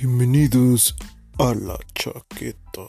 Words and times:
Bienvenidos 0.00 0.94
a 1.40 1.54
la 1.54 1.76
chaqueta. 1.92 2.82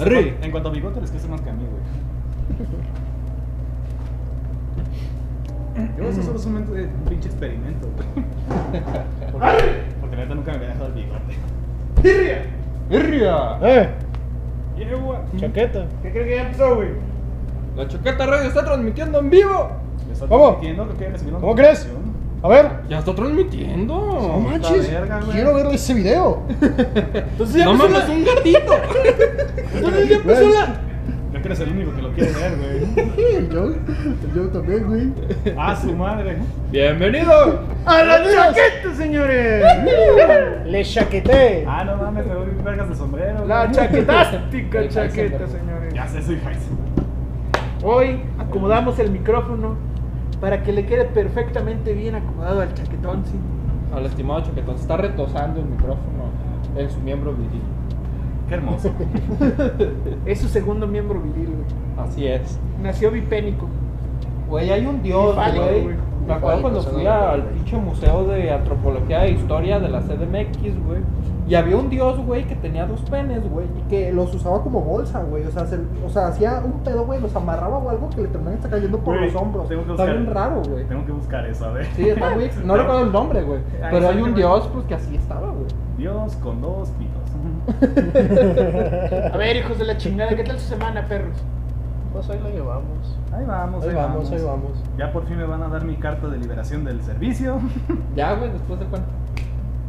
Arre. 0.00 0.38
En 0.40 0.50
cuanto 0.50 0.70
a 0.70 0.72
bigote, 0.72 1.02
les 1.02 1.10
crece 1.10 1.28
más 1.28 1.42
que 1.42 1.50
a 1.50 1.52
mí, 1.52 1.66
güey. 1.66 2.68
Yo, 5.98 6.08
eso 6.08 6.22
solo 6.22 6.38
es 6.38 6.46
un, 6.46 6.56
un 6.56 7.04
pinche 7.08 7.28
experimento, 7.28 7.88
güey. 7.88 8.24
Porque, 9.32 9.82
porque 10.00 10.16
neta 10.16 10.34
nunca 10.34 10.52
me 10.52 10.56
había 10.58 10.68
dejado 10.68 10.86
el 10.86 10.92
bigote. 10.94 11.34
¡Irria! 13.14 13.58
¡Eh! 13.62 13.88
Yeah, 14.76 14.96
güey. 14.96 15.18
Chaqueta. 15.38 15.86
¿Qué 16.02 16.10
crees 16.10 16.26
que 16.28 16.34
ya 16.36 16.42
empezó, 16.42 16.74
güey? 16.76 16.88
La 17.76 17.88
Chaqueta 17.88 18.26
Radio 18.26 18.48
está 18.48 18.64
transmitiendo 18.64 19.18
en 19.20 19.30
vivo. 19.30 19.70
¿Le 20.06 20.12
está 20.12 20.26
¿Cómo? 20.26 20.44
transmitiendo? 20.48 20.88
¿Qué 20.88 20.94
quieren? 20.94 21.12
¿Recibir 21.12 21.32
una 21.34 21.40
¿Cómo 21.40 21.54
crees? 21.54 21.88
A 22.42 22.48
ver. 22.48 22.70
Ya 22.88 22.98
está 22.98 23.14
transmitiendo. 23.14 23.94
No 23.96 24.38
manches. 24.40 24.90
verga. 24.90 25.20
Quiero 25.32 25.54
ver 25.54 25.66
ese 25.66 25.94
video. 25.94 26.42
Entonces 26.60 27.56
ya 27.56 27.64
no 27.66 27.74
mames, 27.74 28.08
un 28.08 28.24
gatito. 28.36 28.72
Entonces 29.74 30.08
ya 30.08 30.16
empezó 30.16 30.48
la. 30.48 30.80
Eres 31.44 31.60
el 31.60 31.72
único 31.72 31.94
que 31.94 32.00
lo 32.00 32.10
quiere 32.12 32.32
ver, 32.32 32.56
güey. 32.56 33.36
El 33.36 33.52
Joe. 33.52 33.74
El 33.74 34.32
Joe 34.34 34.48
también, 34.48 34.86
güey. 34.86 35.12
Ah, 35.58 35.76
su 35.76 35.94
madre. 35.94 36.38
Bienvenido. 36.70 37.60
¡A 37.84 38.02
la 38.02 38.24
chaqueta, 38.24 38.94
señores! 38.96 39.62
Le 40.64 40.84
chaqueté. 40.84 41.66
Ah, 41.68 41.84
no 41.84 41.96
mames, 41.96 42.26
me 42.26 42.34
voy 42.34 42.46
vergas 42.64 42.88
de 42.88 42.94
sombrero. 42.96 43.44
La 43.46 43.64
güey. 43.64 43.76
chaquetástica 43.76 44.88
chaqueta, 44.88 45.46
señores. 45.46 45.92
Ya 45.92 46.08
sé, 46.08 46.22
soy 46.22 46.36
Heisen. 46.36 46.78
Hoy 47.82 48.22
acomodamos 48.38 48.98
el 48.98 49.10
micrófono 49.10 49.76
para 50.40 50.62
que 50.62 50.72
le 50.72 50.86
quede 50.86 51.04
perfectamente 51.04 51.92
bien 51.92 52.14
acomodado 52.14 52.62
al 52.62 52.72
chaquetón, 52.72 53.22
sí. 53.26 53.38
Al 53.94 54.06
estimado 54.06 54.40
Chaquetón, 54.40 54.76
se 54.76 54.82
está 54.82 54.96
retosando 54.96 55.60
el 55.60 55.66
micrófono 55.66 56.30
en 56.76 56.90
su 56.90 57.00
miembro 57.00 57.32
viril. 57.34 57.62
Qué 58.48 58.54
hermoso. 58.54 58.90
Es 60.26 60.40
su 60.40 60.48
segundo 60.48 60.86
miembro 60.86 61.20
viril, 61.20 61.54
güey. 61.56 62.06
Así 62.08 62.26
es. 62.26 62.58
Nació 62.82 63.10
bipénico. 63.10 63.66
Güey, 64.48 64.70
hay 64.70 64.86
un 64.86 65.02
dios, 65.02 65.34
güey. 65.34 65.82
güey. 65.82 65.96
Me 66.26 66.32
acuerdo 66.34 66.62
cuando 66.62 66.82
fui 66.82 67.06
al 67.06 67.42
pinche 67.44 67.76
museo 67.76 68.24
de 68.26 68.50
antropología 68.50 69.26
e 69.26 69.32
historia 69.32 69.78
de 69.78 69.88
la 69.90 70.00
CDMX, 70.00 70.84
güey. 70.86 71.00
Y 71.46 71.54
había 71.56 71.76
un 71.76 71.90
dios, 71.90 72.18
güey, 72.24 72.44
que 72.44 72.54
tenía 72.54 72.86
dos 72.86 73.02
penes, 73.02 73.46
güey. 73.50 73.66
Y 73.78 73.90
que 73.90 74.10
los 74.10 74.34
usaba 74.34 74.62
como 74.62 74.80
bolsa, 74.80 75.22
güey. 75.22 75.44
O 75.44 75.50
sea, 75.50 75.66
se- 75.66 75.78
o 76.04 76.08
sea, 76.08 76.28
hacía 76.28 76.62
un 76.64 76.82
pedo, 76.82 77.04
güey, 77.04 77.20
los 77.20 77.36
amarraba 77.36 77.76
o 77.76 77.90
algo 77.90 78.08
que 78.08 78.22
le 78.22 78.28
terminaban 78.28 78.58
cayendo 78.70 78.98
por 79.00 79.18
Güey, 79.18 79.26
los 79.30 79.36
hombros. 79.42 79.68
tengo 79.68 79.84
que 79.84 79.90
Está 79.90 80.04
bien 80.06 80.26
raro, 80.32 80.62
güey. 80.66 80.84
Tengo 80.84 81.04
que 81.04 81.12
buscar 81.12 81.44
eso, 81.46 81.66
a 81.66 81.72
ver. 81.72 81.84
Sí, 81.94 82.08
está 82.08 82.30
muy. 82.34 82.50
No 82.64 82.76
recuerdo 82.78 83.02
el 83.02 83.12
nombre, 83.12 83.42
güey. 83.42 83.60
Ah, 83.82 83.88
Pero 83.90 84.08
hay 84.08 84.22
un 84.22 84.34
dios, 84.34 84.66
pues, 84.72 84.86
que 84.86 84.94
así 84.94 85.14
estaba, 85.16 85.48
güey. 85.50 85.66
Dios 85.96 86.36
con 86.36 86.60
dos 86.60 86.90
pitos. 86.90 87.22
A 89.32 89.36
ver, 89.36 89.56
hijos 89.56 89.78
de 89.78 89.84
la 89.84 89.96
chingada, 89.96 90.34
¿qué 90.34 90.44
tal 90.44 90.58
su 90.58 90.68
semana, 90.68 91.06
perros? 91.06 91.36
Pues 92.12 92.30
ahí 92.30 92.40
la 92.40 92.50
llevamos. 92.50 93.18
Ahí 93.32 93.44
vamos, 93.44 93.84
Ahí 93.84 93.94
vamos, 93.94 94.30
ahí 94.30 94.42
vamos. 94.42 94.70
Ya 94.96 95.12
por 95.12 95.26
fin 95.26 95.36
me 95.36 95.44
van 95.44 95.62
a 95.62 95.68
dar 95.68 95.84
mi 95.84 95.96
carta 95.96 96.28
de 96.28 96.38
liberación 96.38 96.84
del 96.84 97.02
servicio. 97.02 97.58
Ya, 98.14 98.34
güey, 98.34 98.52
después 98.52 98.78
de 98.80 98.86
cuánto. 98.86 99.08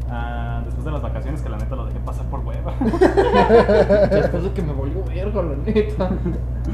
Ah, 0.10 0.45
después 0.64 0.86
de 0.86 0.92
las 0.92 1.02
vacaciones, 1.02 1.42
que 1.42 1.50
la 1.50 1.58
neta 1.58 1.76
lo 1.76 1.86
dejé 1.86 2.00
pasar 2.00 2.26
por 2.28 2.40
hueva. 2.42 2.74
Después 4.12 4.44
de 4.44 4.52
que 4.54 4.62
me 4.62 4.74
volvió 4.74 5.04
verga, 5.04 5.42
la 5.42 5.56
neta. 5.56 6.10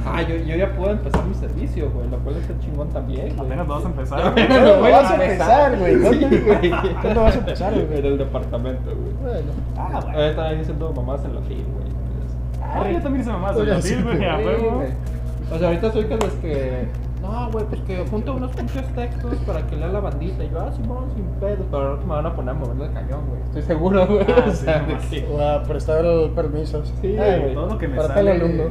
Ah, 0.05 0.21
yo, 0.21 0.35
yo 0.35 0.55
ya 0.55 0.73
puedo 0.73 0.91
empezar 0.91 1.25
mi 1.25 1.33
servicio, 1.33 1.89
güey. 1.91 2.09
Lo 2.09 2.17
cual 2.19 2.37
está 2.37 2.57
chingón 2.59 2.89
también, 2.89 3.35
güey. 3.35 3.47
Apenas 3.47 3.67
lo 3.67 3.75
vas 3.75 3.85
a 3.85 3.87
empezar. 3.87 4.21
Güey. 4.21 4.31
apenas 4.31 4.61
lo 4.67 4.81
vas 4.81 5.11
a 5.11 5.13
empezar, 5.13 5.79
güey. 5.79 5.95
Güey. 5.97 6.71
¿Cuándo 7.01 7.21
vas 7.23 7.35
a 7.35 7.39
empezar, 7.39 7.73
güey? 7.73 7.81
En 8.01 8.05
el 8.05 8.17
departamento, 8.17 8.95
güey. 8.95 9.13
Bueno. 9.21 9.51
Ah, 9.77 9.99
bueno. 10.03 10.21
están 10.21 10.45
ahí 10.45 10.61
haciendo 10.61 10.93
mamás 10.93 11.23
en 11.25 11.35
la 11.35 11.41
fil, 11.41 11.65
güey. 11.73 11.91
Ah, 12.63 12.89
yo 12.89 13.01
también 13.01 13.21
hice 13.21 13.31
mamás 13.31 13.55
Oye, 13.55 13.71
la 13.71 13.81
fil, 13.81 14.03
güey, 14.03 14.17
güey. 14.17 15.11
O 15.51 15.57
sea, 15.59 15.67
ahorita 15.67 15.91
soy 15.91 16.05
que 16.05 16.15
los 16.15 16.33
que. 16.35 16.87
No, 17.31 17.49
güey, 17.51 17.65
pues 17.65 17.81
que 17.81 18.05
junto 18.09 18.33
unos 18.35 18.51
pinches 18.51 18.85
textos 18.93 19.35
para 19.47 19.65
que 19.65 19.75
lea 19.77 19.87
la 19.87 19.99
bandita. 20.01 20.43
Y 20.43 20.49
yo, 20.49 20.59
ah, 20.59 20.71
Simón, 20.71 21.05
sin 21.15 21.25
pedo. 21.39 21.63
Pero 21.71 21.87
ahora 21.87 22.01
me 22.01 22.07
van 22.09 22.25
a 22.25 22.35
poner 22.35 22.49
a 22.49 22.53
moverle 22.57 22.85
el 22.85 22.93
cañón, 22.93 23.21
güey. 23.29 23.41
Estoy 23.43 23.61
seguro, 23.61 24.05
güey. 24.07 24.25
Ah, 24.29 24.43
o 24.47 24.51
sí, 24.51 24.65
sea, 24.65 24.99
sí. 25.09 25.25
O 25.31 25.39
a 25.41 25.63
prestar 25.63 26.03
permisos. 26.35 26.93
Sí, 27.01 27.17
Ay, 27.17 27.39
güey. 27.39 27.53
Todo 27.53 27.67
lo 27.67 27.77
que 27.77 27.87
me 27.87 27.95
Para 27.95 28.07
sale. 28.09 28.31
tal 28.31 28.41
alumno. 28.41 28.63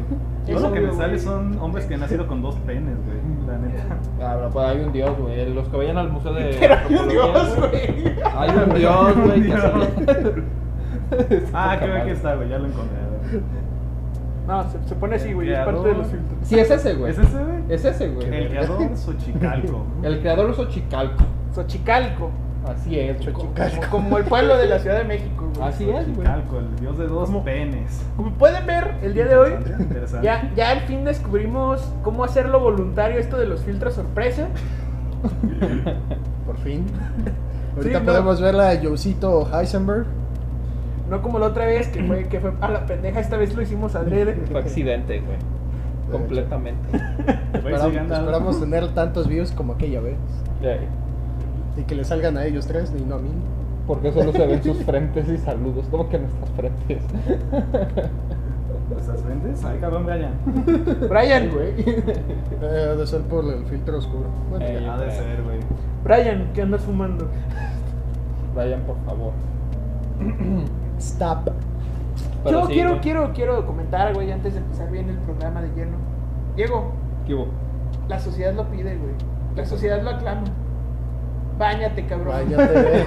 Todo 0.46 0.60
lo 0.60 0.72
que 0.72 0.80
me 0.80 0.92
sale 0.92 1.08
güey. 1.14 1.18
son 1.20 1.58
hombres 1.60 1.86
que 1.86 1.94
han 1.94 2.00
nacido 2.00 2.26
con 2.26 2.42
dos 2.42 2.56
penes, 2.66 2.96
güey. 3.06 3.46
La 3.46 3.58
neta. 3.58 3.82
Ah, 4.20 4.34
pero 4.36 4.50
pues 4.50 4.66
hay 4.66 4.80
un 4.80 4.92
dios, 4.92 5.18
güey. 5.18 5.54
Los 5.54 5.68
que 5.68 5.76
vayan 5.76 5.96
al 5.98 6.10
museo 6.10 6.32
de. 6.34 6.56
Pero 6.60 6.74
hay 6.74 6.94
un 6.94 7.08
dios, 7.08 7.56
güey. 7.56 8.14
Hay 8.24 8.50
un 8.50 8.74
dios, 8.74 9.16
güey. 9.16 9.42
sí. 9.44 9.50
Ah, 11.52 11.76
creo 11.80 12.04
que 12.04 12.12
está, 12.12 12.34
güey. 12.36 12.48
Ya 12.48 12.58
lo 12.58 12.66
encontré. 12.66 12.96
ver. 12.98 13.69
No, 14.50 14.68
se, 14.68 14.88
se 14.88 14.94
pone 14.96 15.14
así, 15.14 15.32
güey, 15.32 15.52
es 15.52 15.58
parte 15.60 15.88
de 15.88 15.94
los 15.94 16.06
filtros. 16.08 16.38
Sí, 16.42 16.58
es 16.58 16.68
ese, 16.68 16.94
güey. 16.94 17.12
¿Es 17.12 17.18
ese, 17.18 17.38
güey? 17.38 17.62
Es 17.68 17.84
ese, 17.84 18.08
güey. 18.08 18.34
El 18.34 18.48
creador 18.48 18.96
Xochicalco. 18.96 19.86
El 20.02 20.20
creador 20.20 20.50
es 20.50 20.56
Xochicalco. 20.56 21.24
Xochicalco, 21.54 22.30
Así 22.66 22.98
es, 22.98 23.16
como, 23.32 23.52
como 23.90 24.18
el 24.18 24.24
pueblo 24.24 24.56
de 24.56 24.66
la 24.66 24.80
Ciudad 24.80 24.98
de 24.98 25.04
México, 25.04 25.48
güey. 25.54 25.68
Así 25.68 25.84
es, 25.88 26.04
güey. 26.16 26.26
Xochicalco, 26.26 26.58
el 26.58 26.76
dios 26.80 26.98
de 26.98 27.06
dos 27.06 27.30
penes. 27.44 28.04
Como 28.16 28.32
pueden 28.32 28.66
ver, 28.66 28.96
el 29.02 29.14
día 29.14 29.26
de 29.26 29.36
hoy, 29.36 29.52
Interesante. 29.78 30.26
ya, 30.26 30.50
ya 30.56 30.70
al 30.70 30.80
fin 30.80 31.04
descubrimos 31.04 31.80
cómo 32.02 32.24
hacerlo 32.24 32.58
voluntario 32.58 33.20
esto 33.20 33.38
de 33.38 33.46
los 33.46 33.62
filtros 33.62 33.94
sorpresa. 33.94 34.48
Por 36.44 36.58
fin. 36.58 36.86
Ahorita 37.76 38.00
podemos 38.00 38.40
ver 38.40 38.54
la 38.56 38.70
de 38.70 38.88
Josito 38.88 39.48
Heisenberg. 39.56 40.06
No 41.10 41.20
como 41.22 41.38
la 41.40 41.46
otra 41.46 41.66
vez, 41.66 41.88
que 41.88 42.04
fue, 42.04 42.24
que 42.28 42.38
fue 42.40 42.52
a 42.60 42.68
la 42.70 42.86
pendeja, 42.86 43.18
esta 43.20 43.36
vez 43.36 43.54
lo 43.54 43.62
hicimos 43.62 43.94
adrede. 43.96 44.34
Fue 44.50 44.60
accidente, 44.60 45.20
güey. 45.20 45.36
Completamente. 46.10 46.80
Güey, 47.60 47.74
Esperam- 47.74 47.90
sí, 47.90 47.98
anda- 47.98 48.18
esperamos 48.18 48.60
tener 48.60 48.88
tantos 48.94 49.28
views 49.28 49.50
como 49.52 49.72
aquella 49.74 50.00
vez. 50.00 50.16
Y 51.76 51.82
que 51.82 51.94
le 51.94 52.04
salgan 52.04 52.36
a 52.38 52.44
ellos 52.46 52.66
tres 52.66 52.92
y 52.96 53.02
no 53.02 53.16
a 53.16 53.18
mí. 53.18 53.28
Porque 53.86 54.12
solo 54.12 54.32
se 54.32 54.46
ven 54.46 54.62
sus 54.62 54.78
frentes 54.84 55.28
y 55.28 55.36
saludos. 55.36 55.84
¿Cómo 55.90 56.08
que 56.08 56.18
nuestras 56.18 56.48
frentes? 56.50 57.02
¿Estás 58.98 59.20
frentes? 59.22 59.64
Ay, 59.64 59.78
cabrón, 59.80 60.06
Brian. 60.06 60.32
Brian, 61.08 61.50
güey. 61.52 61.74
Eh, 61.80 62.88
ha 62.92 62.94
de 62.94 63.06
ser 63.06 63.20
por 63.22 63.44
el 63.44 63.64
filtro 63.66 63.98
oscuro. 63.98 64.28
Bueno, 64.48 64.64
Ey. 64.66 64.82
ya. 64.84 64.94
Ha 64.94 64.98
de 64.98 65.10
ser, 65.10 65.42
güey. 65.42 65.58
Brian, 66.04 66.50
¿qué 66.54 66.62
andas 66.62 66.82
fumando? 66.82 67.28
Vayan, 68.54 68.80
por 68.82 68.96
favor. 69.04 69.32
Stop. 71.00 71.50
Pero 72.44 72.60
Yo 72.60 72.66
sí, 72.66 72.72
quiero, 72.74 72.90
güey. 72.90 73.00
quiero, 73.00 73.32
quiero 73.32 73.66
comentar, 73.66 74.14
güey, 74.14 74.30
antes 74.32 74.54
de 74.54 74.60
empezar 74.60 74.90
bien 74.90 75.08
el 75.08 75.18
programa 75.18 75.60
de 75.62 75.68
lleno. 75.74 75.96
Diego, 76.56 76.92
¿Qué 77.26 77.34
hubo? 77.34 77.46
la 78.08 78.18
sociedad 78.18 78.54
lo 78.54 78.64
pide, 78.70 78.96
güey. 78.96 79.12
La 79.56 79.64
sociedad 79.64 80.02
lo 80.02 80.10
aclama. 80.10 80.44
Báñate, 81.58 82.06
cabrón. 82.06 82.28
Váyate. 82.48 83.06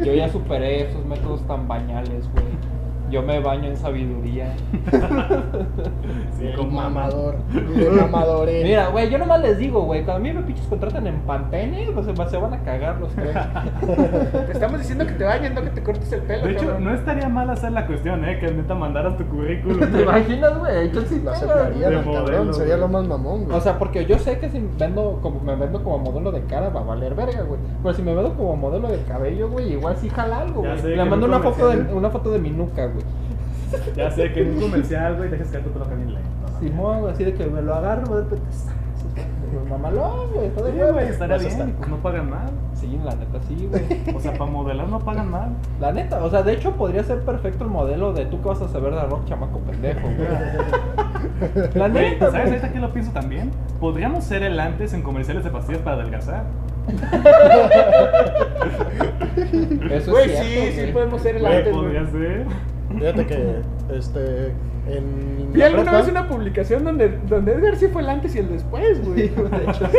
Yo 0.04 0.14
ya 0.14 0.28
superé 0.28 0.88
esos 0.88 1.04
métodos 1.04 1.42
tan 1.46 1.68
bañales, 1.68 2.30
güey. 2.32 2.47
Yo 3.10 3.22
me 3.22 3.40
baño 3.40 3.68
en 3.68 3.76
sabiduría. 3.76 4.54
Sí, 6.38 6.52
como 6.56 6.70
mamador. 6.70 7.34
El 7.52 7.90
mamador. 7.90 8.48
eh. 8.48 8.62
Mira, 8.62 8.88
güey, 8.88 9.10
yo 9.10 9.18
nomás 9.18 9.40
les 9.40 9.58
digo, 9.58 9.82
güey, 9.82 10.04
cuando 10.04 10.20
a 10.20 10.22
mí 10.22 10.32
me 10.32 10.42
pinches 10.42 10.66
contratan 10.66 11.06
en 11.08 11.18
Pantene, 11.22 11.88
pues 11.92 12.06
se, 12.06 12.36
van 12.38 12.54
a 12.54 12.62
cagar 12.62 13.00
los 13.00 13.12
tres. 13.12 13.34
Te 14.46 14.52
estamos 14.52 14.78
diciendo 14.78 15.04
que 15.04 15.14
te 15.14 15.24
bañes, 15.24 15.52
no 15.52 15.62
que 15.62 15.70
te 15.70 15.82
cortes 15.82 16.12
el 16.12 16.22
pelo, 16.22 16.46
De 16.46 16.52
hecho, 16.52 16.66
cabrón. 16.66 16.84
no 16.84 16.94
estaría 16.94 17.28
mal 17.28 17.50
hacer 17.50 17.72
la 17.72 17.86
cuestión, 17.86 18.24
¿eh? 18.24 18.38
Que 18.38 18.52
neta 18.52 18.74
mandaras 18.74 19.16
tu 19.16 19.24
currículum. 19.26 19.80
¿Te 19.90 20.02
imaginas, 20.02 20.58
güey? 20.58 20.92
Yo 20.92 21.00
sí 21.02 21.20
Lo 21.24 21.32
de 21.32 21.86
al 21.86 22.04
modelo, 22.04 22.12
cabrón. 22.12 22.54
Sería 22.54 22.76
lo 22.76 22.86
más 22.88 23.06
mamón, 23.06 23.44
güey. 23.46 23.56
O 23.56 23.60
sea, 23.60 23.78
porque 23.78 24.06
yo 24.06 24.18
sé 24.18 24.38
que 24.38 24.48
si 24.48 24.64
vendo 24.78 25.18
como 25.20 25.40
me 25.40 25.56
vendo 25.56 25.82
como 25.82 25.98
modelo 25.98 26.30
de 26.30 26.42
cara 26.42 26.68
va 26.68 26.80
a 26.80 26.84
valer 26.84 27.14
verga, 27.16 27.42
güey. 27.42 27.60
Pero 27.82 27.94
si 27.94 28.02
me 28.02 28.14
vendo 28.14 28.34
como 28.34 28.56
modelo 28.56 28.88
de 28.88 29.02
cabello, 29.02 29.48
güey, 29.50 29.72
igual 29.72 29.96
sí 29.96 30.08
jala 30.08 30.38
algo, 30.40 30.62
güey. 30.62 30.96
Le 30.96 31.04
mando 31.04 31.26
una 31.26 31.40
foto 31.40 31.68
de 31.68 31.92
una 31.92 32.10
foto 32.10 32.30
de 32.30 32.38
mi 32.38 32.50
nuca, 32.50 32.86
güey. 32.86 32.97
Ya 33.96 34.10
sé 34.10 34.32
que 34.32 34.42
en 34.42 34.54
un 34.54 34.60
comercial, 34.60 35.16
güey, 35.16 35.30
dejes 35.30 35.48
caer 35.48 35.64
tu 35.64 35.70
pelo 35.70 35.84
bien 35.86 36.14
lento. 36.14 36.28
Simón, 36.60 37.00
güey, 37.00 37.12
así 37.12 37.24
de 37.24 37.34
que 37.34 37.46
me 37.46 37.62
lo 37.62 37.74
agarro, 37.74 38.16
de 38.16 38.22
repente. 38.24 38.46
Pues, 39.50 39.70
Mamalón, 39.70 40.30
güey, 40.34 40.50
todo 40.50 40.66
Sí, 40.66 40.72
bien, 40.72 40.92
güey, 40.92 41.08
estaría 41.08 41.38
bien. 41.38 41.50
estar- 41.50 41.70
Pues 41.72 41.88
no 41.88 41.96
pagan 41.98 42.30
mal. 42.30 42.50
Sí, 42.74 43.00
la 43.02 43.14
neta 43.14 43.38
sí, 43.48 43.68
güey. 43.70 43.82
O 44.16 44.20
sea, 44.20 44.32
para 44.32 44.50
modelar 44.50 44.88
no 44.88 44.98
pagan 45.00 45.30
mal. 45.30 45.50
La 45.80 45.90
neta, 45.92 46.22
o 46.22 46.30
sea, 46.30 46.42
de 46.42 46.52
hecho 46.52 46.72
podría 46.72 47.02
ser 47.02 47.20
perfecto 47.22 47.64
el 47.64 47.70
modelo 47.70 48.12
de 48.12 48.26
tú 48.26 48.40
que 48.42 48.48
vas 48.48 48.60
a 48.60 48.68
saber 48.68 48.94
de 48.94 49.02
rock 49.04 49.24
chamaco 49.26 49.58
pendejo, 49.60 50.00
güey. 50.02 50.28
La 51.74 51.88
Güey, 51.88 52.10
neta, 52.10 52.30
¿sabes 52.30 52.48
ahorita 52.48 52.72
que 52.72 52.78
lo 52.78 52.92
pienso 52.92 53.10
también? 53.12 53.50
Podríamos 53.80 54.24
ser 54.24 54.42
el 54.42 54.58
antes 54.60 54.92
en 54.92 55.02
comerciales 55.02 55.44
de 55.44 55.50
pastillas 55.50 55.80
para 55.82 55.96
adelgazar. 55.96 56.44
Eso 59.90 60.10
Güey, 60.12 60.30
es 60.30 60.38
sí, 60.38 60.44
cierto, 60.46 60.70
sí 60.72 60.80
güey. 60.80 60.92
podemos 60.92 61.22
ser 61.22 61.36
el 61.36 61.42
Güey, 61.42 61.56
antes, 61.58 61.72
güey. 61.74 61.84
podría 61.86 62.06
ser. 62.10 62.46
Fíjate 62.96 63.26
que, 63.26 63.60
este, 63.92 64.46
en 64.86 65.52
Vi 65.52 65.62
alguna 65.62 65.92
prepa- 65.92 65.96
vez 65.98 66.08
una 66.08 66.28
publicación 66.28 66.84
donde, 66.84 67.18
donde 67.28 67.52
Edgar 67.52 67.76
sí 67.76 67.88
fue 67.88 68.02
el 68.02 68.08
antes 68.08 68.34
y 68.34 68.38
el 68.38 68.48
después, 68.48 69.04
güey. 69.06 69.28
Sí, 69.28 69.34
de 69.34 69.70
hecho, 69.70 69.86
sí. 69.90 69.98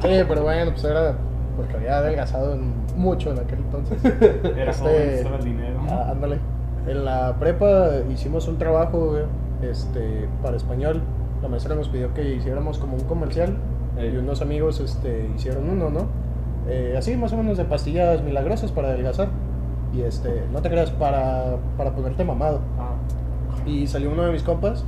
Sí, 0.00 0.24
pero 0.28 0.42
bueno, 0.42 0.70
pues 0.72 0.84
era 0.84 1.14
porque 1.56 1.76
había 1.76 1.98
adelgazado 1.98 2.54
en- 2.54 2.72
mucho 2.96 3.32
en 3.32 3.38
aquel 3.40 3.58
entonces. 3.60 4.04
Era 4.56 4.70
Este, 4.70 4.82
joven, 4.88 5.08
estaba 5.10 5.36
el 5.36 5.44
dinero. 5.44 5.80
Ah, 5.90 6.08
ándale. 6.10 6.38
En 6.86 7.04
la 7.04 7.36
prepa 7.40 7.90
hicimos 8.12 8.46
un 8.48 8.58
trabajo, 8.58 9.10
güey, 9.10 9.22
este, 9.68 10.28
para 10.42 10.56
español. 10.56 11.00
La 11.42 11.48
maestra 11.48 11.74
nos 11.74 11.88
pidió 11.88 12.12
que 12.14 12.34
hiciéramos 12.34 12.78
como 12.78 12.94
un 12.96 13.04
comercial 13.04 13.56
Ey. 13.98 14.12
y 14.14 14.16
unos 14.16 14.42
amigos, 14.42 14.80
este, 14.80 15.28
hicieron 15.36 15.68
uno, 15.68 15.90
¿no? 15.90 16.06
Eh, 16.68 16.94
así 16.96 17.16
más 17.16 17.32
o 17.32 17.36
menos 17.36 17.56
de 17.58 17.64
pastillas 17.64 18.22
milagrosas 18.22 18.72
para 18.72 18.88
adelgazar. 18.88 19.28
Y 19.94 20.02
este, 20.02 20.44
no 20.52 20.60
te 20.60 20.70
creas, 20.70 20.90
para, 20.90 21.56
para 21.76 21.94
ponerte 21.94 22.24
mamado. 22.24 22.60
Ah, 22.78 22.94
Y 23.66 23.86
salió 23.86 24.10
uno 24.10 24.24
de 24.24 24.32
mis 24.32 24.42
compas 24.42 24.84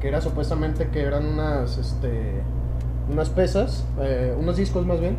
que 0.00 0.08
era 0.08 0.20
supuestamente 0.20 0.88
que 0.88 1.02
eran 1.02 1.26
unas, 1.26 1.78
este, 1.78 2.42
unas 3.10 3.28
pesas, 3.28 3.86
eh, 4.00 4.34
unos 4.38 4.56
discos 4.56 4.86
más 4.86 4.98
bien, 4.98 5.18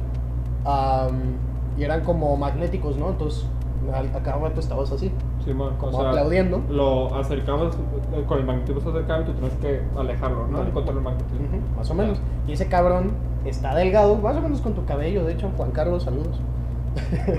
y 1.77 1.83
eran 1.83 2.01
como 2.01 2.35
magnéticos, 2.35 2.97
¿no? 2.97 3.09
Entonces, 3.11 3.45
a 3.93 4.19
cada 4.23 4.37
rato 4.37 4.59
estabas 4.59 4.91
así, 4.91 5.11
sí, 5.43 5.53
man, 5.53 5.75
como 5.77 5.97
o 5.97 6.01
sea, 6.01 6.09
aplaudiendo. 6.09 6.61
Lo 6.69 7.15
acercabas, 7.15 7.75
eh, 8.13 8.23
con 8.27 8.39
el 8.39 8.45
magnetismo 8.45 8.81
se 8.81 8.89
acercaba 8.89 9.21
y 9.21 9.25
tú 9.25 9.33
tenías 9.33 9.53
que 9.55 9.81
alejarlo, 9.97 10.47
¿no? 10.47 10.61
El 10.61 10.71
control 10.71 10.95
del 10.95 11.03
magnetismo. 11.03 11.47
Más 11.77 11.89
o 11.89 11.93
menos. 11.93 12.19
Y 12.47 12.53
ese 12.53 12.67
cabrón 12.67 13.11
está 13.45 13.75
delgado, 13.75 14.15
más 14.17 14.35
o 14.35 14.41
menos 14.41 14.61
con 14.61 14.73
tu 14.73 14.85
cabello, 14.85 15.23
de 15.25 15.33
hecho, 15.33 15.49
Juan 15.57 15.71
Carlos, 15.71 16.03
saludos. 16.03 16.39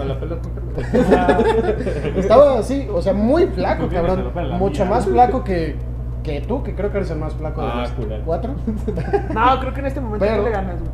Estaba 2.16 2.58
así, 2.58 2.88
o 2.92 3.00
sea, 3.02 3.12
muy 3.12 3.46
flaco, 3.46 3.88
cabrón. 3.88 4.32
Mucho 4.58 4.84
más 4.86 5.04
flaco 5.06 5.44
que, 5.44 5.76
que 6.22 6.40
tú, 6.40 6.62
que 6.62 6.74
creo 6.74 6.90
que 6.90 6.98
eres 6.98 7.10
el 7.10 7.18
más 7.18 7.34
flaco 7.34 7.60
de 7.62 7.68
Ah, 7.68 7.80
los 7.82 7.90
culero. 7.92 8.22
cuatro. 8.24 8.54
No, 9.34 9.60
creo 9.60 9.74
que 9.74 9.80
en 9.80 9.86
este 9.86 10.00
momento 10.00 10.24
Pero- 10.24 10.38
no 10.38 10.42
le 10.44 10.50
ganas, 10.50 10.76
güey. 10.78 10.90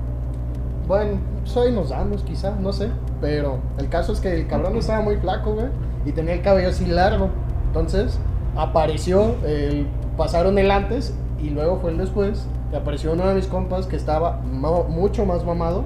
Bueno, 0.87 1.19
soy 1.45 1.71
nos 1.73 1.91
damos 1.91 2.23
quizá, 2.23 2.53
no 2.59 2.73
sé. 2.73 2.89
Pero 3.21 3.59
el 3.79 3.89
caso 3.91 4.13
es 4.13 4.21
que 4.21 4.35
el 4.35 4.47
cabrón 4.47 4.77
estaba 4.77 5.03
muy 5.03 5.17
flaco, 5.17 5.53
güey. 5.53 5.67
Y 6.07 6.13
tenía 6.13 6.33
el 6.35 6.41
cabello 6.43 6.69
así 6.71 6.87
largo. 6.87 7.29
Entonces 7.67 8.19
apareció, 8.57 9.35
el, 9.45 9.87
pasaron 10.17 10.59
el 10.59 10.71
antes 10.71 11.15
y 11.43 11.51
luego 11.51 11.77
fue 11.79 11.91
el 11.91 11.99
después. 11.99 12.47
Y 12.73 12.77
apareció 12.77 13.13
uno 13.13 13.27
de 13.29 13.35
mis 13.35 13.47
compas 13.49 13.87
que 13.87 13.97
estaba 13.97 14.41
mucho 14.43 15.27
más 15.27 15.45
mamado. 15.45 15.85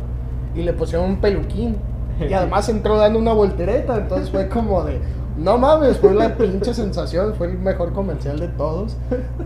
Y 0.54 0.62
le 0.62 0.72
pusieron 0.72 1.10
un 1.10 1.16
peluquín. 1.16 1.76
Y 2.28 2.32
además 2.32 2.68
entró 2.68 2.96
dando 2.98 3.18
una 3.18 3.32
voltereta. 3.32 3.96
Entonces 3.96 4.30
fue 4.30 4.48
como 4.48 4.82
de... 4.84 5.00
No 5.36 5.56
mames, 5.56 5.96
fue 5.98 6.12
la 6.14 6.36
pinche 6.36 6.74
sensación. 6.74 7.34
Fue 7.34 7.46
el 7.48 7.58
mejor 7.58 7.92
comercial 7.92 8.38
de 8.38 8.48
todos. 8.48 8.96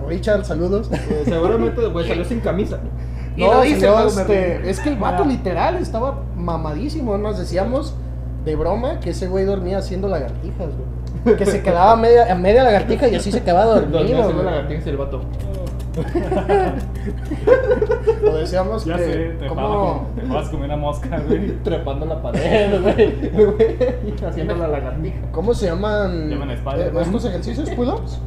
Richard, 0.08 0.44
saludos. 0.44 0.90
Eh, 0.92 1.22
seguramente, 1.24 1.86
güey, 1.86 2.06
salió 2.08 2.24
sin 2.24 2.40
camisa. 2.40 2.78
Y 3.36 3.42
lo 3.42 3.60
dice 3.60 3.88
este, 4.06 4.68
es 4.70 4.80
que 4.80 4.88
el 4.88 4.96
vato 4.96 5.24
literal 5.24 5.76
estaba 5.76 6.22
mamadísimo. 6.36 7.16
Nos 7.18 7.38
decíamos 7.38 7.94
de 8.44 8.56
broma 8.56 8.98
que 9.00 9.10
ese 9.10 9.28
güey 9.28 9.44
dormía 9.44 9.78
haciendo 9.78 10.08
lagartijas, 10.08 10.68
güey. 11.24 11.36
Que 11.36 11.44
se 11.46 11.62
quedaba 11.62 11.92
a 11.92 11.96
media, 11.96 12.32
a 12.32 12.34
media 12.34 12.62
lagartija 12.64 13.08
y 13.08 13.14
así 13.16 13.30
se 13.32 13.42
quedaba 13.42 13.64
Dormía 13.80 13.90
dormido. 13.98 14.20
haciendo 14.20 14.42
güey. 14.42 14.54
lagartijas 14.54 14.86
el 14.86 14.96
vato. 14.96 15.20
Lo 18.22 18.36
decíamos 18.36 18.84
Ya 18.84 18.96
que. 18.96 19.04
sé, 19.04 19.16
te 19.38 19.48
vas 20.28 20.48
como 20.48 20.64
una 20.64 20.76
mosca, 20.76 21.20
güey. 21.26 21.52
Trepando 21.62 22.06
la 22.06 22.20
pared, 22.22 22.80
güey. 22.82 23.14
Haciendo 24.26 24.56
la 24.56 24.68
lagartija. 24.68 25.16
¿Cómo 25.32 25.54
se 25.54 25.66
llaman 25.66 26.30
Llaman 26.30 26.50
eh, 26.50 26.90
estos 27.00 27.24
ejercicios 27.24 27.70
pull-ups? 27.70 28.20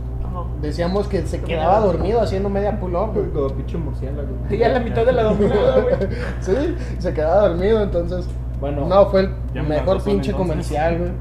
Decíamos 0.62 1.08
que 1.08 1.22
se 1.26 1.42
quedaba 1.42 1.80
dormido 1.80 2.22
haciendo 2.22 2.50
media 2.50 2.80
pull-up. 2.80 3.14
Como 3.34 3.48
pinche 3.50 3.78
murciélago. 3.78 4.28
Ya 4.50 4.68
a 4.68 4.70
la 4.70 4.80
mitad 4.80 5.06
de 5.06 5.12
la 5.14 5.24
dominada, 5.24 5.82
güey. 5.82 5.96
Sí, 6.42 6.76
se 6.98 7.14
quedaba 7.14 7.50
dormido, 7.50 7.82
entonces. 7.84 8.28
Bueno. 8.60 8.86
No, 8.88 9.06
fue 9.08 9.22
el 9.22 9.30
me 9.54 9.62
mejor 9.64 9.98
razón, 9.98 10.14
pinche 10.14 10.32
entonces. 10.32 10.36
comercial, 10.36 10.98
güey. 10.98 11.12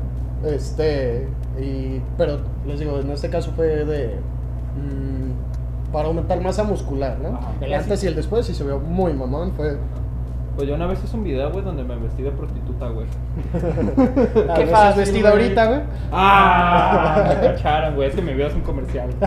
Este. 0.55 1.29
Y, 1.61 2.01
pero 2.17 2.39
les 2.67 2.79
digo, 2.81 2.99
en 3.01 3.11
este 3.11 3.29
caso 3.31 3.53
fue 3.57 3.67
de. 3.85 4.15
mm, 4.77 5.33
para 5.93 6.09
aumentar 6.09 6.41
masa 6.41 6.65
muscular, 6.65 7.19
¿no? 7.19 7.39
Ajá. 7.39 7.53
El 7.61 7.75
antes 7.75 8.03
y 8.05 8.07
el 8.07 8.15
después, 8.15 8.49
y 8.51 8.55
se 8.55 8.65
vio 8.65 8.79
muy 8.79 9.13
mamón. 9.13 9.53
Fue. 9.53 9.77
Pues 10.57 10.69
yo 10.69 10.75
una 10.75 10.89
vez 10.89 10.99
hice 11.05 11.17
un 11.17 11.23
video, 11.23 11.53
güey, 11.53 11.65
donde 11.65 11.85
me 11.85 11.95
vestí 11.95 12.21
de 12.21 12.33
prostituta, 12.33 12.89
güey. 12.89 13.07
Qué 13.53 14.45
¿no 14.45 14.55
estás 14.55 15.11
güey. 15.11 15.25
ahorita, 15.25 15.67
güey? 15.67 15.81
¡Ah! 16.11 17.27
Me 17.41 17.47
cacharon, 17.47 17.95
güey. 17.95 18.09
Es 18.09 18.15
que 18.17 18.23
mi 18.23 18.33
video 18.33 18.49
es 18.49 18.55
un 18.55 18.63
comercial. 18.63 19.09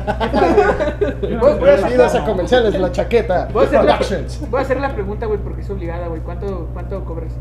Voy, 1.40 1.58
voy 1.58 1.70
a 1.70 1.76
hacer, 1.76 2.22
a 2.22 2.26
comerciales, 2.26 2.78
la 2.78 2.92
chaqueta. 2.92 3.48
voy 3.54 3.64
a 3.64 3.68
hacer 3.68 3.86
la, 3.86 3.98
Productions. 3.98 4.50
voy 4.50 4.60
a 4.60 4.62
hacer 4.64 4.82
la 4.82 4.94
pregunta, 4.94 5.26
güey, 5.26 5.40
porque 5.40 5.62
es 5.62 5.70
obligada, 5.70 6.08
güey. 6.08 6.20
¿Cuánto, 6.20 6.68
¿Cuánto 6.74 7.06
cobras? 7.06 7.32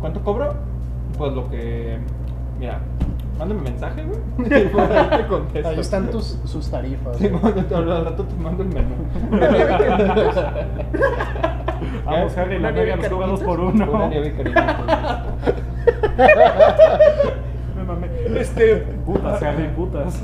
¿Cuánto 0.00 0.22
cobro? 0.22 0.54
Pues 1.18 1.32
lo 1.34 1.50
que. 1.50 1.98
Mira, 2.58 2.80
mándame 3.38 3.62
mensaje, 3.62 4.04
güey. 4.04 4.18
Te 4.48 4.70
contesto. 5.26 5.68
Ahí 5.68 5.80
están 5.80 6.10
tus, 6.10 6.38
sus 6.44 6.70
tarifas. 6.70 7.16
Sí, 7.16 7.28
al 7.74 8.04
rato 8.04 8.24
te 8.24 8.34
mando 8.42 8.62
el 8.62 8.68
menú. 8.70 8.94
Vamos, 12.04 12.36
Harry, 12.36 12.58
la 12.58 12.68
Una 12.68 12.76
media 12.78 12.96
nieve 12.96 13.18
nos 13.18 13.30
dos 13.30 13.42
por 13.42 13.60
Una 13.60 13.88
uno. 13.88 14.08
nieve 14.08 14.28
y 14.28 14.32
cariñitos. 14.32 14.64
Me 17.76 17.82
mamé. 17.84 18.08
Este, 18.38 18.76
Putas, 19.04 19.42
Harry, 19.42 19.68
putas. 19.76 20.22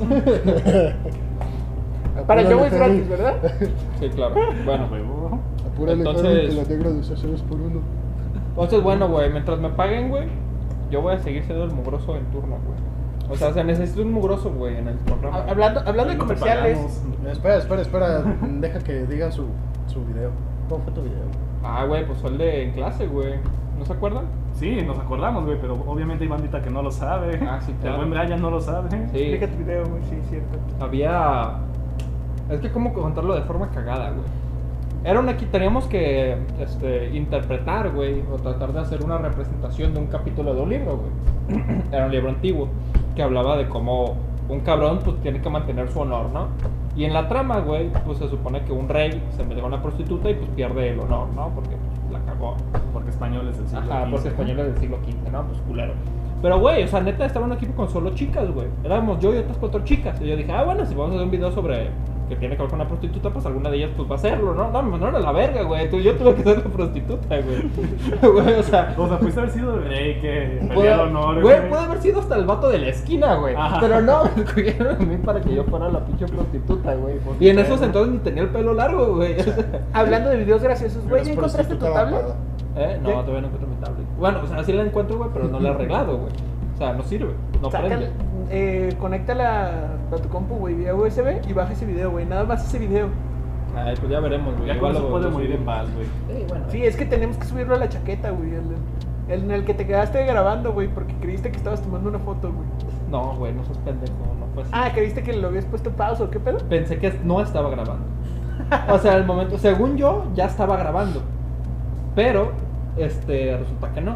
para 2.27 2.41
es 2.41 2.47
Apúrale, 2.73 2.77
gratis, 2.77 3.09
¿verdad? 3.09 3.35
Sí, 3.99 4.09
claro. 4.09 4.35
Bueno. 4.65 4.87
Apúrale, 5.65 5.97
Entonces- 5.99 6.49
que 6.49 6.55
la 6.55 6.63
negra 6.63 6.89
de 6.91 7.03
ceros 7.03 7.41
por 7.43 7.59
uno. 7.59 7.81
entonces, 8.49 8.81
bueno, 8.83 9.07
güey, 9.09 9.31
mientras 9.31 9.59
me 9.59 9.69
paguen, 9.69 10.09
güey, 10.09 10.27
yo 10.91 11.01
voy 11.01 11.15
a 11.15 11.19
seguir 11.19 11.43
siendo 11.45 11.63
el 11.65 11.71
mugroso 11.71 12.15
en 12.15 12.25
turno, 12.25 12.57
güey. 12.65 12.77
O 13.31 13.35
sea, 13.35 13.53
se 13.53 13.63
necesita 13.63 14.01
un 14.01 14.11
mugroso, 14.13 14.51
güey, 14.51 14.77
en 14.77 14.87
el 14.89 14.95
programa. 14.95 15.37
Ha- 15.37 15.49
Hablando, 15.51 15.79
hablando 15.81 16.11
de 16.13 16.17
comerciales, 16.19 16.77
pagamos. 16.77 17.31
Espera, 17.31 17.55
espera, 17.57 17.81
espera. 17.81 18.23
Deja 18.59 18.79
que 18.79 19.05
diga 19.05 19.31
su, 19.31 19.45
su 19.87 20.03
video. 20.05 20.31
¿Cómo 20.69 20.83
fue 20.83 20.93
tu 20.93 21.01
video? 21.01 21.23
Ah, 21.63 21.85
güey, 21.85 22.05
pues 22.05 22.19
fue 22.19 22.29
el 22.31 22.37
de 22.37 22.63
en 22.63 22.71
clase, 22.73 23.07
güey. 23.07 23.35
¿No 23.77 23.85
se 23.85 23.93
acuerdan? 23.93 24.25
Sí, 24.53 24.81
nos 24.85 24.99
acordamos, 24.99 25.45
güey, 25.45 25.57
pero 25.59 25.73
obviamente 25.87 26.23
hay 26.23 26.29
bandita 26.29 26.61
que 26.61 26.69
no 26.69 26.81
lo 26.83 26.91
sabe. 26.91 27.39
Ah, 27.47 27.59
sí, 27.61 27.73
claro. 27.81 28.01
El 28.03 28.09
buen 28.09 28.21
Brian 28.21 28.41
no 28.41 28.51
lo 28.51 28.61
sabe. 28.61 28.89
Sí. 28.91 28.97
explica 29.17 29.47
tu 29.47 29.57
video, 29.57 29.85
güey, 29.87 30.03
sí, 30.03 30.17
cierto. 30.29 30.59
Había. 30.79 31.53
Es 32.49 32.59
que, 32.59 32.71
¿cómo 32.71 32.93
contarlo 32.93 33.33
de 33.33 33.41
forma 33.41 33.69
cagada, 33.69 34.09
güey? 34.09 34.23
Era 35.03 35.19
una 35.19 35.35
que 35.35 35.47
teníamos 35.47 35.85
que 35.87 36.37
este, 36.59 37.15
interpretar, 37.15 37.89
güey, 37.91 38.21
o 38.31 38.35
tratar 38.35 38.71
de 38.71 38.81
hacer 38.81 39.03
una 39.03 39.17
representación 39.17 39.95
de 39.95 39.99
un 39.99 40.07
capítulo 40.07 40.53
de 40.53 40.61
un 40.61 40.69
libro, 40.69 40.97
güey. 40.99 41.63
Era 41.91 42.05
un 42.05 42.11
libro 42.11 42.29
antiguo 42.29 42.67
que 43.15 43.23
hablaba 43.23 43.57
de 43.57 43.67
cómo 43.67 44.15
un 44.49 44.59
cabrón 44.61 44.99
pues 45.03 45.17
tiene 45.21 45.41
que 45.41 45.49
mantener 45.49 45.89
su 45.91 45.99
honor, 45.99 46.29
¿no? 46.31 46.47
Y 46.95 47.05
en 47.05 47.13
la 47.13 47.27
trama, 47.29 47.59
güey, 47.59 47.89
pues 48.05 48.17
se 48.17 48.27
supone 48.27 48.63
que 48.63 48.73
un 48.73 48.89
rey 48.89 49.23
se 49.35 49.43
mete 49.43 49.61
con 49.61 49.73
una 49.73 49.81
prostituta 49.81 50.29
y 50.29 50.35
pues 50.35 50.49
pierde 50.49 50.89
el 50.89 50.99
honor, 50.99 51.29
¿no? 51.29 51.49
Porque 51.55 51.69
pues, 51.69 52.11
la 52.11 52.19
cagó. 52.25 52.55
Porque 52.91 53.09
español 53.11 53.47
es 53.47 53.57
del 53.57 53.67
siglo 53.67 53.93
Ajá, 53.93 54.05
XV. 54.05 54.11
porque 54.11 54.27
españoles 54.27 54.65
del 54.65 54.77
siglo 54.77 54.97
XV, 54.97 55.31
¿no? 55.31 55.43
Pues 55.43 55.61
culero. 55.61 55.93
Pero, 56.41 56.59
güey, 56.59 56.83
o 56.83 56.87
sea, 56.87 56.99
neta, 57.01 57.25
estaba 57.25 57.45
en 57.45 57.51
un 57.51 57.57
equipo 57.57 57.73
con 57.75 57.89
solo 57.89 58.09
chicas, 58.15 58.51
güey. 58.51 58.67
Éramos 58.83 59.19
yo 59.19 59.33
y 59.33 59.37
otras 59.37 59.57
cuatro 59.57 59.83
chicas. 59.83 60.19
Y 60.21 60.27
yo 60.27 60.35
dije, 60.35 60.51
ah, 60.51 60.63
bueno, 60.63 60.85
si 60.85 60.95
vamos 60.95 61.11
a 61.11 61.13
hacer 61.15 61.25
un 61.25 61.31
video 61.31 61.51
sobre 61.51 61.89
que 62.31 62.37
tiene 62.37 62.55
que 62.55 62.61
ver 62.61 62.69
con 62.71 62.79
una 62.79 62.87
prostituta, 62.87 63.29
pues 63.29 63.45
alguna 63.45 63.69
de 63.69 63.77
ellas 63.77 63.89
pues 63.97 64.09
va 64.09 64.13
a 64.13 64.17
hacerlo, 64.17 64.53
¿no? 64.55 64.71
No, 64.71 64.81
no 64.97 65.07
era 65.09 65.19
la 65.19 65.31
verga, 65.33 65.63
güey. 65.63 65.89
Tú- 65.89 65.99
Yo 65.99 66.15
tuve 66.15 66.33
que 66.35 66.43
ser 66.43 66.57
la 66.59 66.63
prostituta, 66.71 67.35
güey. 67.41 67.61
Güey, 68.33 68.53
o 68.59 68.63
sea... 68.63 68.95
O 68.97 69.07
sea, 69.07 69.19
pudiste 69.19 69.39
haber 69.41 69.51
sido 69.51 69.75
el 69.75 69.83
rey 69.83 70.19
que 70.21 70.69
Puede, 70.73 70.93
el 70.93 70.99
honor, 71.01 71.41
güey, 71.41 71.67
puede 71.69 71.81
haber 71.83 72.01
sido 72.01 72.19
hasta 72.21 72.35
el 72.37 72.45
vato 72.45 72.69
de 72.69 72.79
la 72.79 72.87
esquina, 72.87 73.35
güey. 73.35 73.53
Ajá. 73.55 73.79
Pero 73.81 74.01
no, 74.01 74.23
me 74.35 74.43
escogieron 74.43 74.95
a 74.95 74.99
mí 74.99 75.17
para 75.17 75.41
que 75.41 75.53
yo 75.53 75.63
fuera 75.65 75.89
la 75.89 76.05
pinche 76.05 76.25
prostituta, 76.27 76.95
güey. 76.95 77.15
Y 77.39 77.49
en 77.49 77.59
esos 77.59 77.81
entonces 77.81 78.13
ni 78.13 78.19
tenía 78.19 78.43
el 78.43 78.49
pelo 78.49 78.73
largo, 78.73 79.15
güey. 79.17 79.35
Hablando 79.93 80.29
de 80.29 80.37
videos 80.37 80.63
graciosos, 80.63 81.05
güey, 81.09 81.25
¿ya 81.25 81.33
encontraste 81.33 81.75
tu 81.75 81.85
tablet? 81.85 82.25
¿Eh? 82.77 82.97
No, 83.01 83.07
¿Qué? 83.09 83.13
todavía 83.15 83.41
no 83.41 83.47
encuentro 83.47 83.67
mi 83.67 83.75
tablet. 83.75 84.05
Bueno, 84.17 84.39
o 84.43 84.47
sea, 84.47 84.63
sí 84.63 84.71
la 84.71 84.83
encuentro, 84.83 85.17
güey, 85.17 85.29
pero 85.33 85.47
no 85.49 85.59
la 85.59 85.69
he 85.69 85.71
arreglado, 85.73 86.17
güey. 86.17 86.31
O 86.73 86.77
sea, 86.77 86.93
no 86.93 87.03
sirve, 87.03 87.33
no 87.61 87.69
Saca- 87.69 87.85
prende. 87.87 88.09
Eh, 88.51 88.95
conéctala 88.99 89.95
a 90.11 90.15
tu 90.17 90.29
compu, 90.29 90.55
güey, 90.55 90.75
vía 90.75 90.93
USB 90.93 91.41
y 91.49 91.53
baja 91.53 91.73
ese 91.73 91.85
video, 91.85 92.11
güey. 92.11 92.25
Nada 92.25 92.43
más 92.43 92.65
ese 92.65 92.79
video. 92.79 93.07
Ay, 93.75 93.95
pues 93.97 94.11
ya 94.11 94.19
veremos, 94.19 94.53
güey. 94.55 94.67
Ya 94.67 94.75
Igual 94.75 94.93
con 94.93 95.01
eso 95.01 95.09
lo- 95.09 95.17
puede 95.19 95.31
morir 95.31 95.51
en 95.53 95.65
paz, 95.65 95.87
güey. 95.95 96.05
Sí, 96.27 96.45
bueno. 96.47 96.65
Sí, 96.69 96.83
es 96.83 96.95
que 96.97 97.05
tenemos 97.05 97.37
que 97.37 97.45
subirlo 97.45 97.75
a 97.75 97.79
la 97.79 97.87
chaqueta, 97.89 98.29
güey. 98.31 98.49
El, 98.53 98.63
el 99.29 99.43
en 99.45 99.51
el 99.51 99.63
que 99.63 99.73
te 99.73 99.87
quedaste 99.87 100.25
grabando, 100.25 100.73
güey, 100.73 100.89
porque 100.89 101.15
creíste 101.21 101.51
que 101.51 101.57
estabas 101.57 101.81
tomando 101.81 102.09
una 102.09 102.19
foto, 102.19 102.51
güey. 102.51 102.67
No, 103.09 103.35
güey, 103.37 103.53
no 103.53 103.63
seas 103.63 103.77
pendejo, 103.79 104.13
no 104.39 104.45
fue 104.53 104.63
así. 104.63 104.71
Ah, 104.73 104.91
creíste 104.93 105.23
que 105.23 105.33
lo 105.33 105.47
habías 105.47 105.65
puesto 105.65 105.89
pausa, 105.91 106.23
¿o 106.25 106.29
qué 106.29 106.39
pedo? 106.39 106.57
Pensé 106.69 106.97
que 106.99 107.13
no 107.23 107.41
estaba 107.41 107.69
grabando. 107.69 108.05
O 108.89 108.97
sea, 108.99 109.15
el 109.15 109.25
momento, 109.25 109.57
según 109.57 109.95
yo, 109.97 110.25
ya 110.35 110.45
estaba 110.45 110.75
grabando. 110.77 111.21
Pero 112.15 112.51
este, 112.97 113.55
resulta 113.57 113.91
que 113.93 114.01
no. 114.01 114.15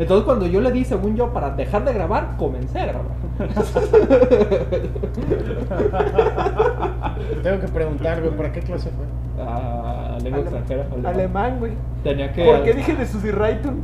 Entonces 0.00 0.24
cuando 0.24 0.46
yo 0.46 0.62
le 0.62 0.72
di, 0.72 0.86
según 0.86 1.14
yo, 1.14 1.30
para 1.30 1.50
dejar 1.50 1.84
de 1.84 1.92
grabar, 1.92 2.38
comencé 2.38 2.80
a 2.80 2.86
grabar. 2.86 3.12
Tengo 7.42 7.60
que 7.60 7.68
preguntar, 7.68 8.22
güey, 8.22 8.34
¿para 8.34 8.50
qué 8.50 8.60
clase 8.60 8.90
fue? 8.90 9.04
Ah, 9.44 10.16
lengua 10.22 10.40
extranjera. 10.40 10.84
alemán. 10.84 11.14
Alemán, 11.14 11.58
güey. 11.58 11.72
Tenía 12.02 12.32
que. 12.32 12.46
¿Por 12.46 12.62
qué 12.62 12.72
dije 12.72 12.96
de 12.96 13.06
Susi 13.06 13.30
Raitun? 13.30 13.82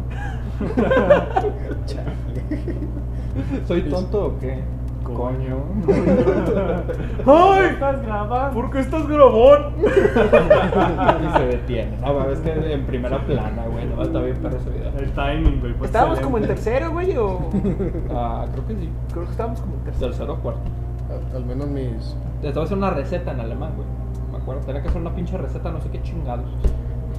¿Soy 3.69 3.83
tonto 3.83 4.25
o 4.25 4.39
qué? 4.39 4.63
Coño. 5.17 5.57
¡Ay! 7.27 7.65
¿Estás 7.73 8.03
grabando? 8.03 8.55
¿Por 8.55 8.71
qué 8.71 8.81
estás 8.81 9.09
grabón? 9.09 9.73
y 9.79 11.39
se 11.39 11.47
detiene. 11.47 11.97
No, 12.03 12.13
mames, 12.13 12.39
es 12.39 12.41
que 12.41 12.73
en 12.73 12.85
primera 12.85 13.19
plana, 13.25 13.65
güey. 13.67 13.87
No, 13.87 14.03
está 14.03 14.21
bien 14.21 14.37
perro 14.37 14.59
ese 14.59 14.69
video. 14.69 14.91
El 14.99 15.13
timing, 15.13 15.61
güey. 15.61 15.75
¿Estábamos 15.83 16.21
como 16.21 16.37
en 16.37 16.47
tercero, 16.47 16.91
güey? 16.91 17.17
O. 17.17 17.51
Ah, 18.11 18.45
creo 18.53 18.67
que 18.67 18.75
sí. 18.75 18.91
Creo 19.11 19.25
que 19.25 19.31
estábamos 19.31 19.61
como 19.61 19.75
en 19.77 19.81
tercero. 19.85 20.07
Tercero 20.09 20.35
o 20.35 20.37
cuarto. 20.37 20.61
Al, 21.09 21.37
al 21.37 21.47
menos 21.47 21.69
mis. 21.69 22.15
Te 22.43 22.49
estaba 22.49 22.65
haciendo 22.65 22.87
una 22.87 22.95
receta 22.95 23.33
en 23.33 23.41
alemán, 23.41 23.73
güey. 23.75 23.89
Me 24.33 24.37
acuerdo. 24.37 24.61
Tenía 24.67 24.83
que 24.83 24.89
hacer 24.89 25.01
una 25.01 25.15
pinche 25.15 25.39
receta, 25.39 25.71
no 25.71 25.81
sé 25.81 25.89
qué 25.89 26.03
chingados. 26.03 26.51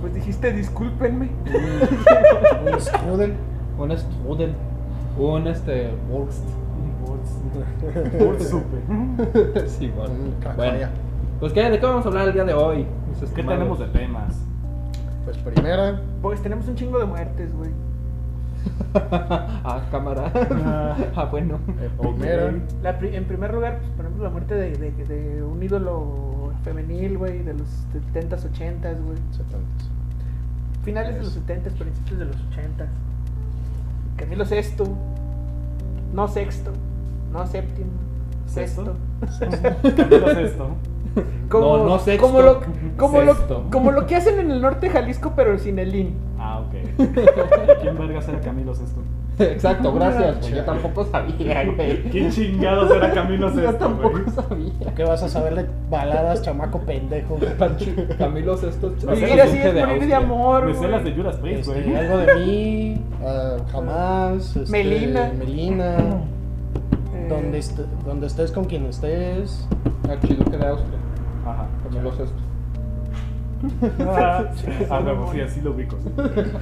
Pues 0.01 0.13
dijiste, 0.13 0.53
discúlpenme. 0.53 1.31
Un 2.71 2.79
strudel. 2.79 3.33
Un 3.79 3.97
strudel. 3.97 4.53
Un 5.17 5.47
este. 5.47 5.89
Wurst. 6.11 6.43
Por 8.19 8.41
supe. 8.41 9.67
sí, 9.67 9.91
bueno. 9.96 10.13
Cacaya. 10.41 10.89
Pues, 11.39 11.53
¿qué? 11.53 11.69
¿de 11.69 11.79
qué 11.79 11.86
vamos 11.86 12.05
a 12.05 12.10
hablar 12.10 12.27
el 12.27 12.34
día 12.34 12.43
de 12.46 12.53
hoy? 12.53 12.86
mis 13.10 13.29
¿Qué 13.31 13.43
tenemos 13.43 13.79
de 13.79 13.86
temas? 13.88 14.36
Pues 15.25 15.38
primera. 15.38 16.01
Pues 16.22 16.41
tenemos 16.41 16.67
un 16.67 16.75
chingo 16.75 17.00
de 17.00 17.05
muertes, 17.05 17.53
güey. 17.55 17.72
ah, 19.12 19.81
cámara. 19.91 20.31
ah, 21.15 21.25
bueno. 21.29 21.60
eh, 21.79 21.89
primera. 22.00 22.53
La 22.81 22.98
pri- 22.98 23.15
en 23.15 23.25
primer 23.25 23.53
lugar, 23.53 23.79
pues 23.79 23.91
ponemos 23.91 24.19
la 24.19 24.29
muerte 24.29 24.55
de, 24.55 24.72
de- 24.72 24.91
de 25.05 25.43
un 25.43 25.62
ídolo 25.62 26.51
femenil, 26.63 27.17
güey, 27.17 27.43
de 27.43 27.53
los 27.53 27.67
70s, 28.13 28.50
80s, 28.51 29.01
güey. 29.03 29.17
70. 29.31 29.57
Finales 30.84 31.15
de 31.15 31.22
los 31.24 31.38
70s, 31.38 31.72
principios 31.77 32.19
de 32.19 32.25
los 32.25 32.36
80s. 32.36 32.88
Camilo 34.15 34.46
Sexto. 34.46 34.86
No 36.13 36.27
sexto. 36.27 36.72
No 37.31 37.46
séptimo. 37.48 37.89
¿Sexto? 38.48 38.93
Sexto. 39.38 39.67
Camilo 39.96 40.27
Sesto. 40.34 40.69
Como, 41.50 41.77
No, 41.77 41.86
no 41.86 42.00
sexto. 42.00 42.27
Como 42.27 42.41
lo, 42.41 42.60
como, 42.98 43.22
Sexto. 43.22 43.63
lo, 43.65 43.69
como 43.72 43.91
lo 43.91 44.05
que 44.05 44.15
hacen 44.15 44.39
en 44.39 44.51
el 44.51 44.62
norte 44.62 44.88
de 44.88 44.93
Jalisco, 44.93 45.34
pero 45.36 45.57
sin 45.57 45.79
el 45.79 45.96
IN. 45.96 46.13
Ah, 46.39 46.60
ok. 46.60 46.74
¿Quién 47.81 47.98
vergas 47.98 48.27
era 48.29 48.39
Camilo 48.39 48.74
Sesto? 48.75 49.01
Exacto, 49.39 49.93
gracias, 49.93 50.39
güey. 50.41 50.55
Yo 50.55 50.63
tampoco 50.63 51.05
sabía, 51.05 51.63
güey. 51.75 52.03
¿Quién 52.10 52.31
chingados 52.31 52.91
era 52.91 53.12
Camilo 53.13 53.50
Yo 53.53 53.55
Sesto, 53.62 53.77
tampoco 53.77 54.10
güey? 54.12 54.24
sabía. 54.29 54.93
¿Qué 54.96 55.03
vas 55.03 55.24
a 55.24 55.29
saber 55.29 55.55
de 55.55 55.65
baladas, 55.89 56.41
chamaco 56.43 56.79
pendejo? 56.81 57.38
Camilo 58.17 58.55
Sesto. 58.57 58.89
Vivir 58.91 59.41
así 59.41 59.57
es 59.57 59.74
morir 59.74 60.05
de 60.07 60.13
amor, 60.15 60.65
Me 60.65 60.74
sé 60.75 60.88
las 60.88 61.03
de 61.03 61.13
Judas 61.13 61.36
Priest, 61.38 61.67
Este, 61.67 61.81
güey. 61.81 61.96
algo 61.96 62.17
de 62.17 62.36
mí, 62.36 63.01
ah, 63.25 63.57
jamás. 63.72 64.55
este, 64.55 64.72
Melina. 64.72 65.31
Melina. 65.38 65.96
Donde, 67.29 67.57
est- 67.57 67.79
donde 68.05 68.27
estés 68.27 68.51
con 68.51 68.65
quien 68.65 68.86
estés. 68.86 69.67
Archiduque 70.10 70.57
de 70.57 70.65
Austria. 70.67 71.00
Ajá. 71.46 71.67
Camilo 71.84 72.12
Sesto. 72.13 72.36
Ah, 74.01 74.46
ah, 74.91 75.00
huevo, 75.03 75.31
sí, 75.31 75.41
así 75.41 75.62
lo 75.62 75.72
ubico. 75.72 75.98
sí. 75.98 76.10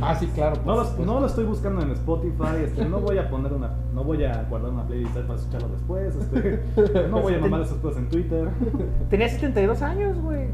Ah, 0.01 0.15
sí, 0.15 0.27
claro. 0.27 0.55
No 0.65 0.75
pues, 0.75 0.97
lo, 0.97 1.05
no 1.05 1.19
lo 1.19 1.25
estoy 1.25 1.43
buscando 1.43 1.81
en 1.81 1.91
Spotify, 1.91 2.63
este, 2.63 2.85
no 2.85 2.99
voy 3.01 3.17
a 3.17 3.29
poner 3.29 3.51
una, 3.51 3.71
no 3.93 4.03
voy 4.03 4.23
a 4.23 4.43
guardar 4.49 4.71
una 4.71 4.83
playlist 4.87 5.13
para 5.17 5.35
escucharlo 5.35 5.67
después, 5.69 6.15
este, 6.15 7.07
no 7.09 7.19
voy 7.21 7.33
a 7.35 7.39
mamar 7.39 7.61
esas 7.61 7.77
cosas 7.79 7.99
en 7.99 8.09
Twitter. 8.09 8.47
Tenía 9.09 9.27
72 9.27 9.81
años, 9.81 10.17
güey. 10.21 10.47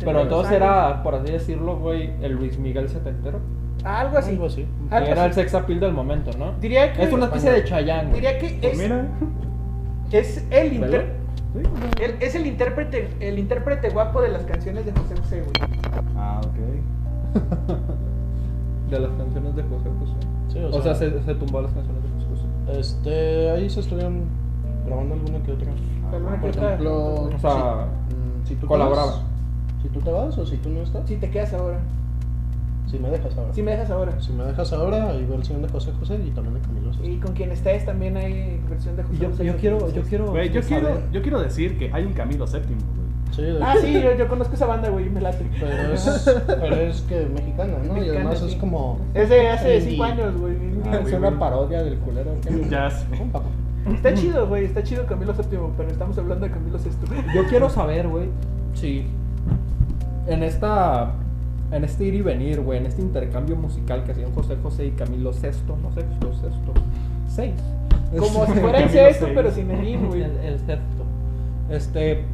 Pero 0.00 0.20
entonces 0.22 0.52
era, 0.52 1.02
por 1.02 1.14
así 1.16 1.32
decirlo, 1.32 1.76
güey, 1.78 2.10
el 2.22 2.32
Luis 2.32 2.58
Miguel 2.58 2.88
setentero. 2.88 3.40
Algo 3.84 4.18
así. 4.18 4.30
Algo 4.30 4.46
así. 4.46 4.66
Que 4.88 4.94
Algo 4.94 5.08
era 5.10 5.24
el 5.26 5.32
sex 5.34 5.54
appeal 5.54 5.80
del 5.80 5.92
momento, 5.92 6.30
¿no? 6.38 6.52
Diría 6.60 6.92
que. 6.92 7.02
Es 7.04 7.12
una 7.12 7.26
especie 7.26 7.52
de 7.52 7.64
Chayanne. 7.64 8.12
Diría 8.14 8.38
que 8.38 8.58
Pues 8.60 8.72
es, 8.72 8.78
mira, 8.78 9.06
es 10.10 10.44
el 10.50 10.72
inter- 10.72 11.12
sí, 11.54 11.60
o 11.64 12.24
es 12.24 12.34
el 12.34 12.46
intérprete, 12.46 13.08
el 13.20 13.38
intérprete 13.38 13.90
guapo 13.90 14.20
de 14.22 14.28
las 14.30 14.42
canciones 14.44 14.86
de 14.86 14.92
José 14.92 15.14
José, 15.20 15.42
güey. 15.42 15.70
Ah, 16.16 16.40
ok. 16.42 16.54
De 18.90 19.00
las 19.00 19.10
canciones 19.12 19.56
de 19.56 19.62
José 19.62 19.88
José. 19.98 20.12
Sí, 20.48 20.58
O, 20.70 20.82
sea, 20.82 20.94
se, 20.94 21.22
se 21.22 21.34
tumbó 21.34 21.60
las 21.62 21.72
canciones 21.72 22.02
de 22.02 22.08
José 22.10 22.26
José. 22.30 22.80
Este, 22.80 23.50
ahí 23.50 23.68
se 23.70 23.80
estuvieron 23.80 24.24
grabando 24.86 25.14
alguna 25.14 25.42
que 25.42 25.52
otra. 25.52 25.72
Alguna 26.12 26.34
que 26.36 26.40
Por 26.40 26.50
otra. 26.50 26.66
ejemplo, 26.66 27.14
O 27.14 27.38
sea, 27.38 27.86
si, 28.08 28.14
mm, 28.14 28.46
si 28.46 28.54
tú 28.54 28.60
te 28.60 28.66
colaboraba. 28.66 29.06
vas, 29.06 29.22
si 29.82 29.88
tú 29.88 30.00
te 30.00 30.10
vas 30.10 30.38
o 30.38 30.46
si 30.46 30.56
tú 30.58 30.68
no 30.68 30.80
estás, 30.82 31.08
Si 31.08 31.16
te 31.16 31.30
quedas 31.30 31.52
ahora. 31.54 31.80
Si 32.86 32.98
me 32.98 33.08
dejas 33.10 33.36
ahora. 33.36 33.52
Si 33.54 33.62
me 33.62 33.70
dejas 33.72 33.90
ahora. 33.90 34.20
Si 34.20 34.32
me 34.32 34.44
dejas 34.44 34.72
ahora, 34.72 35.08
hay 35.10 35.24
versión 35.24 35.62
de 35.62 35.68
José 35.68 35.92
José 35.98 36.18
y 36.24 36.30
también 36.30 36.54
de 36.54 36.60
Camilo 36.60 36.92
Sesto. 36.92 37.08
Y 37.08 37.16
con 37.18 37.32
quien 37.34 37.50
estés 37.50 37.84
también 37.84 38.16
hay 38.16 38.60
versión 38.68 38.96
de 38.96 39.02
José 39.02 39.18
Yo, 39.20 39.30
José. 39.30 39.44
yo 39.44 39.56
quiero, 39.56 39.92
yo 39.92 40.02
quiero. 40.02 40.30
Güey, 40.30 40.50
yo 40.50 40.60
quiero, 40.62 40.88
saber- 40.88 41.10
yo 41.12 41.22
quiero 41.22 41.40
decir 41.40 41.78
que 41.78 41.90
hay 41.92 42.04
un 42.04 42.12
Camilo 42.12 42.46
séptimo, 42.46 42.80
güey. 42.80 43.04
Sí, 43.32 43.42
Ah, 43.60 43.74
sí, 43.80 43.92
yo, 44.00 44.14
yo 44.16 44.28
conozco 44.28 44.54
esa 44.54 44.66
banda, 44.66 44.90
güey, 44.90 45.10
me 45.10 45.20
late. 45.20 45.44
Pero 45.58 45.92
es, 45.94 46.34
pero 46.46 46.76
es 46.76 47.00
que 47.02 47.26
mexicana, 47.26 47.78
¿no? 47.78 47.84
y 47.84 48.00
Mexicana, 48.00 48.20
además 48.20 48.38
sí. 48.38 48.46
es 48.50 48.54
como. 48.56 48.98
Es 49.12 49.28
de 49.28 49.48
hace 49.48 49.76
Indie. 49.78 49.90
5 49.92 50.04
años, 50.04 50.36
güey. 50.40 50.54
Ah, 50.86 50.94
es 50.96 51.02
güey, 51.02 51.14
una 51.14 51.38
parodia 51.38 51.82
del 51.82 51.96
culero. 51.98 52.30
Ya 52.70 52.90
sé. 52.90 53.06
Está 53.92 54.14
chido, 54.14 54.46
güey, 54.46 54.66
está 54.66 54.82
chido 54.84 55.04
Camilo 55.06 55.32
VII, 55.34 55.58
pero 55.76 55.90
estamos 55.90 56.16
hablando 56.16 56.46
de 56.46 56.52
Camilo 56.52 56.78
VI. 56.78 56.90
Yo 57.34 57.44
quiero 57.48 57.68
saber, 57.68 58.06
güey, 58.08 58.28
si 58.74 59.04
en 60.26 60.42
esta 60.42 61.12
en 61.74 61.84
este 61.84 62.04
ir 62.04 62.14
y 62.14 62.22
venir, 62.22 62.60
güey, 62.60 62.78
en 62.78 62.86
este 62.86 63.02
intercambio 63.02 63.56
musical 63.56 64.04
que 64.04 64.12
hacían 64.12 64.32
José 64.32 64.56
José 64.62 64.86
y 64.86 64.90
Camilo 64.92 65.32
Sexto, 65.32 65.76
no 65.76 65.90
sexto, 65.92 66.32
sexto, 66.34 66.72
seis. 67.28 67.54
Como 68.16 68.46
si 68.46 68.52
fuera 68.60 68.78
el 68.80 68.90
sexto, 68.90 69.24
seis. 69.26 69.32
pero 69.36 69.50
sin 69.50 69.70
el 69.70 69.98
güey. 69.98 70.22
El, 70.22 70.36
el 70.44 70.58
sexto. 70.60 71.04
Este. 71.70 72.24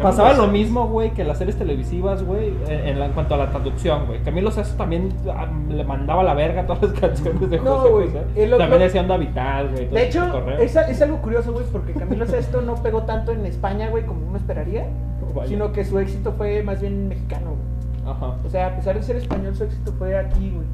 Pasaba 0.00 0.34
lo 0.34 0.46
mismo, 0.48 0.88
güey, 0.88 1.12
que 1.12 1.24
las 1.24 1.38
series 1.38 1.56
televisivas, 1.56 2.22
güey, 2.22 2.52
en, 2.68 2.86
en 2.96 3.02
en 3.02 3.12
cuanto 3.12 3.34
a 3.34 3.38
la 3.38 3.50
traducción, 3.50 4.04
güey. 4.06 4.20
Camilo 4.22 4.50
Sesto 4.50 4.76
también 4.76 5.10
ah, 5.30 5.46
le 5.70 5.84
mandaba 5.84 6.20
a 6.20 6.24
la 6.24 6.34
verga 6.34 6.62
a 6.62 6.66
todas 6.66 6.82
las 6.82 6.92
canciones 7.00 7.48
de 7.48 7.58
No, 7.60 7.78
José 7.78 7.88
güey, 7.92 8.06
José. 8.08 8.58
También 8.58 8.82
decía 8.82 9.00
Onda 9.00 9.16
Vital, 9.16 9.70
güey. 9.70 9.88
De 9.88 10.06
hecho, 10.06 10.50
es, 10.60 10.76
es 10.76 11.00
algo 11.00 11.22
curioso, 11.22 11.52
güey, 11.52 11.64
porque 11.72 11.94
Camilo 11.94 12.26
VI 12.28 12.66
no 12.66 12.74
pegó 12.82 13.04
tanto 13.04 13.32
en 13.32 13.46
España, 13.46 13.88
güey, 13.88 14.04
como 14.04 14.26
uno 14.26 14.36
esperaría, 14.36 14.86
Vaya. 15.34 15.48
sino 15.48 15.72
que 15.72 15.82
su 15.84 15.98
éxito 15.98 16.32
fue 16.36 16.62
más 16.62 16.80
bien 16.82 17.08
mexicano, 17.08 17.52
güey. 17.52 17.75
Ajá. 18.06 18.36
O 18.44 18.48
sea, 18.48 18.68
a 18.68 18.76
pesar 18.76 18.94
de 18.96 19.02
ser 19.02 19.16
español, 19.16 19.54
su 19.56 19.64
éxito 19.64 19.92
fue 19.98 20.16
aquí, 20.16 20.50
güey. 20.50 20.66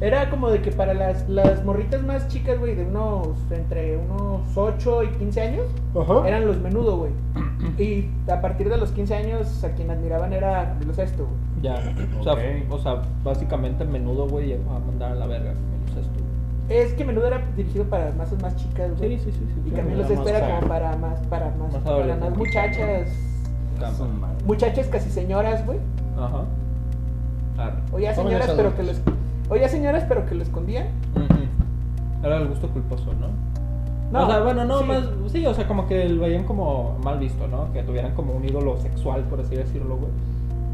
Era 0.00 0.30
como 0.30 0.48
de 0.50 0.62
que 0.62 0.70
para 0.70 0.94
las, 0.94 1.28
las 1.28 1.64
morritas 1.64 2.04
más 2.04 2.28
chicas, 2.28 2.56
güey, 2.60 2.76
de 2.76 2.84
unos, 2.84 3.30
entre 3.50 3.96
unos 3.96 4.42
8 4.56 5.02
y 5.02 5.08
15 5.08 5.40
años, 5.40 5.64
eran 6.24 6.46
los 6.46 6.58
menudo, 6.60 6.98
güey. 6.98 7.10
Y 7.78 8.08
a 8.30 8.40
partir 8.40 8.68
de 8.68 8.76
los 8.76 8.92
15 8.92 9.14
años, 9.16 9.64
a 9.64 9.70
quien 9.70 9.90
admiraban 9.90 10.32
era 10.32 10.68
Camilo 10.68 10.92
VI, 10.92 11.02
güey. 11.16 11.28
Ya. 11.62 11.74
O 12.20 12.22
sea, 12.22 12.34
o 12.70 12.78
sea, 12.78 13.02
básicamente 13.24 13.84
menudo, 13.84 14.28
güey, 14.28 14.46
llegó 14.46 14.70
a 14.70 14.78
mandar 14.78 15.12
a 15.12 15.14
la 15.16 15.26
verga 15.26 15.52
Camilo 15.54 15.92
Sesto. 15.92 16.20
Es 16.68 16.92
que 16.92 17.04
menudo 17.04 17.26
era 17.26 17.42
dirigido 17.56 17.84
para 17.86 18.12
masas 18.12 18.40
más 18.40 18.54
chicas, 18.54 18.96
güey. 18.96 19.18
Sí, 19.18 19.24
sí, 19.24 19.32
sí, 19.32 19.46
sí, 19.52 19.62
Y. 19.66 19.70
Camilo 19.72 20.02
más 20.02 20.26
era 20.28 20.40
para- 20.40 20.56
como 20.56 20.68
para 20.68 20.96
más, 20.96 21.18
para 21.26 21.46
más, 21.50 21.58
Más 21.58 21.82
para 21.82 21.82
más 21.82 21.86
adolescente. 21.86 22.38
muchachas, 22.38 23.08
muchachas 24.46 24.86
casi 24.86 25.10
señoras, 25.10 25.66
güey. 25.66 25.78
Ajá. 26.18 26.44
Claro. 27.54 27.76
O 27.92 27.98
ya 27.98 28.14
Jóvenes 28.14 28.44
señoras, 28.44 28.56
pero 28.56 28.76
que 28.76 28.82
lo, 28.82 28.90
adultos. 28.90 29.14
es- 29.14 29.50
o 29.50 29.56
ya 29.56 29.68
señoras, 29.68 30.04
pero 30.08 30.26
que 30.26 30.34
lo 30.34 30.42
escondían. 30.42 30.86
Era 32.22 32.36
el 32.38 32.48
gusto 32.48 32.68
culposo, 32.68 33.12
¿no? 33.14 33.28
No, 34.10 34.26
o 34.26 34.30
sea, 34.30 34.40
bueno, 34.40 34.64
no, 34.64 34.80
sí. 34.80 34.84
más, 34.86 35.04
sí, 35.30 35.46
o 35.46 35.54
sea, 35.54 35.68
como 35.68 35.86
que 35.86 36.08
lo 36.08 36.22
veían 36.22 36.44
como 36.44 36.96
mal 37.04 37.18
visto, 37.18 37.46
¿no? 37.46 37.72
Que 37.72 37.82
tuvieran 37.82 38.14
como 38.14 38.32
un 38.32 38.44
ídolo 38.44 38.76
sexual, 38.78 39.22
por 39.24 39.40
así 39.40 39.54
decirlo, 39.54 39.96
güey, 39.98 40.10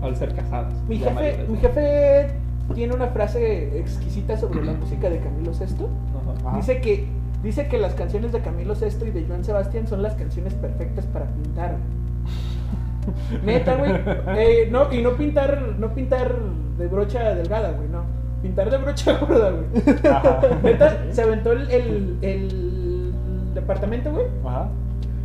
al 0.02 0.16
ser 0.16 0.34
casadas. 0.34 0.72
Mi 0.88 0.98
jefe, 0.98 1.12
mayores. 1.12 1.48
mi 1.48 1.58
jefe 1.58 2.30
tiene 2.74 2.94
una 2.94 3.08
frase 3.08 3.78
exquisita 3.78 4.36
sobre 4.38 4.64
la 4.64 4.72
música 4.72 5.10
de 5.10 5.18
Camilo 5.18 5.50
VI. 5.52 5.86
Ajá. 6.46 6.56
Dice 6.56 6.80
que, 6.80 7.06
dice 7.42 7.66
que 7.68 7.78
las 7.78 7.94
canciones 7.94 8.32
de 8.32 8.40
Camilo 8.40 8.74
VI 8.74 9.06
y 9.08 9.10
de 9.10 9.24
Joan 9.26 9.44
Sebastián 9.44 9.86
son 9.88 10.02
las 10.02 10.14
canciones 10.14 10.54
perfectas 10.54 11.04
para 11.06 11.26
pintar. 11.26 11.76
Neta, 13.44 13.76
güey. 13.76 13.92
Eh, 14.38 14.68
no, 14.70 14.92
y 14.92 15.02
no 15.02 15.12
pintar, 15.16 15.60
no 15.78 15.94
pintar 15.94 16.34
de 16.78 16.86
brocha 16.88 17.34
delgada, 17.34 17.72
güey, 17.72 17.88
no. 17.88 18.04
Pintar 18.42 18.70
de 18.70 18.78
brocha 18.78 19.18
gorda, 19.20 19.50
güey. 19.50 19.96
Ajá. 20.12 20.40
Neta, 20.62 20.98
se 21.10 21.22
aventó 21.22 21.52
el, 21.52 21.70
el, 21.70 22.18
el 22.22 23.12
departamento, 23.54 24.12
güey. 24.12 24.26
Ajá. 24.44 24.68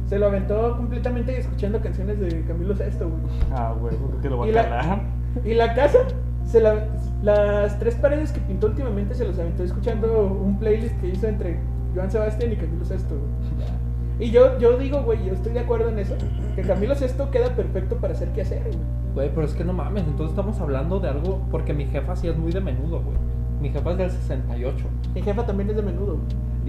Se 0.08 0.18
lo 0.18 0.26
aventó 0.28 0.76
completamente 0.78 1.38
escuchando 1.38 1.80
canciones 1.82 2.20
de 2.20 2.44
Camilo 2.46 2.74
VI, 2.74 2.84
güey. 3.00 3.12
Ah, 3.54 3.76
güey, 3.80 3.96
¿por 3.96 4.22
qué 4.22 4.30
lo 4.30 4.46
Y 4.46 4.50
a 4.50 4.54
la- 4.54 4.64
calar? 4.64 5.02
Y 5.46 5.54
la 5.54 5.74
casa 5.76 6.00
se 6.46 6.60
la 6.62 6.86
Las 7.22 7.78
tres 7.78 7.94
paredes 7.96 8.32
que 8.32 8.40
pintó 8.40 8.68
últimamente 8.68 9.14
se 9.14 9.26
los 9.26 9.38
aventó 9.38 9.64
escuchando 9.64 10.24
un 10.26 10.58
playlist 10.58 11.00
que 11.00 11.10
hizo 11.10 11.28
entre 11.28 11.60
Joan 11.94 12.10
Sebastián 12.10 12.52
y 12.54 12.56
Camilo 12.56 12.86
Sesto. 12.86 13.16
güey. 13.16 13.68
Y 14.20 14.32
yo, 14.32 14.60
yo 14.60 14.78
digo, 14.78 15.02
güey, 15.04 15.26
yo 15.26 15.34
estoy 15.34 15.54
de 15.54 15.62
acuerdo 15.62 15.90
en 15.90 16.00
eso, 16.00 16.16
que 16.56 16.62
Camilo 16.62 16.94
Sesto 16.94 17.32
queda 17.32 17.56
perfecto 17.56 17.96
para 17.98 18.14
hacer 18.14 18.30
qué 18.34 18.42
hacer, 18.42 18.64
güey. 18.64 18.78
Güey, 19.14 19.30
pero 19.34 19.46
es 19.46 19.54
que 19.54 19.64
no 19.64 19.74
mames, 19.74 20.04
entonces 20.04 20.32
estamos 20.32 20.60
hablando 20.60 21.00
de 21.00 21.10
algo. 21.10 21.42
Porque 21.50 21.74
mi 21.74 21.86
jefa 21.86 22.16
sí 22.16 22.28
es 22.28 22.38
muy 22.38 22.52
de 22.52 22.60
menudo, 22.60 23.02
güey. 23.02 23.18
Mi 23.62 23.70
jefa 23.70 23.92
es 23.92 23.98
del 23.98 24.12
68. 24.12 24.86
Mi 25.16 25.22
jefa 25.22 25.46
también 25.46 25.70
es 25.70 25.76
de 25.78 25.82
menudo. 25.82 26.16
güey. 26.16 26.26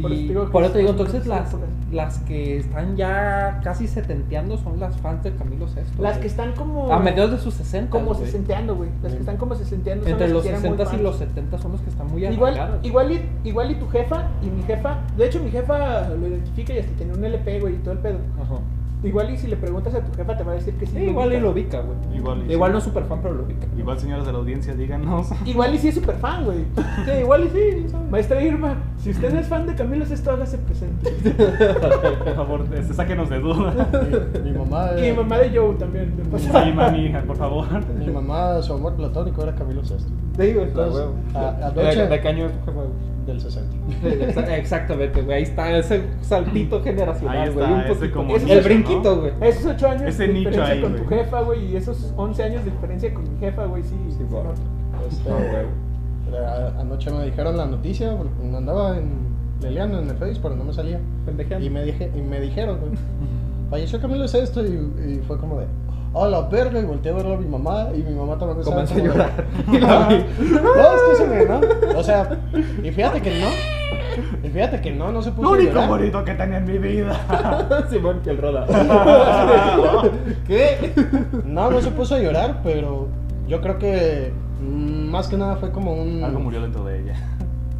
Y 0.08 0.32
por 0.50 0.62
eso 0.62 0.72
te 0.72 0.78
digo, 0.78 0.90
entonces 0.90 1.26
las, 1.26 1.54
las 1.92 2.18
que 2.20 2.58
están 2.58 2.96
ya 2.96 3.60
casi 3.62 3.86
setenteando 3.86 4.56
son 4.58 4.80
las 4.80 4.96
fans 4.98 5.22
de 5.22 5.34
Camilo 5.34 5.68
Sesto. 5.68 6.02
Las 6.02 6.14
güey. 6.14 6.20
que 6.22 6.26
están 6.28 6.52
como. 6.52 6.92
A 6.92 6.98
mediados 6.98 7.32
de 7.32 7.38
sus 7.38 7.54
60. 7.54 7.90
Como 7.90 8.14
güey. 8.14 8.26
sesenteando, 8.26 8.76
güey. 8.76 8.90
Las 9.02 9.12
que 9.12 9.20
están 9.20 9.36
como 9.36 9.54
sesenteando 9.54 10.04
son 10.04 10.12
Entre 10.12 10.26
las 10.26 10.34
los 10.34 10.42
que 10.42 10.48
eran 10.48 10.62
muy 10.62 10.70
60 10.70 10.82
y 10.82 10.96
fans. 10.96 11.02
los 11.02 11.16
70 11.18 11.58
son 11.58 11.72
los 11.72 11.80
que 11.80 11.90
están 11.90 12.06
muy 12.08 12.26
Igual, 12.26 12.80
igual, 12.82 13.12
y, 13.12 13.48
igual 13.48 13.70
y 13.70 13.74
tu 13.74 13.88
jefa 13.88 14.28
y 14.42 14.46
mi 14.46 14.62
jefa, 14.62 14.98
de 15.16 15.26
hecho 15.26 15.40
mi 15.40 15.50
jefa 15.50 16.08
lo 16.08 16.26
identifica 16.26 16.72
y 16.72 16.78
hasta 16.78 16.92
tiene 16.92 17.12
un 17.12 17.24
LP, 17.24 17.60
güey, 17.60 17.74
y 17.74 17.78
todo 17.78 17.92
el 17.92 18.00
pedo. 18.00 18.18
Ajá. 18.40 18.60
Igual 19.02 19.30
y 19.30 19.38
si 19.38 19.46
le 19.46 19.56
preguntas 19.56 19.94
a 19.94 20.00
tu 20.04 20.14
jefa 20.14 20.36
te 20.36 20.44
va 20.44 20.52
a 20.52 20.54
decir 20.56 20.74
que 20.74 20.84
sí. 20.84 20.92
Sí, 20.94 21.04
igual 21.04 21.32
y 21.32 21.40
lo 21.40 21.50
ubica, 21.52 21.80
güey. 21.80 21.96
Igual 22.18 22.44
y 22.46 22.52
Igual 22.52 22.70
sí. 22.70 22.72
no 22.72 22.78
es 22.78 22.84
super 22.84 23.04
fan, 23.04 23.18
pero 23.22 23.34
lo 23.34 23.44
ubica. 23.44 23.66
Igual, 23.78 23.98
señores 23.98 24.26
de 24.26 24.32
la 24.32 24.38
audiencia, 24.38 24.74
díganos. 24.74 25.28
Igual 25.46 25.74
y 25.74 25.78
sí 25.78 25.88
es 25.88 25.94
súper 25.94 26.16
fan, 26.16 26.44
güey. 26.44 26.58
Sí, 27.06 27.10
igual 27.22 27.44
y 27.44 27.48
sí. 27.48 27.86
Maestra 28.10 28.42
Irma, 28.42 28.76
si 28.98 29.10
usted 29.10 29.34
es 29.34 29.46
fan 29.48 29.66
de 29.66 29.74
Camilo 29.74 30.04
Sesto, 30.04 30.30
hágase 30.32 30.58
presente. 30.58 31.10
Por 32.24 32.34
favor, 32.34 32.64
este, 32.74 32.92
sáquenos 32.94 33.30
de 33.30 33.38
duda. 33.40 33.88
Mi, 34.44 34.50
mi 34.50 34.58
mamá. 34.58 34.90
Y 34.98 35.02
mi 35.10 35.12
mamá 35.16 35.38
de 35.38 35.56
Joe 35.58 35.74
también. 35.76 36.14
de 36.16 36.38
Sí, 36.38 36.48
mami, 36.74 37.12
por 37.26 37.36
favor. 37.36 37.66
Mi 37.98 38.06
mamá, 38.10 38.60
su 38.62 38.74
amor 38.74 38.94
platónico 38.94 39.42
era 39.42 39.54
Camilo 39.54 39.84
Sesto. 39.84 40.10
Te 40.36 40.44
digo, 40.44 40.62
Entonces, 40.62 41.06
a- 41.34 41.70
¿De, 41.70 41.80
anoche- 41.82 42.06
de 42.08 42.20
qué 42.20 42.28
año 42.28 42.46
Del 43.30 43.40
60. 43.40 43.76
Exa- 44.02 44.58
Exactamente, 44.58 45.22
güey. 45.22 45.36
Ahí 45.38 45.42
está 45.44 45.76
ese 45.78 46.02
saltito 46.22 46.76
Ahí 46.76 46.82
generacional, 46.84 47.48
está, 47.48 47.60
güey. 47.60 47.72
Un 47.72 47.80
ese 47.80 47.94
poquito. 47.94 48.14
como 48.16 48.36
el 48.36 48.44
nicho, 48.44 48.62
brinquito, 48.64 49.20
güey. 49.20 49.32
Esos 49.40 49.66
ocho 49.66 49.88
años 49.88 50.02
Ese 50.02 50.26
de 50.26 50.32
nicho 50.32 50.48
diferencia 50.50 50.74
ahí, 50.74 50.80
con 50.82 50.96
tu 50.96 51.06
jefa, 51.06 51.40
güey, 51.42 51.66
y 51.72 51.76
esos 51.76 52.12
11 52.16 52.42
años 52.42 52.64
de 52.64 52.70
diferencia 52.70 53.14
con 53.14 53.22
mi 53.32 53.38
jefa, 53.38 53.64
güey, 53.66 53.82
sí. 53.82 53.96
Sí, 54.10 54.24
güey. 54.28 54.42
Este, 55.08 56.80
Anoche 56.80 57.10
me 57.10 57.24
dijeron 57.24 57.56
la 57.56 57.66
noticia, 57.66 58.16
porque 58.16 58.32
andaba 58.56 58.96
en 58.96 59.30
leleando 59.62 60.00
en 60.00 60.08
el 60.08 60.16
Face, 60.16 60.38
pero 60.42 60.56
no 60.56 60.64
me 60.64 60.72
salía. 60.72 60.98
Y 61.60 61.68
me, 61.70 61.84
dije, 61.84 62.10
y 62.16 62.20
me 62.22 62.40
dijeron, 62.40 62.78
güey, 62.80 62.92
falleció 63.68 64.00
Camilo 64.00 64.26
Sesto 64.26 64.64
y, 64.64 64.68
y 64.70 65.22
fue 65.26 65.38
como 65.38 65.58
de, 65.60 65.66
oh 66.12 66.28
la 66.28 66.40
verga, 66.42 66.80
y 66.80 66.84
volteé 66.84 67.12
a 67.12 67.14
verlo 67.16 67.34
a 67.34 67.36
mi 67.36 67.46
mamá 67.46 67.88
y 67.94 68.02
mi 68.02 68.14
mamá 68.14 68.36
también 68.38 68.58
estaba 68.60 68.82
Comencé 68.84 69.00
a 69.00 69.04
llorar. 69.04 69.44
Y 69.72 69.78
la 69.78 70.08
vi. 70.08 70.24
No, 70.38 70.94
es 70.94 71.02
que 71.02 71.16
se 71.16 71.46
¿no? 71.46 71.60
O 71.98 72.02
sea, 72.02 72.38
y 72.82 72.90
fíjate 72.90 73.20
que 73.22 73.40
no, 73.40 73.48
y 74.42 74.48
fíjate 74.48 74.80
que 74.80 74.90
no, 74.90 75.12
no 75.12 75.22
se 75.22 75.30
puso 75.30 75.42
Lo 75.42 75.48
a 75.48 75.52
único 75.52 75.72
llorar. 75.72 75.88
bonito 75.88 76.24
que 76.24 76.34
tenía 76.34 76.58
en 76.58 76.64
mi 76.64 76.78
vida. 76.78 77.86
Simón, 77.90 78.20
que 78.22 78.30
el 78.30 78.38
roda. 78.38 78.66
¿Qué? 80.46 80.92
No, 81.44 81.70
no 81.70 81.80
se 81.80 81.90
puso 81.90 82.14
a 82.14 82.18
llorar, 82.18 82.60
pero 82.62 83.08
yo 83.46 83.60
creo 83.60 83.78
que 83.78 84.32
mm, 84.60 85.10
más 85.10 85.28
que 85.28 85.36
nada 85.36 85.56
fue 85.56 85.70
como 85.70 85.92
un... 85.94 86.24
Algo 86.24 86.40
murió 86.40 86.60
dentro 86.60 86.84
de 86.84 87.00
ella. 87.00 87.14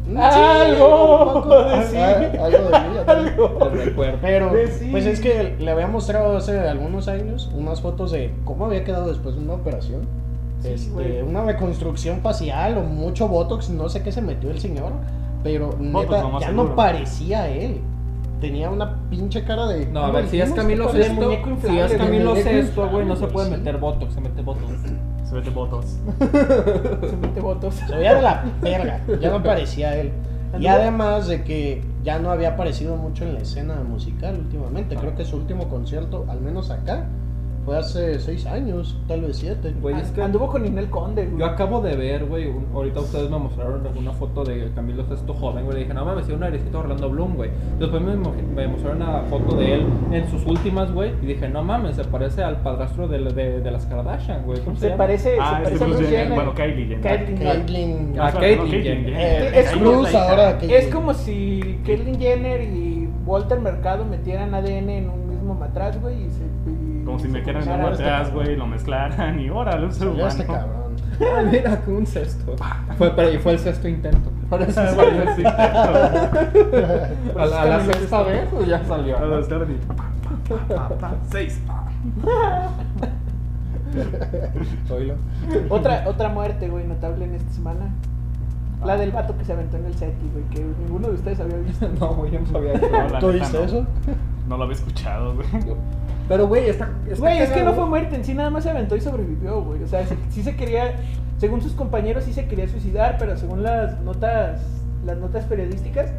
Sí, 0.05 0.15
Algo 0.17 1.45
de 1.69 1.83
sí. 1.85 1.97
Ah, 1.97 2.43
Algo 2.45 2.69
de 2.69 2.79
mí. 2.79 2.97
Algo. 3.07 3.69
Recuerdo. 3.69 4.17
Pero, 4.21 4.51
sí. 4.71 4.89
pues 4.91 5.05
es 5.05 5.19
que 5.19 5.55
le 5.59 5.71
había 5.71 5.87
mostrado 5.87 6.37
hace 6.37 6.59
algunos 6.59 7.07
años 7.07 7.49
unas 7.55 7.81
fotos 7.81 8.11
de 8.11 8.33
cómo 8.45 8.65
había 8.65 8.83
quedado 8.83 9.07
después 9.07 9.35
de 9.35 9.41
una 9.41 9.53
operación. 9.53 10.07
Este, 10.63 11.23
una 11.23 11.43
reconstrucción 11.43 12.21
facial 12.21 12.77
o 12.77 12.83
mucho 12.83 13.27
botox, 13.27 13.71
no 13.71 13.89
sé 13.89 14.03
qué 14.03 14.11
se 14.11 14.21
metió 14.21 14.51
el 14.51 14.59
señor, 14.59 14.91
pero 15.43 15.75
neta, 15.79 16.21
ya 16.39 16.47
seguro. 16.47 16.69
no 16.69 16.75
parecía 16.75 17.49
él. 17.49 17.81
Tenía 18.41 18.69
una 18.71 18.97
pinche 19.09 19.43
cara 19.45 19.67
de. 19.67 19.85
No, 19.85 19.99
a 20.01 20.07
¿cómo 20.07 20.13
ver, 20.17 20.27
si 20.27 20.41
es? 20.41 20.51
Camilo 20.51 20.89
Sesto, 20.89 21.31
si 21.63 21.77
es 21.79 21.93
Camilo 21.93 22.35
Sesto, 22.35 22.89
güey, 22.89 23.05
no 23.05 23.15
se 23.15 23.27
puede 23.27 23.51
meter 23.51 23.77
botox, 23.77 24.13
se 24.15 24.21
mete 24.21 24.41
botox. 24.41 24.71
Se 25.29 25.35
mete 25.35 25.49
votos. 25.51 25.85
Se 26.19 27.17
mete 27.17 27.39
votos. 27.39 27.75
Se 27.75 27.95
veía 27.95 28.15
de 28.15 28.21
la 28.21 28.43
verga, 28.61 28.99
ya 29.21 29.29
no 29.29 29.41
parecía 29.41 29.95
él. 29.95 30.11
Y 30.59 30.65
Anduvo- 30.65 30.69
además 30.71 31.27
de 31.27 31.43
que 31.43 31.81
ya 32.03 32.19
no 32.19 32.31
había 32.31 32.49
aparecido 32.49 32.97
mucho 32.97 33.23
en 33.23 33.35
la 33.35 33.39
escena 33.41 33.75
musical 33.87 34.35
últimamente. 34.37 34.95
Creo 34.97 35.15
que 35.15 35.23
su 35.23 35.37
último 35.37 35.69
concierto, 35.69 36.25
al 36.27 36.41
menos 36.41 36.69
acá, 36.71 37.05
fue 37.65 37.77
hace 37.77 38.19
seis 38.19 38.45
años, 38.47 38.97
tal 39.07 39.21
vez 39.21 39.37
siete. 39.37 39.73
Güey, 39.81 39.95
es 39.99 40.09
que 40.11 40.21
Anduvo 40.21 40.47
con 40.47 40.63
Ninel 40.63 40.89
Conde, 40.89 41.25
güey. 41.27 41.39
yo 41.39 41.45
acabo 41.45 41.79
de 41.81 41.95
ver, 41.95 42.25
güey, 42.25 42.47
un- 42.47 42.67
ahorita 42.73 43.01
ustedes 43.01 43.29
me 43.29 43.37
mostraron 43.37 43.85
una 43.97 44.11
foto 44.13 44.43
de 44.43 44.71
Camilo 44.73 45.05
Sesto 45.05 45.33
joven, 45.33 45.65
güey. 45.65 45.75
Le 45.75 45.81
dije, 45.83 45.93
no 45.93 46.03
mames, 46.05 46.25
tiene 46.25 46.37
un 46.39 46.43
airecito 46.45 46.79
Orlando 46.79 47.09
Bloom, 47.09 47.35
güey. 47.35 47.51
Después 47.79 48.01
me, 48.01 48.15
mo- 48.15 48.33
me 48.55 48.67
mostraron 48.67 49.01
una 49.01 49.21
foto 49.29 49.55
de 49.57 49.75
él 49.75 49.85
en 50.11 50.27
sus 50.29 50.45
últimas, 50.45 50.91
güey. 50.91 51.11
Y 51.21 51.25
dije, 51.27 51.47
no 51.49 51.63
mames, 51.63 51.95
se 51.97 52.03
parece 52.05 52.43
al 52.43 52.57
padrastro 52.61 53.07
de, 53.07 53.19
de, 53.19 53.59
de 53.61 53.71
las 53.71 53.85
Kardashian, 53.85 54.43
güey. 54.43 54.59
¿Cómo 54.61 54.75
se, 54.75 54.85
llama? 54.87 54.97
parece, 54.97 55.37
Ah, 55.39 55.61
se 55.63 55.73
este 55.73 55.79
parece 55.79 55.83
a 55.83 55.87
Bruce 55.87 55.97
Bruce 55.99 56.03
Jenner. 56.11 56.23
Jenner. 56.23 56.35
Bueno, 56.35 56.53
Kylie 56.55 56.85
Jenner. 56.87 57.01
Caitlyn 57.01 57.37
Jenner. 57.37 57.55
Caitlyn. 57.57 58.15
Ah, 58.19 58.25
Ah, 58.33 58.39
Caitlyn 58.39 58.71
Jenner. 58.83 58.83
Jenner. 59.05 59.13
Eh, 59.13 59.59
Es 59.59 59.71
es 59.73 59.81
la 59.81 60.09
hija. 60.09 60.29
ahora. 60.29 60.51
Caitlyn. 60.57 60.71
Es 60.71 60.87
como 60.87 61.13
si 61.13 61.79
Caitlyn 61.85 62.19
Jenner 62.19 62.61
y 62.63 63.07
Walter 63.25 63.59
Mercado 63.59 64.03
metieran 64.05 64.53
ADN 64.55 64.89
en 64.89 65.09
un 65.09 65.29
mismo 65.29 65.53
matraz, 65.53 66.01
güey, 66.01 66.23
y 66.25 66.29
se... 66.31 66.41
Como 67.11 67.19
si 67.19 67.27
se 67.27 67.33
metieran 67.33 67.67
en 67.67 67.81
atrás, 67.81 68.31
güey, 68.31 68.55
lo 68.55 68.65
mezclaran 68.65 69.37
y 69.37 69.49
órale, 69.49 69.85
un 69.85 69.91
ser 69.91 70.07
humano. 70.07 70.27
este 70.27 70.45
cabrón. 70.45 70.95
Ah, 71.21 71.43
mira, 71.43 71.79
con 71.81 71.97
un 71.97 72.07
cesto. 72.07 72.55
Fue, 72.97 73.15
pero, 73.15 73.31
y 73.31 73.37
fue 73.37 73.51
el 73.51 73.59
sexto 73.59 73.87
intento. 73.87 74.31
Ah. 74.49 74.55
A 77.37 77.45
la, 77.45 77.61
a 77.61 77.65
la 77.65 77.79
sexta 77.81 78.23
vez, 78.23 78.47
pues 78.49 78.67
ya 78.67 78.83
salió. 78.85 79.17
Pa, 79.17 79.27
pa, 80.67 80.89
pa, 80.97 81.13
Seis. 81.29 81.61
Otra, 85.69 86.05
otra 86.07 86.29
muerte, 86.29 86.69
güey, 86.69 86.87
notable 86.87 87.25
en 87.25 87.35
esta 87.35 87.51
semana. 87.51 87.93
La 88.85 88.97
del 88.97 89.11
vato 89.11 89.37
que 89.37 89.45
se 89.45 89.53
aventó 89.53 89.77
en 89.77 89.85
el 89.85 89.93
set, 89.95 90.13
güey, 90.33 90.43
que 90.49 90.63
ninguno 90.83 91.07
de 91.09 91.13
ustedes 91.13 91.39
había 91.39 91.57
visto. 91.57 91.87
No, 91.99 92.15
güey, 92.15 92.31
yo 92.31 92.39
no 92.39 92.45
sabía 92.47 92.73
eso. 92.73 92.87
No, 92.91 93.07
la 93.09 93.19
¿Tú 93.19 93.31
viste 93.31 93.57
no. 93.57 93.63
eso? 93.63 93.85
No 94.47 94.57
lo 94.57 94.63
había 94.63 94.75
escuchado, 94.75 95.35
güey. 95.35 95.47
Pero, 96.27 96.47
güey, 96.47 96.69
está. 96.69 96.89
está 97.07 97.19
Güey, 97.19 97.39
es 97.39 97.49
que 97.51 97.63
no 97.63 97.73
fue 97.73 97.85
muerte 97.85 98.15
en 98.15 98.23
sí, 98.25 98.33
nada 98.33 98.49
más 98.49 98.63
se 98.63 98.69
aventó 98.71 98.95
y 98.95 99.01
sobrevivió, 99.01 99.61
güey. 99.61 99.83
O 99.83 99.87
sea, 99.87 100.05
se- 100.05 100.17
sí 100.29 100.41
se 100.43 100.55
quería, 100.55 100.95
según 101.37 101.61
sus 101.61 101.73
compañeros, 101.73 102.23
sí 102.23 102.33
se 102.33 102.47
quería 102.47 102.67
suicidar, 102.67 103.17
pero 103.19 103.37
según 103.37 103.63
las 103.63 103.99
notas, 104.01 104.61
las 105.05 105.17
notas 105.17 105.45
periodísticas, 105.45 106.11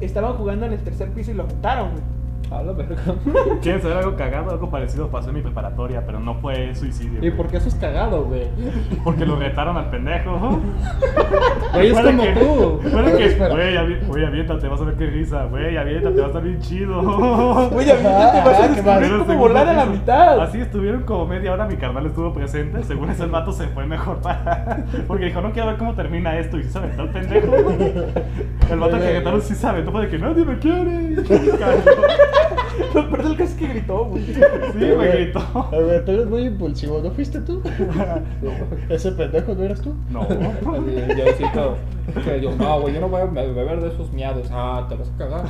estaban 0.00 0.34
jugando 0.34 0.66
en 0.66 0.74
el 0.74 0.80
tercer 0.80 1.08
piso 1.10 1.30
y 1.30 1.34
lo 1.34 1.42
aventaron, 1.44 1.90
güey. 1.92 2.02
A 2.50 2.62
la 2.62 2.72
verga. 2.72 2.96
¿Quieren 3.62 3.82
saber 3.82 3.96
algo 3.98 4.14
cagado? 4.16 4.50
Algo 4.52 4.70
parecido 4.70 5.08
pasó 5.08 5.30
en 5.30 5.34
mi 5.36 5.42
preparatoria, 5.42 6.04
pero 6.06 6.20
no 6.20 6.34
fue 6.36 6.74
suicidio. 6.74 7.16
¿Y 7.18 7.20
güey. 7.20 7.30
por 7.36 7.48
qué 7.48 7.56
eso 7.56 7.68
es 7.68 7.74
cagado, 7.74 8.24
güey? 8.24 8.44
Porque 9.02 9.26
lo 9.26 9.36
retaron 9.36 9.76
al 9.76 9.90
pendejo. 9.90 10.60
Güey, 11.74 11.88
es 11.88 12.00
como 12.00 12.22
que- 12.22 12.32
tú. 12.32 12.80
que, 13.16 13.24
Espera. 13.26 13.48
güey, 13.50 13.74
avi- 13.76 14.06
güey, 14.06 14.24
aviéntate, 14.24 14.68
vas 14.68 14.80
a 14.80 14.84
ver 14.84 14.94
qué 14.94 15.06
risa. 15.06 15.44
Güey, 15.46 15.76
aviéntate, 15.76 16.18
va 16.18 16.24
a 16.24 16.28
estar 16.28 16.42
bien 16.42 16.60
chido. 16.60 17.02
Güey, 17.70 17.90
a 17.90 17.94
mí 17.94 18.00
te 18.02 18.08
vas 18.08 18.34
a 18.60 18.64
Ah, 18.64 18.68
¿qué 18.68 18.74
descubrir 18.82 19.18
como 19.26 19.38
volar 19.38 19.68
a 19.68 19.72
la 19.72 19.86
mitad. 19.86 20.40
Así 20.40 20.60
estuvieron 20.60 21.02
como 21.02 21.26
media 21.26 21.52
hora, 21.52 21.66
mi 21.66 21.76
carnal 21.76 22.06
estuvo 22.06 22.32
presente. 22.32 22.82
Según 22.84 23.10
ese 23.10 23.26
vato 23.26 23.50
se 23.52 23.66
fue 23.68 23.86
mejor 23.86 24.18
para. 24.18 24.84
Porque 25.08 25.24
dijo, 25.26 25.40
no 25.40 25.50
quiero 25.52 25.68
ver 25.68 25.76
cómo 25.78 25.94
termina 25.94 26.38
esto. 26.38 26.58
Y 26.58 26.62
sí 26.62 26.70
se 26.70 26.78
aventó 26.78 27.02
el 27.02 27.08
pendejo. 27.10 27.54
El 28.70 28.78
vato 28.78 28.98
que 28.98 29.06
aventaron 29.08 29.42
sí 29.42 29.54
se 29.54 29.66
aventó, 29.66 29.90
de 30.00 30.08
que 30.08 30.18
nadie 30.18 30.44
me 30.44 30.58
quiere. 30.58 31.16
Lo 32.94 33.08
peor 33.10 33.22
del 33.22 33.36
caso 33.36 33.50
es 33.52 33.58
que 33.58 33.66
gritó, 33.68 34.04
güey. 34.06 34.24
Sí, 34.24 34.40
me 34.78 35.08
gritó. 35.08 35.40
A 35.54 35.76
ver, 35.78 36.04
tú 36.04 36.12
eres 36.12 36.26
muy 36.26 36.42
impulsivo, 36.42 37.00
¿no 37.02 37.10
fuiste 37.10 37.40
tú? 37.40 37.62
Ese 38.88 39.12
pendejo 39.12 39.54
no 39.54 39.64
eras 39.64 39.80
tú. 39.80 39.94
No. 40.10 40.22
Así, 40.22 41.14
Diosito, 41.14 41.76
que 42.24 42.40
yo, 42.40 42.52
no, 42.56 42.80
güey, 42.80 42.94
yo 42.94 43.00
no 43.00 43.08
voy 43.08 43.22
a 43.22 43.24
beber 43.26 43.80
de 43.80 43.88
esos 43.88 44.12
miados. 44.12 44.48
Ah, 44.52 44.86
te 44.88 44.94
vas 44.96 45.08
a 45.08 45.18
cagar. 45.18 45.44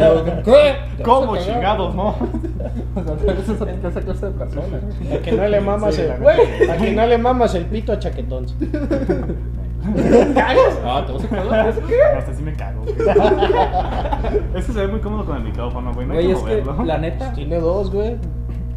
Yo, 0.00 0.24
¿Qué? 0.44 0.76
¿Te 0.96 1.02
vas 1.02 1.04
¿Cómo 1.04 1.36
chingados, 1.36 1.94
no? 1.94 2.08
O 2.08 3.04
sea, 3.04 3.32
eres 3.32 3.48
esa, 3.48 3.70
esa 3.70 4.00
clase 4.00 4.26
de 4.26 4.32
persona. 4.32 4.80
A 5.12 5.18
que 5.18 5.32
no 5.32 5.48
le 5.48 5.60
mamas 5.60 5.94
Sí, 5.94 6.02
el. 6.02 6.20
Güey. 6.20 6.70
A 6.70 6.76
que 6.76 6.92
no 6.92 7.06
le 7.06 7.18
mamas 7.18 7.54
el 7.54 7.66
pito 7.66 7.92
a 7.92 7.98
chaquetón. 7.98 8.46
¿Cagas? 10.34 10.78
Ah, 10.84 11.04
te 11.06 11.12
vas 11.12 11.24
a 11.24 11.28
cagar. 11.28 11.74
No, 11.74 12.18
hasta 12.18 12.34
sí 12.34 12.42
me 12.42 12.52
cago. 12.54 12.82
güey. 12.82 12.94
Es 14.54 14.66
que 14.66 14.72
se 14.72 14.80
ve 14.80 14.88
muy 14.88 15.00
cómodo 15.00 15.24
con 15.26 15.36
el 15.36 15.42
micrófono, 15.44 15.92
güey. 15.92 16.06
No 16.06 16.14
hay 16.14 16.24
Güey, 16.24 16.32
es 16.32 16.42
que 16.42 16.62
moverlo. 16.62 16.84
la 16.84 16.98
neta, 16.98 17.32
Tiene 17.32 17.58
dos, 17.60 17.90
güey. 17.92 18.16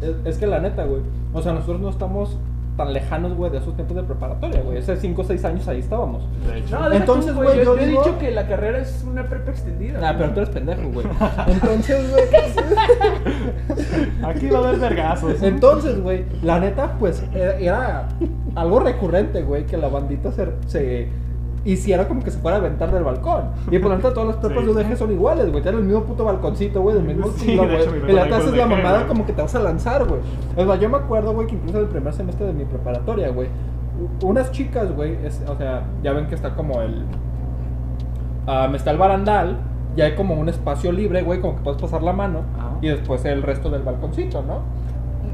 es, 0.02 0.14
es 0.26 0.38
que 0.38 0.46
la 0.46 0.60
neta, 0.60 0.84
güey. 0.84 1.02
O 1.32 1.40
sea, 1.42 1.52
nosotros 1.52 1.80
no 1.80 1.88
estamos 1.88 2.36
tan 2.78 2.94
lejanos, 2.94 3.34
güey, 3.36 3.50
de 3.50 3.58
esos 3.58 3.74
tiempos 3.74 3.96
de 3.96 4.04
preparatoria, 4.04 4.62
güey. 4.62 4.78
Hace 4.78 4.96
5 4.96 5.20
o 5.20 5.24
6 5.24 5.44
años 5.44 5.68
ahí 5.68 5.80
estábamos. 5.80 6.22
De 6.46 6.60
hecho. 6.60 6.78
No, 6.78 6.92
Entonces, 6.92 7.34
güey, 7.34 7.58
yo, 7.58 7.64
yo 7.64 7.76
yo 7.76 7.82
he 7.82 7.86
dicho 7.86 8.18
que 8.18 8.30
la 8.30 8.46
carrera 8.46 8.78
es 8.78 9.04
una 9.04 9.28
prepa 9.28 9.50
extendida. 9.50 9.98
Ah, 10.02 10.14
pero 10.16 10.30
tú 10.30 10.40
eres 10.40 10.50
pendejo, 10.50 10.88
güey. 10.90 11.06
Entonces, 11.48 12.10
güey. 12.10 12.24
Aquí 14.22 14.46
va 14.46 14.58
a 14.58 14.68
haber 14.68 14.80
vergazos. 14.80 15.42
Entonces, 15.42 16.00
güey, 16.00 16.24
la 16.42 16.60
neta, 16.60 16.96
pues 17.00 17.24
era, 17.34 17.58
era 17.58 18.08
algo 18.54 18.78
recurrente, 18.78 19.42
güey, 19.42 19.66
que 19.66 19.76
la 19.76 19.88
bandita 19.88 20.30
se, 20.30 20.46
se 20.66 21.08
hiciera 21.64 22.06
como 22.08 22.22
que 22.22 22.30
se 22.30 22.38
fuera 22.38 22.56
a 22.56 22.60
aventar 22.60 22.90
del 22.92 23.02
balcón. 23.04 23.44
Y 23.70 23.78
por 23.78 23.90
lo 23.90 23.96
tanto, 23.98 24.12
todas 24.12 24.28
las 24.28 24.36
prepas 24.44 24.64
Sí. 24.64 24.66
de 24.66 24.72
UDG 24.72 24.96
son 24.96 25.12
iguales, 25.12 25.50
güey. 25.50 25.62
Tienen 25.62 25.80
el 25.80 25.86
mismo 25.86 26.02
puto 26.04 26.24
balconcito, 26.24 26.80
güey, 26.82 26.96
del 26.96 27.04
mismo 27.04 27.26
Sí, 27.28 27.32
estilo, 27.40 27.64
güey. 27.64 28.10
Y 28.10 28.12
la 28.12 28.22
haces 28.24 28.44
fue 28.50 28.56
la 28.58 28.66
mamada 28.66 29.06
como 29.06 29.26
que 29.26 29.32
te 29.32 29.42
vas 29.42 29.54
a 29.54 29.60
lanzar, 29.60 30.04
güey. 30.06 30.20
Es 30.56 30.66
más, 30.66 30.80
yo 30.80 30.88
me 30.88 30.96
acuerdo, 30.98 31.32
güey, 31.34 31.46
que 31.46 31.54
incluso 31.56 31.78
en 31.78 31.84
el 31.84 31.90
primer 31.90 32.12
semestre 32.12 32.46
de 32.46 32.52
mi 32.52 32.64
preparatoria, 32.64 33.28
güey, 33.30 33.48
unas 34.22 34.50
chicas, 34.52 34.94
güey, 34.94 35.16
es- 35.26 35.42
o 35.48 35.56
sea, 35.56 35.82
ya 36.02 36.12
ven 36.12 36.26
que 36.28 36.34
está 36.36 36.54
como 36.54 36.80
el. 36.82 37.04
ah, 38.46 38.68
está 38.74 38.90
el 38.90 38.98
barandal. 38.98 39.58
Y 39.96 40.00
hay 40.00 40.14
como 40.14 40.34
un 40.34 40.48
espacio 40.48 40.92
libre, 40.92 41.22
güey, 41.22 41.40
como 41.40 41.56
que 41.56 41.62
puedes 41.62 41.80
pasar 41.82 42.02
la 42.04 42.12
mano. 42.12 42.42
Ajá. 42.56 42.70
Y 42.80 42.88
después 42.88 43.24
el 43.24 43.42
resto 43.42 43.68
del 43.68 43.82
balconcito, 43.82 44.42
¿no? 44.42 44.60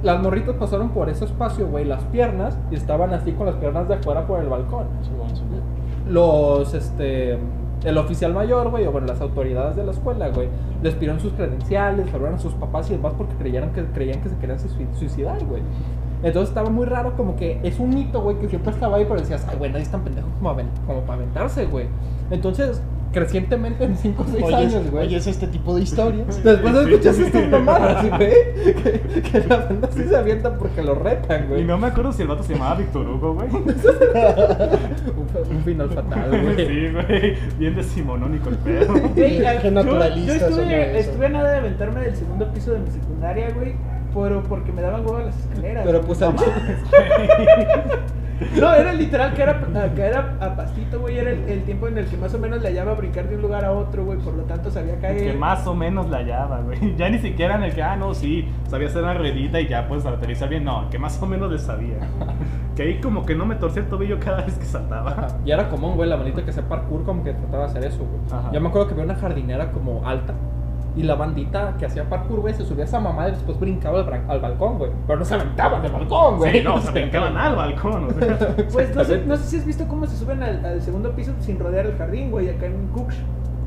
Las 0.02 0.22
morritas 0.22 0.54
pasaron 0.56 0.88
por 0.90 1.10
ese 1.10 1.26
espacio, 1.26 1.66
güey, 1.66 1.84
las 1.84 2.02
piernas, 2.04 2.56
y 2.70 2.74
estaban 2.76 3.12
así 3.12 3.32
con 3.32 3.46
las 3.46 3.56
piernas 3.56 3.88
de 3.88 3.94
afuera 3.94 4.26
por 4.26 4.40
el 4.40 4.48
balcón. 4.48 4.86
Los, 6.08 6.74
este, 6.74 7.38
el 7.84 7.98
oficial 7.98 8.34
mayor, 8.34 8.70
güey, 8.70 8.86
o 8.86 8.92
bueno, 8.92 9.06
las 9.06 9.20
autoridades 9.20 9.76
de 9.76 9.84
la 9.84 9.92
escuela, 9.92 10.28
güey, 10.28 10.48
les 10.82 10.94
pidieron 10.94 11.20
sus 11.20 11.32
credenciales, 11.32 12.12
hablaron 12.12 12.36
a 12.36 12.38
sus 12.38 12.52
papás 12.54 12.90
y 12.90 12.94
demás 12.94 13.14
porque 13.16 13.34
creyeron 13.36 13.70
que, 13.70 13.84
creían 13.86 14.20
que 14.22 14.28
se 14.28 14.36
querían 14.36 14.58
sui- 14.58 14.86
suicidar, 14.98 15.42
güey. 15.44 15.62
Entonces 16.22 16.48
estaba 16.50 16.70
muy 16.70 16.86
raro, 16.86 17.14
como 17.16 17.36
que 17.36 17.60
es 17.62 17.78
un 17.78 17.90
mito, 17.90 18.20
güey, 18.22 18.38
que 18.38 18.48
siempre 18.48 18.72
estaba 18.72 18.96
ahí, 18.96 19.04
pero 19.06 19.20
decías, 19.20 19.46
ay, 19.50 19.56
güey, 19.58 19.70
nadie 19.70 19.84
es 19.84 19.90
tan 19.90 20.02
pendejo 20.02 20.28
como, 20.38 20.54
como 20.86 21.00
para 21.02 21.14
aventarse, 21.14 21.66
güey. 21.66 21.86
Entonces, 22.30 22.80
crecientemente 23.14 23.84
en 23.84 23.96
5 23.96 24.22
o 24.22 24.26
6 24.30 24.42
Oyes, 24.44 24.74
años, 24.74 24.90
güey. 24.90 25.06
oyes 25.06 25.26
este 25.26 25.46
tipo 25.46 25.74
de 25.76 25.82
historias. 25.82 26.36
Después 26.44 26.74
de 26.74 26.84
Sí. 26.84 26.90
escuchar 26.94 27.14
estas 27.26 27.48
mamadas, 27.50 28.08
güey, 28.10 28.32
que, 28.82 29.22
que 29.22 29.40
la 29.48 29.56
banda 29.56 29.88
sí 29.92 30.02
se 30.04 30.16
avienta 30.16 30.58
porque 30.58 30.82
lo 30.82 30.94
retan, 30.96 31.48
güey. 31.48 31.62
Y 31.62 31.64
no 31.64 31.78
me 31.78 31.86
acuerdo 31.86 32.12
si 32.12 32.20
el 32.22 32.28
vato 32.28 32.42
se 32.42 32.52
llamaba 32.54 32.74
Víctor 32.74 33.08
Hugo, 33.08 33.34
güey. 33.34 33.48
un, 33.54 33.64
un 35.56 35.62
final 35.64 35.88
fatal, 35.90 36.42
güey. 36.42 36.66
Sí, 36.66 36.88
güey. 36.92 37.34
Bien 37.58 37.74
decimonónico 37.76 38.48
el 38.50 38.56
pedo. 38.56 38.92
A- 38.94 39.14
Qué 39.62 39.70
naturalista 39.70 40.36
Yo, 40.38 40.46
estuve, 40.48 40.98
estuve 40.98 41.26
a 41.26 41.28
nada 41.30 41.50
de 41.52 41.58
aventarme 41.58 42.00
del 42.00 42.16
segundo 42.16 42.52
piso 42.52 42.72
de 42.72 42.80
mi 42.80 42.90
secundaria, 42.90 43.50
güey. 43.54 43.74
Pero 44.14 44.42
porque 44.44 44.72
me 44.72 44.80
daban 44.82 45.04
huevo 45.04 45.18
las 45.20 45.36
escaleras. 45.38 45.84
Pero 45.84 46.00
pues 46.02 46.22
al 46.22 46.34
No, 48.56 48.74
era 48.74 48.92
literal 48.92 49.32
que 49.34 49.42
era, 49.42 49.60
que 49.94 50.02
era 50.02 50.36
a 50.40 50.56
pastito, 50.56 51.00
güey. 51.00 51.18
Era 51.18 51.30
el, 51.30 51.48
el 51.48 51.62
tiempo 51.64 51.88
en 51.88 51.98
el 51.98 52.06
que 52.06 52.16
más 52.16 52.32
o 52.34 52.38
menos 52.38 52.62
le 52.62 52.68
hallaba 52.68 52.92
a 52.92 52.94
brincar 52.94 53.28
de 53.28 53.36
un 53.36 53.42
lugar 53.42 53.64
a 53.64 53.72
otro, 53.72 54.04
güey. 54.04 54.18
Por 54.18 54.34
lo 54.34 54.44
tanto, 54.44 54.70
sabía 54.70 54.98
caer. 54.98 55.32
Que 55.32 55.38
más 55.38 55.66
o 55.66 55.74
menos 55.74 56.08
la 56.08 56.18
hallaba, 56.18 56.60
güey. 56.60 56.96
Ya 56.96 57.08
ni 57.08 57.18
siquiera 57.18 57.56
en 57.56 57.64
el 57.64 57.74
que, 57.74 57.82
ah, 57.82 57.96
no, 57.96 58.14
sí, 58.14 58.48
sabía 58.68 58.88
hacer 58.88 59.02
una 59.02 59.14
ruedita 59.14 59.60
y 59.60 59.68
ya 59.68 59.86
pues 59.88 60.06
aterrizar 60.06 60.48
bien. 60.48 60.64
No, 60.64 60.88
que 60.90 60.98
más 60.98 61.20
o 61.20 61.26
menos 61.26 61.50
le 61.50 61.58
sabía. 61.58 61.96
Que 62.74 62.82
ahí 62.82 63.00
como 63.00 63.24
que 63.24 63.36
no 63.36 63.46
me 63.46 63.54
torcía 63.54 63.82
el 63.82 63.88
tobillo 63.88 64.18
cada 64.18 64.42
vez 64.42 64.58
que 64.58 64.64
saltaba. 64.64 65.12
Ajá. 65.12 65.28
Y 65.44 65.52
era 65.52 65.68
común, 65.68 65.94
güey, 65.94 66.08
la 66.08 66.16
bandita 66.16 66.42
que 66.42 66.50
hacía 66.50 66.68
parkour 66.68 67.04
como 67.04 67.22
que 67.22 67.32
trataba 67.32 67.66
de 67.66 67.70
hacer 67.70 67.84
eso, 67.84 67.98
güey. 67.98 68.20
Ajá. 68.32 68.50
Yo 68.52 68.60
me 68.60 68.66
acuerdo 68.66 68.88
que 68.88 68.94
había 68.94 69.04
una 69.04 69.14
jardinera 69.14 69.70
como 69.70 70.04
alta. 70.04 70.34
Y 70.96 71.02
la 71.02 71.16
bandita 71.16 71.74
que 71.76 71.86
hacía 71.86 72.08
parkour, 72.08 72.40
güey, 72.40 72.54
se 72.54 72.64
subía 72.64 72.84
a 72.84 72.86
esa 72.86 73.00
mamá 73.00 73.28
y 73.28 73.32
después 73.32 73.58
brincaba 73.58 74.00
al, 74.28 74.40
balcón, 74.40 74.78
güey. 74.78 74.92
Pero 75.06 75.18
no 75.18 75.24
se 75.24 75.34
aventaban 75.34 75.82
del 75.82 75.90
balcón, 75.90 76.36
güey. 76.36 76.52
Sí, 76.52 76.62
no, 76.62 76.80
se 76.80 76.92
brincaban 76.92 77.36
al 77.36 77.56
balcón, 77.56 78.04
o 78.04 78.12
sea. 78.12 78.38
Pues 78.72 78.94
no 78.94 79.04
sé, 79.04 79.24
no 79.26 79.36
sé 79.36 79.42
si 79.44 79.56
has 79.56 79.66
visto 79.66 79.88
cómo 79.88 80.06
se 80.06 80.16
suben 80.16 80.42
al, 80.42 80.64
al 80.64 80.80
segundo 80.82 81.10
piso 81.12 81.32
sin 81.40 81.58
rodear 81.58 81.86
el 81.86 81.96
jardín, 81.98 82.30
güey. 82.30 82.48
Acá 82.48 82.66
en 82.66 82.86
Cooks. 82.88 83.16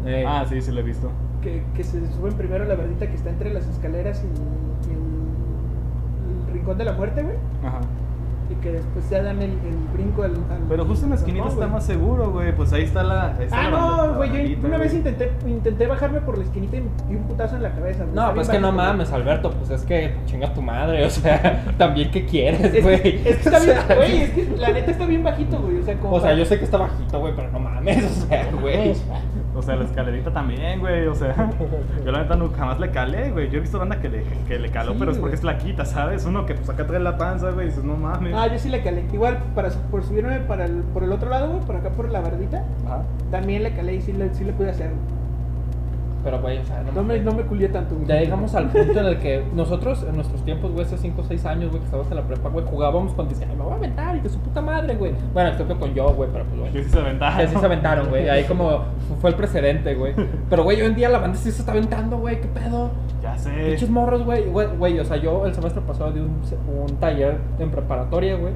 Eh, 0.05 0.23
Ah, 0.25 0.45
sí, 0.47 0.61
sí 0.61 0.71
lo 0.71 0.79
he 0.79 0.83
visto. 0.83 1.11
Que, 1.41 1.63
que 1.75 1.83
se 1.83 1.99
suben 2.13 2.33
primero 2.33 2.63
a 2.63 2.67
la 2.67 2.75
verdita 2.75 3.07
que 3.07 3.15
está 3.15 3.29
entre 3.29 3.53
las 3.53 3.67
escaleras 3.67 4.23
y, 4.23 4.89
y 4.89 4.93
el, 4.93 6.47
el 6.47 6.53
rincón 6.53 6.77
de 6.77 6.85
la 6.85 6.93
muerte, 6.93 7.23
güey. 7.23 7.35
Ajá. 7.65 7.81
Y 8.49 8.55
que 8.61 8.71
después 8.71 9.09
ya 9.09 9.21
dan 9.23 9.41
el, 9.41 9.51
el 9.51 9.75
brinco 9.93 10.23
al, 10.23 10.31
al- 10.31 10.63
Pero 10.69 10.85
justo 10.85 11.05
en 11.05 11.09
la 11.09 11.15
esquinita 11.17 11.47
está 11.49 11.67
más 11.67 11.85
seguro, 11.85 12.31
güey. 12.31 12.55
Pues 12.55 12.71
ahí 12.71 12.83
está 12.83 13.03
la. 13.03 13.35
ahí 13.35 13.43
está 13.43 13.57
Ah, 13.59 13.69
la 13.69 14.07
no, 14.07 14.13
güey, 14.15 14.55
yo 14.55 14.67
una 14.67 14.77
vez 14.77 14.93
intenté, 14.93 15.31
intenté 15.45 15.85
bajarme 15.85 16.21
por 16.21 16.37
la 16.37 16.45
esquinita 16.45 16.77
y, 16.77 16.87
y 17.09 17.15
un 17.15 17.23
putazo 17.23 17.57
en 17.57 17.63
la 17.63 17.71
cabeza. 17.73 18.03
güey. 18.03 18.15
No, 18.15 18.33
pues 18.33 18.47
bien 18.49 18.61
que 18.61 18.67
no 18.67 18.71
mames, 18.71 19.11
Alberto, 19.11 19.51
pues 19.51 19.69
es 19.71 19.83
que 19.85 20.15
chinga 20.25 20.53
tu 20.53 20.61
madre, 20.61 21.03
o 21.05 21.09
sea, 21.09 21.65
también 21.77 22.09
qué 22.09 22.25
quieres, 22.25 22.73
Es, 22.73 22.81
güey. 22.83 23.01
que- 23.01 23.29
es 23.31 23.37
que 23.37 23.49
está 23.49 23.59
bien, 23.59 23.77
güey, 23.97 24.21
es 24.21 24.29
que 24.31 24.57
la 24.57 24.69
neta 24.71 24.91
está 24.91 25.05
bien 25.05 25.23
bajito, 25.23 25.57
güey. 25.59 25.79
O 25.79 25.83
sea, 25.83 25.95
como 25.99 26.13
O 26.15 26.19
sea, 26.19 26.29
para- 26.29 26.39
yo 26.39 26.45
sé 26.45 26.57
que 26.57 26.63
está 26.65 26.77
bajito, 26.77 27.19
güey, 27.19 27.33
pero 27.35 27.51
no 27.51 27.59
mames, 27.59 28.03
o 28.23 28.27
sea, 28.27 28.49
güey. 28.61 28.93
O 29.57 29.61
sea, 29.63 29.75
la 29.75 29.85
escalerita 29.85 30.31
también, 30.31 30.79
güey. 30.79 31.07
O 31.07 31.15
sea, 31.15 31.33
yo 32.05 32.11
la 32.11 32.21
neta 32.21 32.35
nunca 32.35 32.57
jamás 32.57 32.79
le 32.79 32.91
calé, 32.91 33.31
güey. 33.31 33.49
Yo 33.49 33.57
he 33.57 33.61
visto 33.61 33.79
banda 33.79 33.99
que 33.99 34.07
le, 34.07 34.23
que 34.47 34.59
le 34.59 34.69
caló, 34.69 34.91
Sí, 34.93 34.97
pero 34.99 35.11
es 35.11 35.17
porque 35.17 35.35
es 35.35 35.41
flaquita, 35.41 35.83
¿sabes? 35.83 36.25
Uno 36.25 36.45
que 36.45 36.53
pues 36.53 36.69
acá 36.69 36.85
trae 36.85 36.99
la 36.99 37.17
panza, 37.17 37.49
güey, 37.49 37.65
y 37.65 37.69
dices, 37.69 37.83
no 37.83 37.95
mames. 37.97 38.33
Ah, 38.35 38.47
yo 38.47 38.59
sí 38.59 38.69
le 38.69 38.83
calé. 38.83 39.05
Igual, 39.11 39.39
para, 39.55 39.69
por 39.69 40.03
subirme 40.03 40.39
para 40.41 40.65
el, 40.65 40.83
por 40.93 41.03
el 41.03 41.11
otro 41.11 41.29
lado, 41.29 41.49
güey, 41.49 41.61
por 41.65 41.75
acá 41.75 41.89
por 41.89 42.09
la 42.11 42.21
verdita, 42.21 42.63
Ajá. 42.85 43.01
también 43.31 43.63
le 43.63 43.73
calé 43.73 43.95
y 43.95 44.01
sí 44.01 44.13
le, 44.13 44.33
sí 44.35 44.43
le 44.43 44.53
pude 44.53 44.69
hacer. 44.69 44.89
güey. 44.91 45.16
Pero, 46.23 46.41
güey, 46.41 46.57
o 46.57 46.65
sea, 46.65 46.81
no 46.83 46.91
No 46.91 47.03
me, 47.03 47.19
no 47.19 47.31
me 47.33 47.43
culié 47.43 47.69
tanto, 47.69 47.95
güey. 47.95 48.07
Ya 48.07 48.15
llegamos 48.19 48.53
al 48.55 48.69
punto 48.69 48.99
en 48.99 49.05
el 49.05 49.19
que 49.19 49.43
nosotros, 49.53 50.03
en 50.07 50.15
nuestros 50.15 50.43
tiempos, 50.43 50.71
güey, 50.71 50.85
hace 50.85 50.97
5 50.97 51.21
o 51.21 51.23
6 51.23 51.45
años, 51.45 51.69
güey, 51.69 51.79
que 51.79 51.85
estábamos 51.85 52.11
en 52.11 52.17
la 52.17 52.23
prepa, 52.23 52.49
güey, 52.49 52.65
jugábamos 52.65 53.13
cuando 53.13 53.31
decían, 53.33 53.49
"Ay, 53.51 53.55
me 53.57 53.63
voy 53.63 53.73
a 53.73 53.75
aventar 53.75 54.15
y 54.15 54.19
que 54.21 54.29
su 54.29 54.39
puta 54.39 54.61
madre, 54.61 54.95
güey. 54.95 55.13
Bueno, 55.33 55.49
excepto 55.49 55.79
con 55.79 55.93
yo, 55.93 56.09
güey, 56.13 56.29
pero 56.31 56.45
pues, 56.45 56.59
güey. 56.71 56.83
sí 56.83 56.89
se 56.89 56.99
aventaron. 56.99 57.37
Que 57.39 57.47
sí 57.47 57.55
se 57.57 57.65
aventaron, 57.65 58.09
güey. 58.09 58.29
Ahí 58.29 58.43
como 58.45 58.83
fue 59.21 59.29
el 59.29 59.35
precedente, 59.35 59.95
güey. 59.95 60.13
Pero, 60.49 60.63
güey, 60.63 60.81
hoy 60.81 60.87
en 60.87 60.95
día 60.95 61.09
la 61.09 61.19
banda 61.19 61.37
sí 61.37 61.51
se 61.51 61.59
está 61.59 61.71
aventando, 61.71 62.17
güey. 62.17 62.41
¿Qué 62.41 62.47
pedo? 62.47 62.89
Ya 63.21 63.37
sé. 63.37 63.49
Pinches 63.51 63.89
morros, 63.89 64.23
güey. 64.25 64.45
Güey, 64.49 64.67
güey, 64.77 64.99
o 64.99 65.05
sea, 65.05 65.17
yo 65.17 65.45
el 65.45 65.53
semestre 65.53 65.81
pasado 65.81 66.11
di 66.11 66.19
un, 66.19 66.41
un 66.81 66.97
taller 66.97 67.37
en 67.59 67.71
preparatoria, 67.71 68.35
güey. 68.35 68.53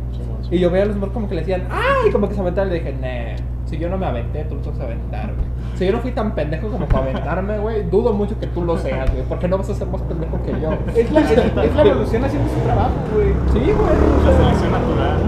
Y 0.49 0.59
yo 0.59 0.69
veía 0.69 0.83
a 0.83 0.87
los 0.87 0.97
morros 0.97 1.13
como 1.13 1.29
que 1.29 1.35
le 1.35 1.41
decían, 1.41 1.67
¡ay! 1.69 2.11
Como 2.11 2.27
que 2.27 2.35
se 2.35 2.41
aventaron 2.41 2.71
y 2.71 2.77
le 2.77 2.79
dije, 2.83 2.93
nah, 2.99 3.41
si 3.71 3.77
yo 3.77 3.89
no 3.89 3.97
me 3.97 4.05
aventé, 4.05 4.43
tú 4.43 4.55
no 4.55 4.61
te 4.61 4.69
vas 4.69 4.79
a 4.81 4.83
aventar, 4.83 5.33
güey. 5.33 5.47
Si 5.77 5.85
yo 5.85 5.93
no 5.93 5.99
fui 5.99 6.11
tan 6.11 6.35
pendejo 6.35 6.67
como 6.67 6.85
para 6.87 7.05
aventarme, 7.05 7.57
güey, 7.57 7.89
dudo 7.89 8.11
mucho 8.11 8.37
que 8.37 8.47
tú 8.47 8.65
lo 8.65 8.77
seas, 8.77 9.09
güey. 9.09 9.23
Porque 9.23 9.47
no 9.47 9.57
vas 9.57 9.69
a 9.69 9.73
ser 9.75 9.87
más 9.87 10.01
pendejo 10.01 10.43
que 10.43 10.51
yo. 10.59 10.73
Es 10.93 11.09
la, 11.09 11.21
es, 11.21 11.31
es 11.31 11.75
la 11.75 11.81
evolución 11.81 12.25
haciendo 12.25 12.49
su 12.49 12.59
trabajo, 12.59 12.91
güey. 13.13 13.29
Sí, 13.53 13.71
güey. 13.71 14.25
La 14.25 14.37
selección 14.37 14.71
natural. 14.73 15.21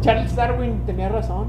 Charles 0.00 0.34
Darwin 0.34 0.80
tenía 0.86 1.10
razón. 1.10 1.48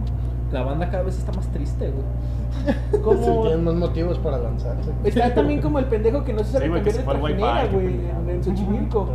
La 0.52 0.64
banda 0.64 0.90
cada 0.90 1.04
vez 1.04 1.18
está 1.18 1.32
más 1.32 1.48
triste, 1.48 1.90
güey. 1.90 3.02
Como... 3.02 3.44
Tienen 3.44 3.64
más 3.64 3.76
motivos 3.76 4.20
para 4.20 4.38
lanzarse. 4.38 4.92
Está 5.06 5.34
también 5.34 5.62
como 5.62 5.80
el 5.80 5.86
pendejo 5.86 6.26
que 6.26 6.34
no 6.34 6.44
se 6.44 6.52
sabe 6.52 6.66
Sí, 6.66 6.72
cambiar 6.72 6.94
de 6.94 7.04
trajinera, 7.04 7.66
güey, 7.68 7.86
en, 8.28 8.44
Xochimilco. 8.44 9.10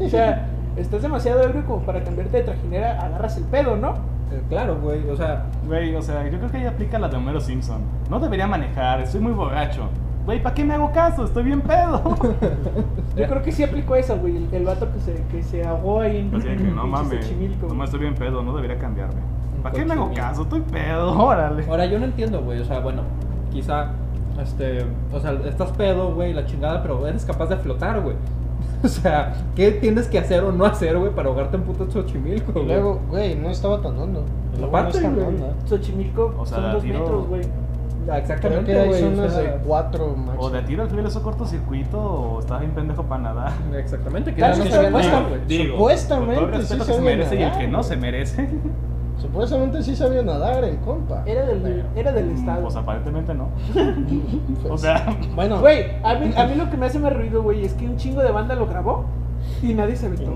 O 0.00 0.08
sea, 0.08 0.48
estás 0.76 1.02
demasiado 1.02 1.44
ebrio 1.44 1.64
como 1.64 1.82
para 1.82 2.02
cambiarte 2.02 2.38
de 2.38 2.42
trajinera, 2.42 3.00
agarras 3.00 3.36
el 3.36 3.44
pedo, 3.44 3.76
¿no? 3.76 4.19
Eh, 4.32 4.42
Claro, 4.48 4.78
güey. 4.80 5.08
O 5.08 5.16
sea, 5.16 5.46
Güey, 5.66 5.94
o 5.94 6.02
sea, 6.02 6.28
yo 6.28 6.38
creo 6.38 6.50
que 6.50 6.56
ahí 6.58 6.66
aplica 6.66 6.98
la 6.98 7.08
de 7.08 7.16
Homero 7.16 7.40
Simpson. 7.40 7.80
No 8.08 8.18
debería 8.20 8.46
manejar, 8.46 9.00
estoy 9.00 9.20
muy 9.20 9.32
borracho. 9.32 9.88
Güey, 10.26 10.42
¿para 10.42 10.54
qué 10.54 10.64
me 10.64 10.74
hago 10.74 10.92
caso? 10.92 11.24
Estoy 11.24 11.44
bien 11.44 11.60
pedo. 11.62 12.02
Yo 13.16 13.26
creo 13.26 13.42
que 13.42 13.50
sí 13.52 13.64
aplicó 13.64 13.96
esa, 13.96 14.14
güey, 14.14 14.36
el, 14.36 14.48
el 14.54 14.64
vato 14.64 14.86
que 14.92 15.00
se, 15.00 15.14
que 15.30 15.42
se 15.42 15.64
ahogó 15.66 16.02
ahí 16.02 16.18
en 16.18 16.34
Así 16.34 16.46
que 16.46 16.56
no 16.56 16.86
mames. 16.86 17.32
No 17.62 17.74
me 17.74 17.84
estoy 17.84 18.00
bien 18.00 18.14
pedo, 18.14 18.42
no 18.42 18.54
debería 18.54 18.78
cambiarme. 18.78 19.20
¿Para 19.62 19.74
qué 19.74 19.84
me 19.84 19.94
hago 19.94 20.12
caso? 20.14 20.42
Estoy 20.42 20.60
pedo, 20.60 21.18
órale. 21.24 21.64
ahora 21.68 21.86
yo 21.86 21.98
no 21.98 22.04
entiendo, 22.04 22.42
güey. 22.42 22.60
O 22.60 22.64
sea, 22.64 22.80
bueno, 22.80 23.02
quizá, 23.50 23.92
este, 24.40 24.84
o 25.12 25.18
sea, 25.20 25.32
estás 25.46 25.70
pedo, 25.72 26.14
güey, 26.14 26.32
la 26.34 26.44
chingada, 26.46 26.82
pero 26.82 27.06
eres 27.06 27.24
capaz 27.24 27.46
de 27.46 27.56
flotar, 27.56 28.00
güey. 28.00 28.16
O 28.84 28.88
sea, 28.88 29.34
¿qué 29.54 29.72
tienes 29.72 30.08
que 30.08 30.18
hacer 30.18 30.42
o 30.42 30.52
no 30.52 30.64
hacer, 30.64 30.96
güey, 30.98 31.12
para 31.14 31.28
ahogarte 31.28 31.56
en 31.56 31.62
puto 31.64 31.90
Xochimilco, 31.90 32.52
güey? 32.52 32.66
luego, 32.66 33.00
güey, 33.08 33.34
no 33.34 33.50
estaba 33.50 33.80
tan 33.82 33.98
hondo. 33.98 34.24
No 34.58 34.66
Aparte, 34.66 35.00
tan 35.00 35.14
güey. 35.14 35.36
Xochimilco 35.66 36.34
O 36.38 36.46
sea, 36.46 36.58
son 36.58 36.72
dos 36.72 36.82
tiro- 36.82 36.98
metros, 37.00 37.28
güey. 37.28 37.42
Ah, 37.44 38.04
Creo 38.04 38.16
Exactamente, 38.16 38.72
que 38.72 38.78
hay 38.80 38.88
güey. 38.88 39.02
o 39.04 39.10
zonas 39.16 39.32
sea, 39.34 39.42
de 39.42 39.58
4 39.66 40.16
máximo. 40.16 40.40
O 40.40 40.50
de 40.50 40.62
tiro 40.62 40.82
al 40.82 40.88
hizo 41.06 41.22
cortocircuito 41.22 42.00
o 42.02 42.40
estaba 42.40 42.60
bien 42.60 42.72
pendejo 42.72 43.02
para 43.04 43.22
nadar. 43.22 43.52
Exactamente, 43.76 44.30
que 44.30 44.36
Claro, 44.38 44.56
no 44.56 44.64
que. 44.64 45.38
Digo, 45.46 45.74
Supuestamente 45.74 46.34
con 46.40 46.50
todo 46.50 46.60
el 46.60 46.66
sí 46.66 46.78
que 46.78 46.84
se 46.84 47.00
merece 47.02 47.34
y 47.34 47.38
el 47.42 47.48
nadar, 47.48 47.58
que 47.60 47.68
no 47.68 47.82
se 47.82 47.96
merece. 47.96 48.48
Supuestamente 49.20 49.82
sí 49.82 49.94
sabía 49.94 50.22
nadar 50.22 50.64
el 50.64 50.78
compa. 50.78 51.22
Era 51.26 51.44
del, 51.46 51.60
Pero, 51.60 51.82
era 51.94 52.12
del 52.12 52.30
estado. 52.30 52.62
Pues 52.62 52.76
aparentemente 52.76 53.34
no. 53.34 53.48
pues, 54.62 54.70
O 54.72 54.78
sea, 54.78 55.16
bueno, 55.34 55.60
Güey, 55.60 55.84
a 56.02 56.14
mí, 56.14 56.32
a 56.36 56.46
mí 56.46 56.54
lo 56.54 56.70
que 56.70 56.76
me 56.76 56.86
hace 56.86 56.98
más 56.98 57.12
ruido, 57.14 57.42
güey, 57.42 57.64
es 57.64 57.74
que 57.74 57.86
un 57.86 57.96
chingo 57.96 58.22
de 58.22 58.30
banda 58.30 58.54
lo 58.54 58.66
grabó 58.66 59.04
y 59.62 59.74
nadie 59.74 59.96
se 59.96 60.06
aventó. 60.06 60.32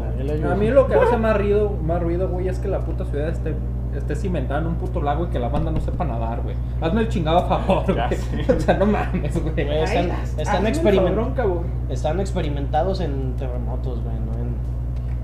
A 0.51 0.55
mí 0.55 0.69
lo 0.71 0.87
que 0.87 0.95
hace 0.95 1.17
más 1.19 1.37
ruido, 1.37 1.71
más 1.83 2.03
ruido, 2.03 2.29
güey, 2.29 2.49
es 2.49 2.59
que 2.59 2.69
la 2.69 2.81
puta 2.81 3.05
ciudad 3.07 3.29
esté, 3.29 3.55
esté 3.97 4.17
cimentada 4.17 4.61
en 4.61 4.67
un 4.67 4.75
puto 4.75 5.01
lago 5.01 5.25
y 5.27 5.29
que 5.29 5.39
la 5.39 5.49
banda 5.49 5.71
no 5.71 5.81
sepa 5.81 6.05
nadar, 6.05 6.43
güey. 6.43 6.57
Hazme 6.81 7.03
el 7.03 7.09
chingado 7.09 7.47
favor, 7.47 7.85
güey. 7.95 8.15
sé. 8.19 8.53
O 8.53 8.61
sea, 8.61 8.77
no 8.77 8.87
mames, 8.87 9.43
güey. 9.43 9.69
Están, 9.83 10.11
están, 10.39 10.65
experiment- 10.67 11.05
cabrón, 11.09 11.33
cabrón. 11.35 11.65
están 11.89 12.21
experimentados 12.21 13.01
en 13.01 13.35
terremotos, 13.37 14.03
güey, 14.03 14.17
no, 14.17 14.33
en, 14.43 14.55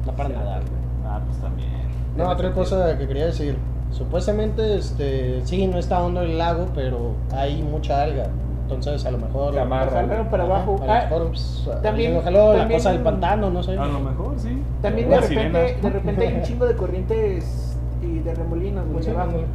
no 0.07 0.13
para 0.17 0.29
nadar, 0.31 0.61
güey. 0.61 0.81
ah, 1.07 1.21
pues 1.27 1.39
también. 1.41 1.70
No, 2.17 2.29
otra 2.29 2.53
cosa 2.53 2.97
que 2.99 3.07
quería 3.07 3.27
decir. 3.27 3.57
Supuestamente, 3.91 4.77
este, 4.77 5.41
sí, 5.45 5.67
no 5.67 5.79
está 5.79 6.01
hondo 6.03 6.21
el 6.23 6.39
lago, 6.39 6.67
pero 6.75 7.15
hay 7.33 7.63
mucha 7.63 8.03
alga. 8.03 8.27
Entonces, 8.63 9.05
a 9.05 9.11
lo 9.11 9.19
mejor. 9.19 9.53
Se 9.53 9.61
amarra. 9.61 10.07
Para 10.31 10.45
Ajá, 10.45 10.53
abajo. 10.55 10.77
A 10.83 10.87
lo 10.87 10.93
Ah, 10.93 11.01
mejor, 11.11 11.27
pues, 11.29 11.63
también- 11.83 12.23
también, 12.23 12.59
la 12.59 12.69
cosa 12.69 12.93
del 12.93 13.01
pantano, 13.03 13.51
no 13.51 13.63
sé. 13.65 13.77
A 13.77 13.87
lo 13.87 13.99
mejor, 14.01 14.35
sí. 14.39 14.63
También 14.81 15.11
de 15.11 15.21
repente, 15.21 15.77
de 15.83 15.91
repente 15.91 16.27
hay 16.29 16.35
un 16.35 16.43
chingo 16.43 16.67
de 16.67 16.77
corrientes 16.77 17.77
y 18.01 18.21
de 18.21 18.35
remolinos, 18.35 18.83
güey, 18.85 18.93
Pues, 18.95 19.05
sí, 19.07 19.11
debajo. 19.11 19.29
ándale. 19.31 19.47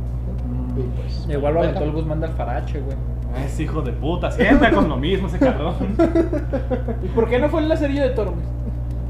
Y 0.77 0.99
pues, 1.01 1.27
Igual 1.29 1.53
lo 1.53 1.59
aventó 1.61 1.83
el 1.85 1.91
Guzmán 1.93 2.19
del 2.19 2.31
Farache, 2.31 2.81
güey. 2.81 2.97
Es 3.45 3.57
hijo 3.59 3.81
de 3.81 3.91
puta, 3.93 4.29
siempre 4.31 4.71
con 4.71 4.89
lo 4.89 4.97
mismo 4.97 5.27
ese 5.27 5.39
cabrón. 5.39 5.75
¿Y 7.03 7.07
por 7.09 7.29
qué 7.29 7.39
no 7.39 7.47
fue 7.49 7.61
el 7.61 7.69
lacerillo 7.69 8.01
de 8.03 8.09
Tormes? 8.09 8.43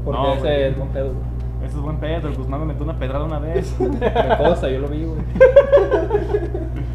Porque 0.04 0.20
No, 0.20 0.32
ese 0.34 0.40
güey. 0.40 0.62
es 0.62 0.76
buen 0.78 0.88
Ese 1.66 1.76
es 1.76 1.82
buen 1.82 1.96
pedo, 1.96 2.28
el 2.28 2.36
Guzmán 2.36 2.60
me 2.60 2.66
metió 2.66 2.84
una 2.84 2.96
pedrada 2.96 3.24
una 3.24 3.40
vez. 3.40 3.74
Me 3.80 4.36
consta, 4.38 4.70
yo 4.70 4.78
lo 4.78 4.88
vi, 4.88 5.04
güey. 5.04 5.18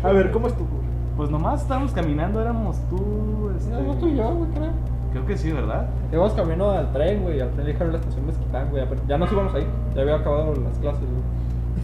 A 0.02 0.12
ver, 0.14 0.32
¿cómo 0.32 0.48
estuvo? 0.48 0.70
Pues 1.18 1.30
nomás 1.30 1.62
estábamos 1.62 1.92
caminando, 1.92 2.42
éramos 2.42 2.78
tú, 2.90 3.52
este... 3.58 3.70
No, 3.70 3.94
tú 3.96 4.08
y 4.08 4.16
yo, 4.16 4.34
güey, 4.34 4.50
creo. 4.52 4.72
Creo 5.12 5.26
que 5.26 5.38
sí, 5.38 5.52
¿verdad? 5.52 5.90
Íbamos 6.14 6.32
camino 6.34 6.72
al 6.72 6.90
tren, 6.94 7.22
güey, 7.22 7.42
al 7.42 7.52
tren 7.52 7.68
ligero 7.68 7.88
de 7.88 7.92
la 7.92 7.98
estación 7.98 8.26
Mezquitán, 8.26 8.70
güey. 8.70 8.86
Ya 9.10 9.18
nos 9.18 9.30
íbamos 9.30 9.54
ahí, 9.54 9.68
ya 9.94 10.04
había 10.04 10.16
acabado 10.16 10.54
las 10.56 10.80
clases, 10.80 11.02
güey. 11.02 11.22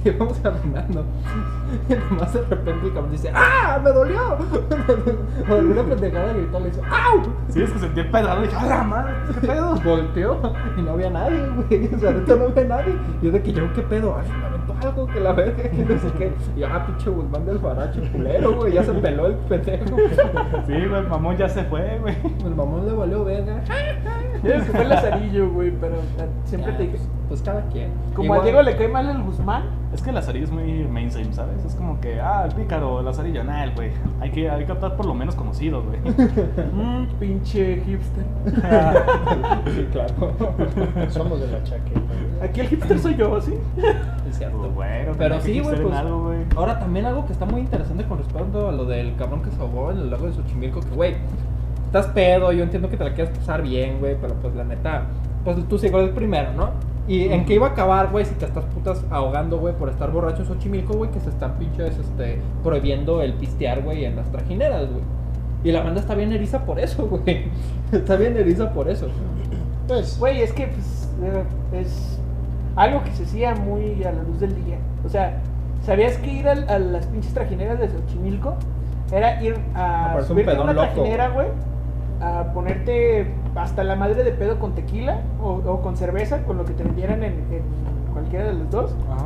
Íbamos 0.05 0.37
caminando. 0.39 1.03
Y 1.89 1.93
nomás 1.95 2.33
de 2.33 2.41
repente 2.41 2.87
el 2.87 2.93
cabrón 2.93 3.11
dice, 3.11 3.31
¡Ah! 3.33 3.79
¡Me 3.83 3.89
dolió! 3.89 4.19
O 5.49 5.53
alguna 5.53 5.83
pendejada 5.83 6.33
gritó, 6.33 6.59
le 6.59 6.65
dice, 6.67 6.81
¡Au! 6.89 7.21
Sí, 7.49 7.61
es 7.61 7.71
que 7.71 7.79
sentí 7.79 7.99
el 7.99 8.09
pedrado 8.09 8.43
y 8.43 8.47
dije, 8.47 8.55
¡a 8.57 8.65
la 8.65 8.83
madre! 8.83 9.13
¿Qué 9.33 9.47
pedo? 9.47 9.75
Volteó 9.83 10.53
y 10.77 10.81
no 10.81 10.91
había 10.91 11.09
nadie, 11.09 11.41
güey. 11.55 11.93
O 11.93 11.99
sea, 11.99 12.11
neta 12.11 12.35
no 12.35 12.45
había 12.45 12.63
nadie. 12.63 12.95
Y 13.21 13.25
yo 13.25 13.31
de 13.31 13.41
que 13.41 13.53
yo, 13.53 13.73
¿qué 13.73 13.81
pedo? 13.81 14.17
Ay, 14.17 14.29
me 14.29 14.45
aventó 14.45 14.75
algo 14.87 15.07
que 15.07 15.19
la 15.19 15.33
verga, 15.33 15.63
que 15.69 15.77
no 15.83 15.99
sé 15.99 16.11
qué. 16.17 16.33
Y 16.55 16.59
yo, 16.61 16.67
ah, 16.71 16.85
pinche 16.85 17.09
Guzmán 17.09 17.45
del 17.45 17.59
Farache, 17.59 18.01
culero, 18.11 18.53
güey. 18.55 18.73
Ya 18.73 18.83
se 18.83 18.93
peló 18.93 19.27
el 19.27 19.33
pendejo. 19.35 19.97
Sí, 20.65 20.73
güey, 20.73 21.01
el 21.01 21.07
mamón 21.07 21.37
ya 21.37 21.49
se 21.49 21.63
fue, 21.65 21.99
güey. 22.01 22.15
El 22.45 22.55
mamón 22.55 22.85
le 22.85 22.93
valió 22.93 23.23
verga. 23.25 23.61
Que 24.41 24.59
fue 24.59 24.81
el 24.83 24.89
lazarillo, 24.89 25.49
güey, 25.49 25.71
pero 25.71 25.95
sea, 26.15 26.27
siempre 26.45 26.71
te 26.73 26.83
dije. 26.83 26.97
Pues 27.27 27.41
cada 27.41 27.61
quien. 27.67 27.91
Como 28.13 28.25
Igual- 28.25 28.39
a 28.39 28.43
Diego 28.43 28.61
le 28.61 28.77
cae 28.77 28.87
mal 28.87 29.09
el 29.09 29.21
Guzmán, 29.21 29.63
Es 29.97 30.03
que 30.03 30.09
el 30.09 30.15
lazarillo 30.15 30.45
es 30.45 30.51
muy 30.51 30.83
mainstream, 30.83 31.33
¿sabes? 31.33 31.65
Es 31.65 31.73
como 31.73 31.99
que, 31.99 32.21
ah, 32.21 32.45
el 32.45 32.53
pícaro, 32.53 32.99
el 32.99 33.05
lazarillo, 33.05 33.43
nah, 33.43 33.63
el 33.63 33.73
güey. 33.73 33.89
Hay 34.21 34.29
que, 34.29 34.47
hay 34.47 34.63
que 34.63 34.71
optar 34.71 34.95
por 34.95 35.07
lo 35.07 35.15
menos 35.15 35.33
conocido, 35.33 35.81
güey. 35.81 35.99
mmm, 36.71 37.07
pinche 37.19 37.81
hipster. 37.83 38.23
Sí, 39.73 39.87
claro. 39.91 40.13
somos 41.09 41.41
de 41.41 41.47
la 41.47 41.63
chaqueta. 41.63 41.99
Aquí 42.43 42.59
el 42.59 42.67
hipster 42.67 42.99
soy 42.99 43.15
yo, 43.15 43.41
¿sí? 43.41 43.55
Es 44.29 44.37
cierto. 44.37 44.59
Pues 44.59 44.75
bueno, 44.75 45.11
Pero 45.17 45.41
sí, 45.41 45.59
güey, 45.61 45.81
pues. 45.81 45.95
algo, 45.95 46.25
güey. 46.25 46.39
Ahora 46.55 46.77
también 46.77 47.07
algo 47.07 47.25
que 47.25 47.33
está 47.33 47.45
muy 47.45 47.61
interesante 47.61 48.05
con 48.05 48.19
respecto 48.19 48.69
a 48.69 48.71
lo 48.71 48.85
del 48.85 49.15
cabrón 49.15 49.41
que 49.41 49.49
se 49.49 49.59
ahogó 49.59 49.91
en 49.91 49.97
el 49.97 50.11
lago 50.11 50.27
de 50.27 50.33
Xochimilco, 50.33 50.81
que 50.81 50.89
güey, 50.95 51.15
estás 51.87 52.05
pedo, 52.07 52.51
yo 52.51 52.61
entiendo 52.61 52.87
que 52.87 52.97
te 52.97 53.03
la 53.03 53.13
quieres 53.15 53.35
pasar 53.35 53.63
bien, 53.63 53.97
güey, 53.97 54.15
pero 54.21 54.35
pues 54.35 54.53
la 54.53 54.63
neta, 54.63 55.05
pues 55.43 55.57
tú 55.67 55.79
sigues 55.79 55.95
el 56.03 56.11
primero, 56.11 56.53
¿no? 56.53 56.69
¿Y 57.07 57.29
en 57.29 57.45
qué 57.45 57.53
iba 57.53 57.67
a 57.67 57.71
acabar, 57.71 58.11
güey, 58.11 58.25
si 58.25 58.35
te 58.35 58.45
estás 58.45 58.65
putas 58.65 59.03
ahogando, 59.09 59.59
güey, 59.59 59.73
por 59.73 59.87
estar 59.87 60.11
borracho 60.11 60.41
en 60.41 60.47
Xochimilco, 60.47 60.93
güey, 60.93 61.09
que 61.09 61.21
se 61.21 61.29
están 61.29 61.57
pinches, 61.57 61.97
este, 61.97 62.41
prohibiendo 62.63 63.21
el 63.21 63.33
pistear, 63.33 63.81
güey, 63.81 64.03
en 64.03 64.17
las 64.17 64.29
trajineras, 64.29 64.89
güey? 64.89 65.03
Y 65.63 65.71
la 65.71 65.83
banda 65.83 66.01
está 66.01 66.15
bien 66.15 66.33
eriza 66.33 66.65
por 66.65 66.79
eso, 66.79 67.07
güey. 67.07 67.45
Está 67.91 68.17
bien 68.17 68.35
eriza 68.35 68.71
por 68.73 68.89
eso. 68.89 69.07
Pues, 69.87 70.19
Güey, 70.19 70.41
es 70.41 70.51
que 70.51 70.67
pues, 70.67 71.09
es 71.73 72.19
algo 72.75 73.03
que 73.03 73.11
se 73.11 73.23
hacía 73.23 73.55
muy 73.55 74.03
a 74.03 74.11
la 74.11 74.23
luz 74.23 74.39
del 74.41 74.53
día. 74.65 74.77
O 75.05 75.09
sea, 75.09 75.39
¿sabías 75.85 76.17
que 76.17 76.31
ir 76.31 76.47
a, 76.47 76.55
las 76.55 77.05
pinches 77.07 77.33
trajineras 77.33 77.79
de 77.79 77.89
Xochimilco 77.89 78.55
era 79.11 79.41
ir 79.41 79.55
a 79.73 80.15
un 80.17 80.25
subirte 80.25 80.51
a 80.51 80.61
una 80.61 80.73
loco, 80.73 80.87
trajinera, 80.87 81.29
güey? 81.29 81.47
A 82.19 82.51
ponerte 82.53 83.27
hasta 83.57 83.83
la 83.83 83.95
madre 83.95 84.23
de 84.23 84.31
pedo 84.31 84.59
con 84.59 84.73
tequila 84.75 85.21
o, 85.41 85.53
o 85.65 85.81
con 85.81 85.97
cerveza, 85.97 86.43
con 86.43 86.57
lo 86.57 86.65
que 86.65 86.73
te 86.73 86.83
vendieran 86.83 87.23
en, 87.23 87.33
en 87.51 87.61
cualquiera 88.13 88.45
de 88.47 88.53
los 88.53 88.69
dos. 88.69 88.95
Ajá. 89.11 89.25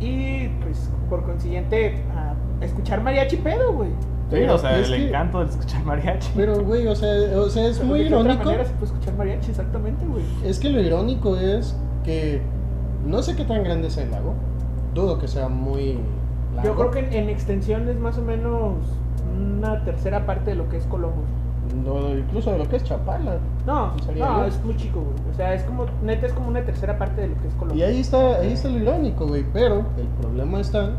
Y 0.00 0.48
pues 0.62 0.90
por 1.08 1.22
consiguiente, 1.24 1.96
a 2.14 2.34
escuchar 2.64 3.02
mariachi 3.02 3.36
pedo, 3.36 3.72
güey. 3.72 3.90
Sí, 3.90 4.38
Pero 4.38 4.54
o 4.54 4.58
sea, 4.58 4.78
el 4.78 4.86
que- 4.86 5.08
encanto 5.08 5.40
de 5.44 5.50
escuchar 5.50 5.84
mariachi. 5.84 6.32
pero, 6.34 6.62
güey, 6.64 6.86
o 6.86 6.96
sea, 6.96 7.08
o 7.38 7.48
sea, 7.50 7.66
es 7.66 7.82
muy 7.84 8.04
¿De 8.04 8.08
qué 8.08 8.14
otra 8.14 8.32
irónico. 8.32 8.44
manera 8.46 8.64
se 8.64 8.72
puede 8.74 8.86
escuchar 8.92 9.14
mariachi? 9.14 9.50
Exactamente, 9.50 10.06
güey. 10.06 10.24
Es 10.44 10.58
que 10.58 10.70
lo 10.70 10.80
irónico 10.80 11.36
es 11.36 11.76
que 12.04 12.40
no 13.06 13.22
sé 13.22 13.36
qué 13.36 13.44
tan 13.44 13.62
grande 13.62 13.88
es 13.88 13.96
el 13.98 14.10
lago. 14.10 14.34
Dudo 14.94 15.18
que 15.18 15.28
sea 15.28 15.48
muy 15.48 15.98
largo. 16.54 16.70
Yo 16.70 16.76
creo 16.76 16.90
que 16.90 16.98
en, 17.00 17.12
en 17.24 17.28
extensión 17.28 17.88
es 17.88 17.96
más 17.98 18.16
o 18.18 18.22
menos 18.22 18.74
una 19.36 19.84
tercera 19.84 20.24
parte 20.26 20.50
de 20.50 20.56
lo 20.56 20.68
que 20.68 20.78
es 20.78 20.84
Colombo. 20.86 21.22
No, 21.84 22.16
incluso 22.16 22.52
de 22.52 22.58
lo 22.58 22.68
que 22.68 22.76
es 22.76 22.84
Chapala. 22.84 23.38
No, 23.66 23.92
no, 24.16 24.44
es 24.44 24.62
muy 24.64 24.76
chico, 24.76 25.00
güey. 25.00 25.30
O 25.32 25.34
sea, 25.34 25.54
es 25.54 25.62
como, 25.62 25.86
neta, 26.02 26.26
es 26.26 26.32
como 26.32 26.48
una 26.48 26.64
tercera 26.64 26.98
parte 26.98 27.22
de 27.22 27.28
lo 27.28 27.40
que 27.40 27.48
es 27.48 27.54
Colombo. 27.54 27.74
Y 27.74 27.82
ahí 27.82 28.00
está, 28.00 28.36
ahí 28.36 28.52
está 28.52 28.68
lo 28.68 28.78
irónico, 28.78 29.26
güey. 29.26 29.44
Pero 29.52 29.84
el 29.96 30.06
problema 30.20 30.60
está 30.60 30.90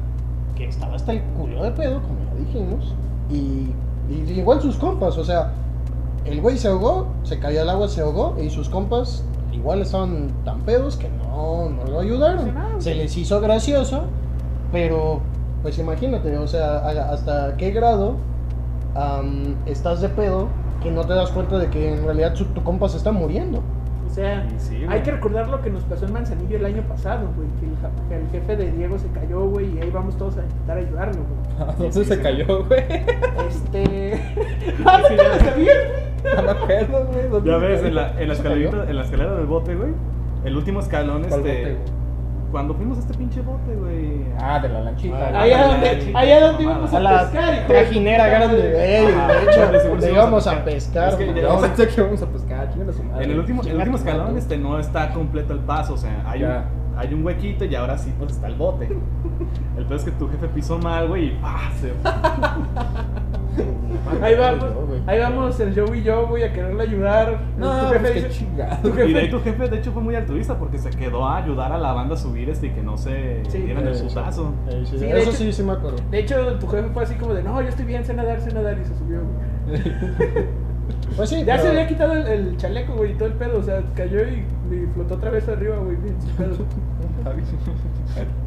que 0.56 0.68
estaba 0.68 0.96
hasta 0.96 1.14
el 1.14 1.22
culo 1.38 1.64
de 1.64 1.72
pedo, 1.72 2.02
como 2.02 2.20
ya 2.26 2.36
dijimos. 2.36 2.94
Y, 3.30 3.74
y 4.10 4.32
igual 4.38 4.62
sus 4.62 4.78
compas, 4.78 5.18
o 5.18 5.24
sea, 5.24 5.52
el 6.26 6.42
güey 6.42 6.58
se 6.58 6.68
ahogó, 6.68 7.08
se 7.24 7.40
cayó 7.40 7.62
al 7.62 7.70
agua, 7.70 7.88
se 7.88 8.02
ahogó, 8.02 8.36
y 8.42 8.50
sus 8.50 8.70
compas 8.70 9.24
igual 9.52 9.82
estaban 9.82 10.32
tan 10.46 10.62
pedos 10.62 10.98
que 10.98 11.10
no, 11.10 11.70
no 11.70 11.84
lo 11.86 12.00
ayudaron. 12.00 12.54
No. 12.54 12.82
Se 12.82 12.96
les 12.96 13.16
hizo 13.18 13.40
gracioso, 13.42 14.04
pero 14.72 15.22
pues 15.62 15.78
imagínate, 15.80 16.38
o 16.38 16.48
sea, 16.48 16.80
hasta 17.12 17.56
qué 17.58 17.72
grado 17.72 18.16
am, 18.96 19.56
estás 19.66 20.02
de 20.02 20.10
pedo 20.10 20.48
que 20.82 20.92
no 20.92 21.06
te 21.06 21.14
das 21.14 21.32
cuenta 21.32 21.58
de 21.60 21.70
que 21.70 21.94
en 21.94 22.04
realidad 22.04 22.36
su- 22.36 22.46
tu 22.46 22.64
compa 22.64 22.90
se 22.90 22.98
está 22.98 23.12
muriendo. 23.12 23.62
O 24.06 24.10
sea, 24.14 24.46
sí, 24.58 24.84
hay 24.88 25.02
que 25.02 25.10
recordar 25.12 25.48
lo 25.48 25.60
que 25.62 25.72
nos 25.72 25.82
pasó 25.86 26.06
en 26.06 26.14
Manzanillo 26.14 26.58
el 26.58 26.66
año 26.66 26.84
pasado, 26.84 27.28
güey. 27.36 27.48
Que 27.60 27.66
el, 27.66 27.76
ja- 27.82 28.08
que 28.10 28.16
el 28.18 28.28
jefe 28.30 28.56
de 28.58 28.72
Diego 28.72 29.00
se 29.00 29.08
cayó, 29.08 29.42
güey, 29.48 29.76
y 29.76 29.82
ahí 29.82 29.90
vamos 29.90 30.16
todos 30.18 30.38
a 30.38 30.44
intentar 30.44 30.78
ayudarlo, 30.78 31.22
güey. 31.24 31.70
¿A 31.70 31.72
dónde 31.74 31.92
sí, 31.94 32.06
se 32.06 32.16
sí. 32.18 32.22
cayó, 32.22 32.66
güey? 32.68 32.84
Este. 33.48 34.22
¡Ah, 34.86 35.00
no 35.02 35.08
te 35.08 35.16
lo 35.16 35.40
sabías, 35.40 35.78
güey! 36.24 36.36
No 36.36 36.44
me 36.44 36.50
acuerdo, 36.52 37.06
güey. 37.12 37.28
¿dónde 37.30 37.50
Ya 37.50 37.58
ves, 37.58 37.84
en 37.84 37.96
la, 37.96 38.22
en 38.22 38.28
la 38.28 38.36
¿Se 38.36 38.42
escalerita, 38.42 38.72
cayó? 38.72 38.84
en 38.90 38.96
la 38.96 39.04
escalera 39.04 39.34
del 39.36 39.46
bote, 39.48 39.76
güey. 39.76 39.90
El 40.46 40.58
último 40.58 40.80
escalón, 40.82 41.24
¿Cuál 41.28 41.40
este. 41.48 41.50
bote, 41.62 41.72
güey? 41.74 42.03
Cuando 42.54 42.76
fuimos 42.76 42.98
a 43.00 43.02
este 43.02 43.16
pinche 43.16 43.42
bote, 43.42 43.76
güey. 43.76 44.26
Ah, 44.40 44.60
de 44.60 44.70
la 44.70 44.82
lanchita. 44.82 45.18
Ah, 45.18 45.30
güey. 45.32 45.42
Allá 45.42 45.58
la 45.58 45.68
donde, 45.70 46.12
allá 46.14 46.38
esa 46.38 46.48
donde 46.48 46.64
íbamos. 46.64 46.94
A 46.94 46.98
a 46.98 47.00
la 47.00 47.20
pescar, 47.22 47.54
hijo 47.56 47.62
de 47.62 47.68
trajinera 47.80 48.28
grande, 48.28 48.58
madre. 48.58 49.00
ey, 49.00 49.06
Ajá, 49.08 49.28
de 49.28 49.34
hecho, 49.44 49.90
donde 49.90 50.12
íbamos 50.12 50.48
a 50.48 50.52
pescar. 50.52 50.64
pescar. 50.66 51.10
Es 51.10 51.16
que 51.16 51.26
güey. 51.32 51.42
ya- 51.42 51.48
No, 51.50 51.60
pensé 51.62 51.88
que 51.88 51.94
íbamos 52.02 52.22
a 52.22 52.28
pescar. 52.28 52.70
En 53.20 53.32
el 53.32 53.40
último, 53.40 53.62
el 53.64 53.76
último 53.78 53.98
escalón 53.98 54.38
este, 54.38 54.58
no 54.58 54.78
está 54.80 55.12
completo 55.14 55.54
el 55.54 55.60
paso, 55.62 55.96
o 55.96 55.98
sea, 55.98 56.22
hay 56.28 56.44
un, 56.44 56.52
hay 56.96 57.12
un 57.16 57.26
huequito 57.26 57.66
y 57.66 57.74
ahora 57.76 57.98
sí 57.98 58.14
pues 58.20 58.34
está 58.34 58.46
el 58.46 58.56
bote. 58.56 58.86
El 59.76 59.86
peor 59.86 60.00
es 60.00 60.06
que 60.06 60.12
tu 60.12 60.30
jefe 60.30 60.48
pisó 60.50 60.78
mal, 60.78 61.08
güey, 61.08 61.30
y 61.30 61.40
¡pah! 61.42 61.72
Se... 63.56 63.64
Ahí 64.24 64.36
vamos, 64.36 64.66
ahí 65.08 65.20
vamos 65.20 65.60
el 65.60 65.74
Joe 65.76 65.98
y 65.98 66.04
yo, 66.04 66.28
güey, 66.28 66.44
a 66.44 66.54
quererle 66.54 66.84
ayudar. 66.84 67.40
No, 67.58 67.82
tu 67.82 67.88
pues 68.00 68.14
jefe 68.14 68.30
chingado. 68.30 68.78
tu 68.82 68.88
Y 68.90 68.92
de 68.92 69.04
ahí 69.04 69.14
jefe, 69.14 69.28
tu 69.30 69.40
jefe, 69.42 69.70
de 69.70 69.78
hecho, 69.78 69.92
fue 69.92 70.02
muy 70.02 70.16
altruista 70.16 70.58
porque 70.58 70.78
se 70.78 70.90
quedó 70.92 71.28
a 71.28 71.38
ayudar 71.38 71.72
a 71.72 71.78
la 71.78 71.94
banda 71.94 72.16
a 72.16 72.18
subir 72.18 72.50
este 72.50 72.68
y 72.68 72.70
que 72.72 72.82
no 72.82 72.98
se 72.98 73.42
Sí. 73.50 73.60
dieran 73.60 73.88
el 73.88 73.96
Eh, 73.96 74.00
putazo. 74.02 74.54
eh, 74.70 74.84
sí, 74.86 74.98
Sí, 75.00 75.06
de 75.06 75.12
eso 75.20 75.30
hecho- 75.30 75.38
sí, 75.38 75.54
sí 75.54 75.64
me 75.64 75.74
acuerdo. 75.74 75.98
de 76.12 76.20
hecho, 76.20 76.36
tu 76.60 76.68
jefe 76.68 76.90
fue 76.90 77.04
así 77.04 77.16
como 77.16 77.34
de, 77.34 77.44
no, 77.44 77.62
yo 77.62 77.68
estoy 77.70 77.86
bien, 77.86 78.04
sé 78.06 78.14
nadar, 78.14 78.40
sé 78.42 78.54
nadar, 78.54 78.78
y 78.80 78.86
se 78.86 78.96
subió, 78.98 79.20
güey. 79.68 79.82
Pues 81.16 81.30
sí, 81.30 81.44
Ya 81.46 81.58
se 81.58 81.64
pero- 81.64 81.74
había 81.74 81.88
quitado 81.88 82.14
el, 82.14 82.28
el 82.28 82.58
chaleco, 82.58 82.94
güey, 82.94 83.12
y 83.12 83.16
todo 83.16 83.28
el 83.28 83.36
pedo, 83.36 83.60
o 83.60 83.64
sea, 83.64 83.82
cayó 83.96 84.20
y, 84.28 84.46
y 84.74 84.88
flotó 84.94 85.16
otra 85.16 85.30
vez 85.30 85.48
arriba, 85.48 85.78
güey, 85.78 85.96
bien. 85.98 86.16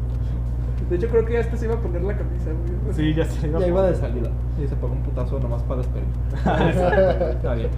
De 0.89 0.95
hecho, 0.95 1.07
creo 1.09 1.25
que 1.25 1.33
ya 1.33 1.39
hasta 1.41 1.57
se 1.57 1.65
iba 1.65 1.75
a 1.75 1.79
poner 1.79 2.01
la 2.01 2.15
camisa, 2.17 2.45
güey. 2.51 2.93
Sí, 2.93 3.13
ya 3.13 3.25
se 3.25 3.47
iba 3.47 3.59
Ya 3.59 3.67
iba 3.67 3.83
de 3.83 3.95
salida. 3.95 4.29
Y 4.61 4.67
se 4.67 4.75
pegó 4.75 4.93
un 4.93 5.03
putazo 5.03 5.39
nomás 5.39 5.61
para 5.63 5.81
despedir. 5.81 6.05
Está 7.31 7.53
bien. 7.55 7.69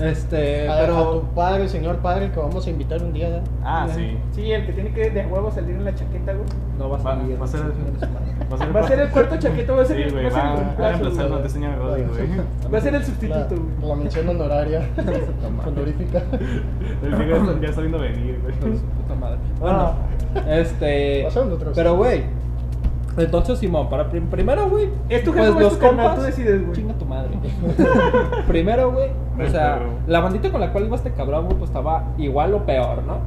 Este, 0.00 0.66
a, 0.66 0.76
a 0.78 0.80
pero. 0.80 1.20
tu 1.20 1.26
padre, 1.34 1.68
señor 1.68 1.96
padre, 1.98 2.30
que 2.32 2.40
vamos 2.40 2.66
a 2.66 2.70
invitar 2.70 3.02
un 3.02 3.12
día. 3.12 3.28
¿eh? 3.28 3.42
Ah, 3.62 3.86
sí. 3.94 4.16
Sí, 4.32 4.50
el 4.50 4.64
que 4.64 4.72
tiene 4.72 4.92
que 4.92 5.10
de 5.10 5.26
huevo 5.26 5.50
salir 5.50 5.76
en 5.76 5.84
la 5.84 5.94
chaqueta, 5.94 6.32
güey. 6.32 6.46
No 6.78 6.88
va 6.88 6.96
a 6.96 7.00
salir. 7.00 7.38
va 7.38 7.44
a 7.44 7.48
ser 7.48 7.60
el-. 7.60 8.74
Va 8.74 8.80
a 8.80 8.88
ser 8.88 9.00
el 9.00 9.08
cuarto 9.10 9.36
chaqueto, 9.38 9.76
va 9.76 9.82
a 9.82 9.84
ser, 9.84 9.96
Sí, 9.96 10.02
el- 10.04 10.12
güey, 10.12 10.24
va 10.24 10.28
a 10.28 10.32
ser 10.32 10.40
el 10.40 10.80
va, 10.80 10.86
a 10.86 10.90
reemplazar 10.92 11.28
Roddy, 11.78 12.02
güey. 12.02 12.72
Va 12.72 12.78
a 12.78 12.80
ser 12.80 12.94
el 12.94 13.04
sustituto, 13.04 13.48
güey. 13.50 13.88
la 13.90 13.96
mención 13.96 14.28
honoraria 14.28 14.80
honorífica. 15.66 16.22
El 17.02 17.60
ya 17.60 17.68
está 17.68 17.80
viendo 17.82 17.98
venir, 17.98 18.40
güey. 18.42 18.54
su 18.78 18.84
puta 18.84 19.14
madre. 19.14 19.38
Bueno, 19.60 19.94
este. 20.48 21.24
Pasando 21.24 21.54
otra 21.56 21.68
vez. 21.68 21.76
Pero, 21.76 21.96
güey. 21.96 22.39
Entonces, 23.24 23.58
Simón, 23.58 23.88
para 23.88 24.08
prim- 24.08 24.26
primero, 24.28 24.68
güey. 24.68 24.88
¿Es 25.08 25.24
tu 25.24 25.32
jefe 25.32 25.48
o 25.48 25.54
es 25.56 25.60
los 25.60 25.76
compas. 25.76 26.16
Tú 26.16 26.22
decides, 26.22 26.62
güey. 26.62 26.72
Chinga 26.76 26.94
tu 26.94 27.04
madre. 27.04 27.30
primero, 28.46 28.92
güey. 28.92 29.08
O 29.40 29.48
sea, 29.50 29.80
la 30.06 30.20
bandita 30.20 30.50
con 30.50 30.60
la 30.60 30.70
cual 30.72 30.84
iba 30.86 30.96
este 30.96 31.12
cabrón, 31.12 31.46
güey, 31.46 31.56
pues 31.58 31.70
estaba 31.70 32.04
igual 32.18 32.52
o 32.54 32.64
peor, 32.66 33.02
¿no? 33.04 33.18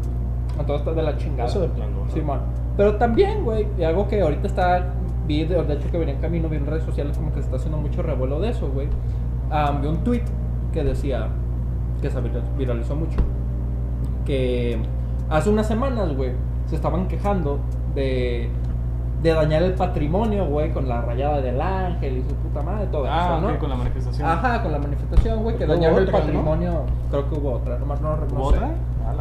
Entonces 0.60 0.79
está 0.88 0.93
de 0.93 1.01
la 1.03 1.17
chingada. 1.17 1.49
Eso 1.49 1.62
de 1.62 1.67
plano, 1.69 2.06
¿no? 2.06 2.12
Simón. 2.12 2.39
Pero 2.77 2.95
también, 2.97 3.43
güey, 3.43 3.67
y 3.77 3.84
algo 3.84 4.08
que 4.08 4.21
ahorita 4.21 4.47
está, 4.47 4.93
vi, 5.27 5.45
de, 5.45 5.62
de 5.63 5.73
hecho 5.73 5.89
que 5.91 5.97
venía 5.97 6.13
en 6.13 6.21
camino, 6.21 6.49
vi 6.49 6.58
en 6.58 6.65
redes 6.67 6.84
sociales 6.84 7.17
como 7.17 7.29
que 7.32 7.36
se 7.39 7.45
está 7.45 7.56
haciendo 7.58 7.77
mucho 7.77 8.01
revuelo 8.03 8.39
de 8.39 8.49
eso, 8.49 8.69
güey. 8.69 8.88
Vi 9.82 9.88
un 9.88 9.97
tweet 10.03 10.23
que 10.71 10.84
decía, 10.84 11.27
que 12.01 12.10
se 12.10 12.19
viral- 12.19 12.58
viralizó 12.58 12.95
mucho, 12.95 13.17
que 14.25 14.77
hace 15.29 15.49
unas 15.49 15.67
semanas, 15.67 16.15
güey, 16.15 16.32
se 16.67 16.75
estaban 16.75 17.08
quejando 17.08 17.60
de, 17.95 18.49
de 19.23 19.33
dañar 19.33 19.63
el 19.63 19.73
patrimonio, 19.73 20.45
güey, 20.45 20.71
con 20.71 20.88
la 20.88 21.01
rayada 21.01 21.39
del 21.41 21.59
ángel 21.62 22.17
y 22.17 22.29
su 22.29 22.36
puta 22.36 22.62
madre, 22.62 22.88
todo 22.88 23.05
Ah, 23.09 23.38
eso, 23.39 23.49
¿no? 23.51 23.57
con 23.57 23.69
la 23.69 23.75
manifestación. 23.77 24.27
Ajá, 24.29 24.62
con 24.62 24.71
la 24.73 24.79
manifestación, 24.79 25.43
güey, 25.43 25.55
que 25.57 25.65
dañaron 25.65 25.99
el 25.99 26.12
patrimonio. 26.12 26.81
Creo 27.09 27.29
que 27.29 27.36
hubo 27.39 27.53
otra, 27.53 27.77
nomás 27.79 28.01
no, 28.01 28.17
no 28.17 28.25
¿Hubo 28.36 28.51
sé. 28.51 28.57
otra? 28.57 28.69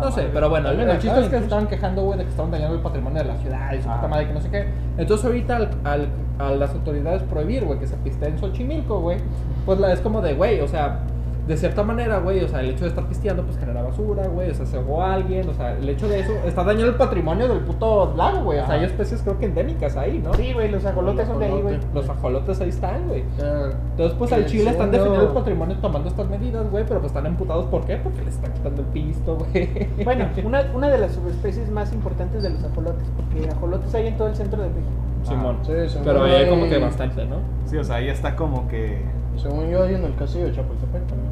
No 0.00 0.10
sé, 0.12 0.28
pero 0.32 0.48
bueno, 0.48 0.70
el, 0.70 0.80
el 0.80 0.90
chiste 0.98 1.08
es 1.08 1.14
que 1.14 1.24
incluso. 1.26 1.44
estaban 1.44 1.66
quejando, 1.68 2.02
güey, 2.02 2.18
de 2.18 2.24
que 2.24 2.30
estaban 2.30 2.50
dañando 2.50 2.74
el 2.76 2.82
patrimonio 2.82 3.18
de 3.22 3.28
la 3.28 3.36
ciudad 3.36 3.72
y 3.72 3.76
su 3.76 3.82
puta 3.84 4.00
Ah. 4.04 4.08
madre, 4.08 4.26
que 4.26 4.32
no 4.32 4.40
sé 4.40 4.50
qué. 4.50 4.68
Entonces, 4.96 5.24
ahorita 5.26 5.56
al, 5.56 5.70
al- 5.84 6.08
a 6.38 6.50
las 6.50 6.70
autoridades 6.72 7.22
prohibir, 7.24 7.64
güey, 7.64 7.78
que 7.78 7.86
se 7.86 7.96
piste 7.98 8.26
en 8.26 8.38
Xochimilco, 8.38 9.00
güey, 9.00 9.18
pues 9.66 9.78
la, 9.78 9.92
es 9.92 10.00
como 10.00 10.20
de, 10.20 10.34
güey, 10.34 10.60
o 10.60 10.66
sea, 10.68 11.00
de 11.46 11.56
cierta 11.56 11.82
manera, 11.82 12.18
güey, 12.18 12.42
o 12.44 12.48
sea, 12.48 12.60
el 12.60 12.70
hecho 12.70 12.84
de 12.84 12.90
estar 12.90 13.04
pisteando, 13.06 13.42
pues 13.42 13.58
genera 13.58 13.82
basura, 13.82 14.26
güey, 14.28 14.50
o 14.50 14.54
sea, 14.54 14.64
se 14.64 14.76
ahogó 14.76 15.02
alguien, 15.02 15.48
o 15.48 15.54
sea, 15.54 15.72
el 15.76 15.88
hecho 15.88 16.06
de 16.08 16.20
eso 16.20 16.32
está 16.46 16.62
dañando 16.62 16.88
el 16.90 16.94
patrimonio 16.94 17.48
del 17.48 17.58
puto 17.60 18.14
lago, 18.16 18.44
güey, 18.44 18.60
o 18.60 18.64
sea, 18.66 18.74
hay 18.76 18.84
especies 18.84 19.22
creo 19.22 19.38
que 19.38 19.46
endémicas 19.46 19.96
ahí, 19.96 20.20
¿no? 20.22 20.32
Sí, 20.34 20.52
güey, 20.52 20.70
los 20.70 20.84
ajolotes 20.84 21.26
son 21.26 21.40
de 21.40 21.46
ahí, 21.46 21.60
güey. 21.60 21.78
Los 21.94 22.08
ajolotes 22.08 22.60
ahí 22.60 22.68
están, 22.68 23.08
güey. 23.08 23.20
Eh, 23.22 23.70
Entonces, 23.90 24.16
pues 24.18 24.32
al 24.32 24.46
Chile 24.46 24.70
están 24.70 24.90
defendiendo 24.92 25.28
el 25.28 25.34
patrimonio 25.34 25.76
tomando 25.78 26.08
estas 26.08 26.28
medidas, 26.28 26.70
güey, 26.70 26.84
pero 26.86 27.00
pues 27.00 27.10
están 27.10 27.26
emputados, 27.26 27.64
¿por 27.66 27.84
qué? 27.86 27.96
Porque 27.96 28.22
les 28.22 28.34
están 28.34 28.52
quitando 28.52 28.82
el 28.82 28.86
pisto, 28.88 29.36
güey. 29.36 29.88
Bueno, 30.04 30.26
una, 30.44 30.62
una 30.74 30.88
de 30.90 30.98
las 30.98 31.12
subespecies 31.12 31.70
más 31.70 31.92
importantes 31.92 32.44
de 32.44 32.50
los 32.50 32.62
ajolotes, 32.62 33.08
porque 33.16 33.48
ajolotes 33.50 33.92
hay 33.96 34.06
en 34.06 34.16
todo 34.16 34.28
el 34.28 34.36
centro 34.36 34.62
de 34.62 34.68
México. 34.68 34.92
Simón. 35.24 35.58
Sí, 35.62 35.72
según 35.88 36.04
Pero 36.04 36.24
ahí 36.24 36.32
hay 36.32 36.48
como 36.48 36.68
que 36.68 36.74
hay- 36.76 36.80
bastante, 36.82 37.24
¿no? 37.26 37.36
Sí, 37.66 37.76
o 37.76 37.84
sea, 37.84 37.96
ahí 37.96 38.08
está 38.08 38.34
como 38.36 38.66
que. 38.68 39.02
Según 39.36 39.68
yo 39.68 39.82
hay 39.82 39.94
en 39.94 40.04
el 40.04 40.14
castillo 40.14 40.46
de 40.46 40.52
Chapultepec 40.52 41.06
también. 41.06 41.30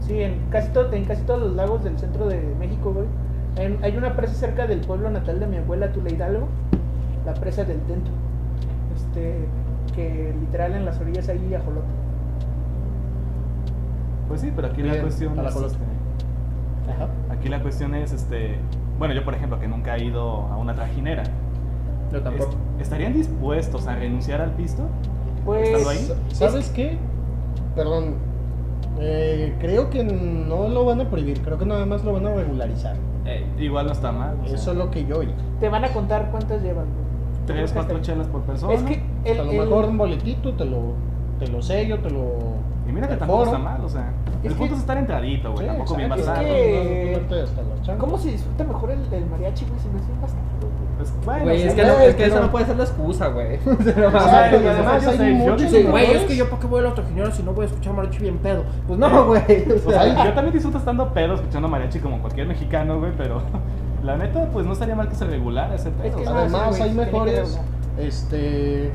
Sí, 0.00 0.20
en 0.22 0.38
casi, 0.50 0.70
todo, 0.72 0.92
en 0.92 1.04
casi 1.04 1.22
todos 1.22 1.40
los 1.40 1.54
lagos 1.54 1.84
del 1.84 1.98
centro 1.98 2.26
de 2.26 2.40
México, 2.58 2.92
güey. 2.92 3.06
En- 3.56 3.82
hay 3.82 3.96
una 3.96 4.14
presa 4.16 4.34
cerca 4.34 4.66
del 4.66 4.80
pueblo 4.80 5.10
natal 5.10 5.40
de 5.40 5.46
mi 5.46 5.56
abuela, 5.58 5.92
Tula 5.92 6.10
Hidalgo, 6.10 6.48
la 7.26 7.34
presa 7.34 7.64
del 7.64 7.78
Tento. 7.80 8.10
Este, 8.94 9.46
que 9.94 10.34
literal 10.40 10.74
en 10.74 10.84
las 10.84 11.00
orillas 11.00 11.28
hay 11.28 11.54
ajolote. 11.54 11.86
Pues 14.28 14.40
sí, 14.42 14.52
pero 14.54 14.68
aquí 14.68 14.82
la 14.82 15.00
cuestión 15.00 15.38
a 15.38 15.42
la 15.42 15.48
es. 15.48 15.56
este, 15.56 15.78
Ajá. 16.90 17.08
Aquí 17.30 17.48
la 17.48 17.60
cuestión 17.62 17.94
es, 17.94 18.12
este. 18.12 18.56
Bueno, 18.98 19.14
yo 19.14 19.24
por 19.24 19.34
ejemplo, 19.34 19.58
que 19.58 19.68
nunca 19.68 19.96
he 19.96 20.04
ido 20.04 20.42
a 20.46 20.56
una 20.56 20.74
trajinera. 20.74 21.22
Yo 22.12 22.20
tampoco. 22.22 22.50
est- 22.50 22.58
¿Estarían 22.80 23.12
dispuestos 23.12 23.86
a 23.86 23.94
renunciar 23.96 24.40
al 24.40 24.52
pisto? 24.52 24.84
Pues, 25.44 25.68
¿Estando 25.68 25.88
ahí? 25.90 26.12
¿Sabes 26.32 26.70
qué? 26.70 26.98
Perdón. 27.78 28.14
Eh, 29.00 29.54
creo 29.60 29.88
que 29.90 30.02
no 30.04 30.68
lo 30.68 30.84
van 30.84 31.00
a 31.00 31.08
prohibir, 31.08 31.40
creo 31.42 31.56
que 31.56 31.64
nada 31.64 31.86
más 31.86 32.04
lo 32.04 32.12
van 32.14 32.26
a 32.26 32.34
regularizar. 32.34 32.96
Ey. 33.24 33.46
Igual 33.58 33.86
no 33.86 33.92
está 33.92 34.10
mal. 34.12 34.36
sea, 34.44 34.54
Eso 34.56 34.72
es 34.72 34.76
lo 34.76 34.90
que 34.90 35.04
yo 35.06 35.18
oí. 35.18 35.28
te 35.60 35.68
van 35.68 35.84
a 35.84 35.88
contar 35.92 36.30
cuántas 36.30 36.62
llevan. 36.62 36.86
Tres, 37.46 37.72
cuatro 37.72 37.96
Hasta- 37.96 38.12
chelas 38.12 38.26
por 38.26 38.42
persona. 38.42 38.74
Es 38.74 38.82
que 38.82 39.02
el, 39.24 39.40
a 39.40 39.44
lo 39.44 39.50
el- 39.52 39.58
mejor 39.60 39.84
un 39.86 39.96
boletito, 39.98 40.52
te 40.54 40.64
lo, 40.64 40.94
te 41.38 41.46
lo 41.48 41.62
sello, 41.62 42.00
te 42.00 42.10
lo. 42.10 42.58
Y 42.88 42.92
mira 42.92 43.06
que 43.06 43.16
tampoco 43.16 43.44
foro. 43.44 43.56
está 43.56 43.70
mal, 43.70 43.84
o 43.84 43.88
sea. 43.88 44.12
Es 44.42 44.50
el 44.50 44.56
punto 44.56 44.68
que- 44.68 44.74
es 44.74 44.80
estar 44.80 44.96
entradito, 44.96 45.52
güey. 45.52 45.64
Sí, 45.64 45.66
tampoco 45.66 45.94
bien 45.96 46.08
basado. 46.08 46.40
que- 46.40 47.22
no. 47.86 47.98
¿Cómo 47.98 48.18
se 48.18 48.30
disfruta 48.30 48.64
mejor 48.64 48.90
el, 48.90 49.12
el 49.12 49.26
mariachi, 49.26 49.64
güey? 49.66 49.78
Se 49.80 49.88
me 49.88 49.98
hace 49.98 50.12
bastante, 50.20 50.48
güey. 50.60 50.88
Pues, 50.98 51.12
bueno, 51.24 51.44
Güey, 51.44 51.62
es 51.62 51.74
que, 51.74 51.84
no, 51.84 51.92
es 52.00 52.18
eso 52.18 52.40
no 52.40 52.50
puede 52.50 52.66
ser 52.66 52.76
la 52.76 52.82
excusa, 52.84 53.28
güey. 53.28 53.56
O 53.68 53.82
sea, 53.84 54.50
no 54.50 54.68
además 54.68 55.04
yo 55.04 55.12
sé, 55.12 55.84
yo 55.84 55.90
güey, 55.92 56.10
es 56.10 56.24
que 56.24 56.36
yo 56.36 56.48
para 56.50 56.60
qué 56.60 56.66
voy 56.66 56.80
a 56.80 56.82
la 56.88 56.94
trajinera 56.94 57.30
si 57.30 57.42
no 57.44 57.52
voy 57.52 57.64
a 57.64 57.68
escuchar 57.68 57.92
mariachi 57.92 58.18
bien 58.18 58.38
pedo. 58.38 58.64
Pues 58.86 58.98
no, 58.98 59.26
güey. 59.28 59.42
O 59.86 59.90
sea, 59.90 60.24
yo 60.24 60.32
también 60.32 60.52
disfruto 60.52 60.78
estando 60.78 61.12
pedo 61.14 61.34
escuchando 61.34 61.68
mariachi 61.68 62.00
como 62.00 62.18
cualquier 62.20 62.46
mexicano, 62.48 62.98
güey, 62.98 63.12
pero 63.16 63.42
la 64.02 64.16
neta, 64.16 64.48
pues 64.52 64.66
no 64.66 64.72
estaría 64.72 64.96
mal 64.96 65.08
que 65.08 65.14
se 65.14 65.24
regulara 65.24 65.74
ese 65.74 65.90
pedo. 65.90 66.04
Es 66.08 66.14
que 66.16 66.22
o 66.22 66.24
sea, 66.24 66.32
no, 66.32 66.38
Además, 66.40 66.80
hay 66.80 66.92
mejores. 66.94 67.60
Este. 67.98 68.90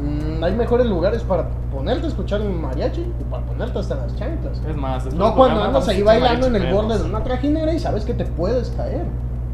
Mm, 0.00 0.42
hay 0.44 0.54
mejores 0.54 0.86
lugares 0.86 1.22
para 1.22 1.48
ponerte 1.72 2.06
a 2.06 2.08
escuchar 2.08 2.40
un 2.40 2.60
mariachi 2.60 3.00
y 3.02 3.24
para 3.30 3.42
ponerte 3.44 3.78
hasta 3.78 3.94
las 3.96 4.16
chanclas. 4.16 4.60
Es 4.68 4.76
más, 4.76 5.04
después 5.04 5.14
No 5.18 5.34
cuando 5.36 5.62
andas 5.62 5.86
ahí 5.88 6.02
bailando 6.02 6.46
en 6.46 6.56
el 6.56 6.72
borde 6.74 6.98
de 6.98 7.04
una 7.04 7.22
trajinera 7.22 7.72
y 7.72 7.78
sabes 7.78 8.04
que 8.04 8.14
te 8.14 8.24
puedes 8.24 8.70
caer. 8.70 9.04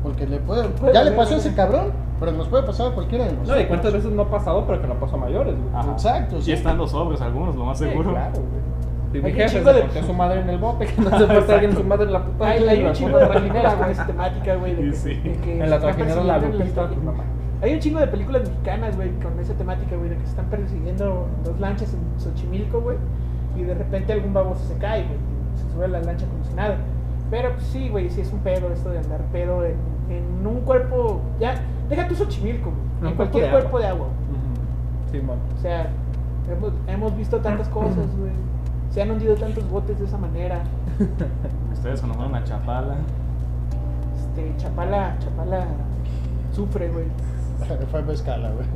Porque 0.03 0.27
le 0.27 0.39
puede. 0.39 0.69
Puede 0.69 0.93
Ya 0.95 1.03
le 1.03 1.11
pasó 1.13 1.35
a 1.35 1.39
ese 1.39 1.53
cabrón, 1.55 1.91
pero 2.21 2.31
nos 2.31 2.47
puede 2.47 2.63
pasar 2.63 2.93
a 2.93 2.95
cualquiera 2.95 3.25
de 3.25 3.33
nosotros. 3.33 3.57
no, 3.57 3.63
y 3.63 3.67
cuántas 3.67 3.93
veces 3.93 4.13
no 4.13 4.23
ha 4.23 4.31
pasado, 4.31 4.65
pero 4.67 4.81
que 4.81 4.87
no 4.87 4.95
pasó 4.95 5.17
a 5.17 5.19
mayores. 5.19 5.55
Ajá. 5.75 5.91
Exacto, 5.93 6.41
sí. 6.41 6.51
Y 6.51 6.55
estando 6.55 6.87
sobres 6.87 7.21
algunos, 7.21 7.57
lo 7.57 7.65
más 7.65 7.79
Sí, 7.79 7.87
seguro. 7.87 8.11
claro, 8.11 8.33
güey. 8.35 8.77
Mi 9.23 9.33
jefe 9.33 9.49
se 9.49 9.73
de- 9.73 9.81
portó 9.83 9.99
a 9.99 10.03
su 10.03 10.13
madre 10.13 10.41
en 10.43 10.51
el 10.51 10.59
bote, 10.59 10.87
que 10.87 11.01
no 11.03 11.19
se 11.19 11.27
portó 11.27 11.53
alguien 11.55 11.75
su 11.75 11.83
madre 11.85 12.05
en 12.05 12.13
la 12.13 12.23
puta. 12.25 12.47
Hay, 12.49 12.85
un 12.85 12.93
chingo 12.93 13.19
de 13.19 13.27
trajinera, 13.27 13.75
güey, 13.75 13.95
sistemática, 13.95 14.55
güey. 14.57 14.75
de 14.77 14.83
Y 14.87 14.91
que- 14.91 14.97
sí. 14.97 15.15
de 15.15 15.33
que 15.41 15.53
En 15.55 15.59
la 15.59 15.65
están 15.77 15.81
trajinera 15.81 16.23
la 16.25 16.39
mamá. 16.39 17.25
Hay 17.63 17.73
un 17.75 17.81
chingo 17.81 17.99
de 18.01 18.07
películas 18.07 18.43
mexicanas, 18.43 18.97
güey, 18.97 19.11
con 19.21 19.39
esa 19.41 19.55
temática, 19.55 19.97
güey, 19.97 20.11
de 20.11 20.17
que 20.17 20.25
se 20.25 20.31
están 20.31 20.47
persiguiendo 20.47 21.27
dos 21.45 21.59
lanchas 21.59 21.95
en 21.95 22.21
Xochimilco, 22.21 22.81
güey, 22.81 22.99
y 23.57 23.63
de 23.63 23.75
repente 23.75 24.13
algún 24.13 24.35
baboso 24.35 24.63
se 24.67 24.77
cae, 24.79 25.05
güey, 25.05 25.19
se 25.55 25.73
sube 25.73 25.87
a 25.87 25.89
la 25.89 26.03
lancha 26.03 26.27
como 26.27 26.45
si 26.45 26.55
nada. 26.55 26.77
Pero 27.31 27.53
pues, 27.55 27.65
sí, 27.67 27.89
güey, 27.89 28.11
sí 28.11 28.21
es 28.21 28.33
un 28.33 28.41
pedo 28.41 28.71
esto 28.73 28.91
de 28.91 28.99
andar 28.99 29.23
pedo 29.33 29.65
en, 29.65 29.77
en 30.11 30.47
un 30.47 30.61
cuerpo, 30.61 31.23
ya, 31.41 31.55
deja 31.89 32.07
tu 32.07 32.15
Xochimilco, 32.15 32.71
güey, 33.01 33.11
en 33.11 33.17
cualquier 33.17 33.45
de 33.47 33.51
cuerpo 33.51 33.79
de 33.79 33.87
agua. 33.87 34.09
Sí, 35.11 35.21
man. 35.21 35.39
O 35.57 35.61
sea, 35.63 35.91
hemos, 36.51 36.73
hemos 36.87 37.17
visto 37.17 37.39
tantas 37.39 37.69
cosas, 37.69 38.07
güey. 38.19 38.33
Se 38.91 39.03
han 39.03 39.11
hundido 39.11 39.35
tantos 39.35 39.69
botes 39.69 39.99
de 39.99 40.05
esa 40.07 40.19
manera. 40.19 40.63
Ustedes 41.73 42.01
conocen 42.01 42.35
a 42.35 42.45
Chapala. 42.45 42.97
Este, 44.17 44.55
Chapala, 44.57 45.17
Chapala 45.19 45.67
sufre, 46.53 46.89
güey. 46.89 47.07
Fue 47.91 48.03
mezcala, 48.03 48.51
güey. 48.51 48.67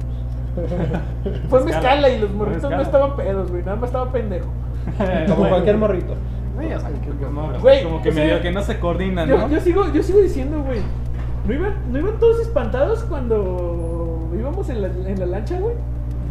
Fue 1.48 1.64
Mezcala. 1.64 1.64
mezcala 1.64 2.08
y 2.08 2.18
los 2.20 2.30
morritos 2.32 2.70
no 2.70 2.80
estaban 2.80 3.16
pedos, 3.16 3.50
güey. 3.50 3.62
Nada 3.62 3.76
más 3.76 3.88
estaba 3.90 4.10
pendejo. 4.10 4.48
Como 5.28 5.48
cualquier 5.48 5.76
morrito. 5.76 6.14
Sí, 6.60 6.66
o 6.66 6.80
sea, 6.80 6.88
que- 6.90 7.26
no, 7.32 7.58
Güey, 7.60 7.84
como 7.84 8.02
que 8.02 8.08
o 8.10 8.12
sea, 8.12 8.24
medio 8.24 8.42
que 8.42 8.50
no 8.50 8.60
se 8.62 8.78
coordinan, 8.78 9.28
Yo, 9.28 9.38
¿no? 9.38 9.48
yo 9.48 9.60
sigo, 9.60 9.90
yo 9.92 10.02
sigo 10.02 10.20
diciendo, 10.20 10.62
güey. 10.62 10.80
¿No 11.46 11.54
iban, 11.54 11.74
¿No 11.90 11.98
iban 11.98 12.18
todos 12.18 12.38
espantados 12.40 13.02
cuando 13.04 14.28
íbamos 14.38 14.68
en 14.68 14.82
la, 14.82 14.88
en 14.88 15.18
la 15.20 15.26
lancha, 15.26 15.58
güey? 15.58 15.74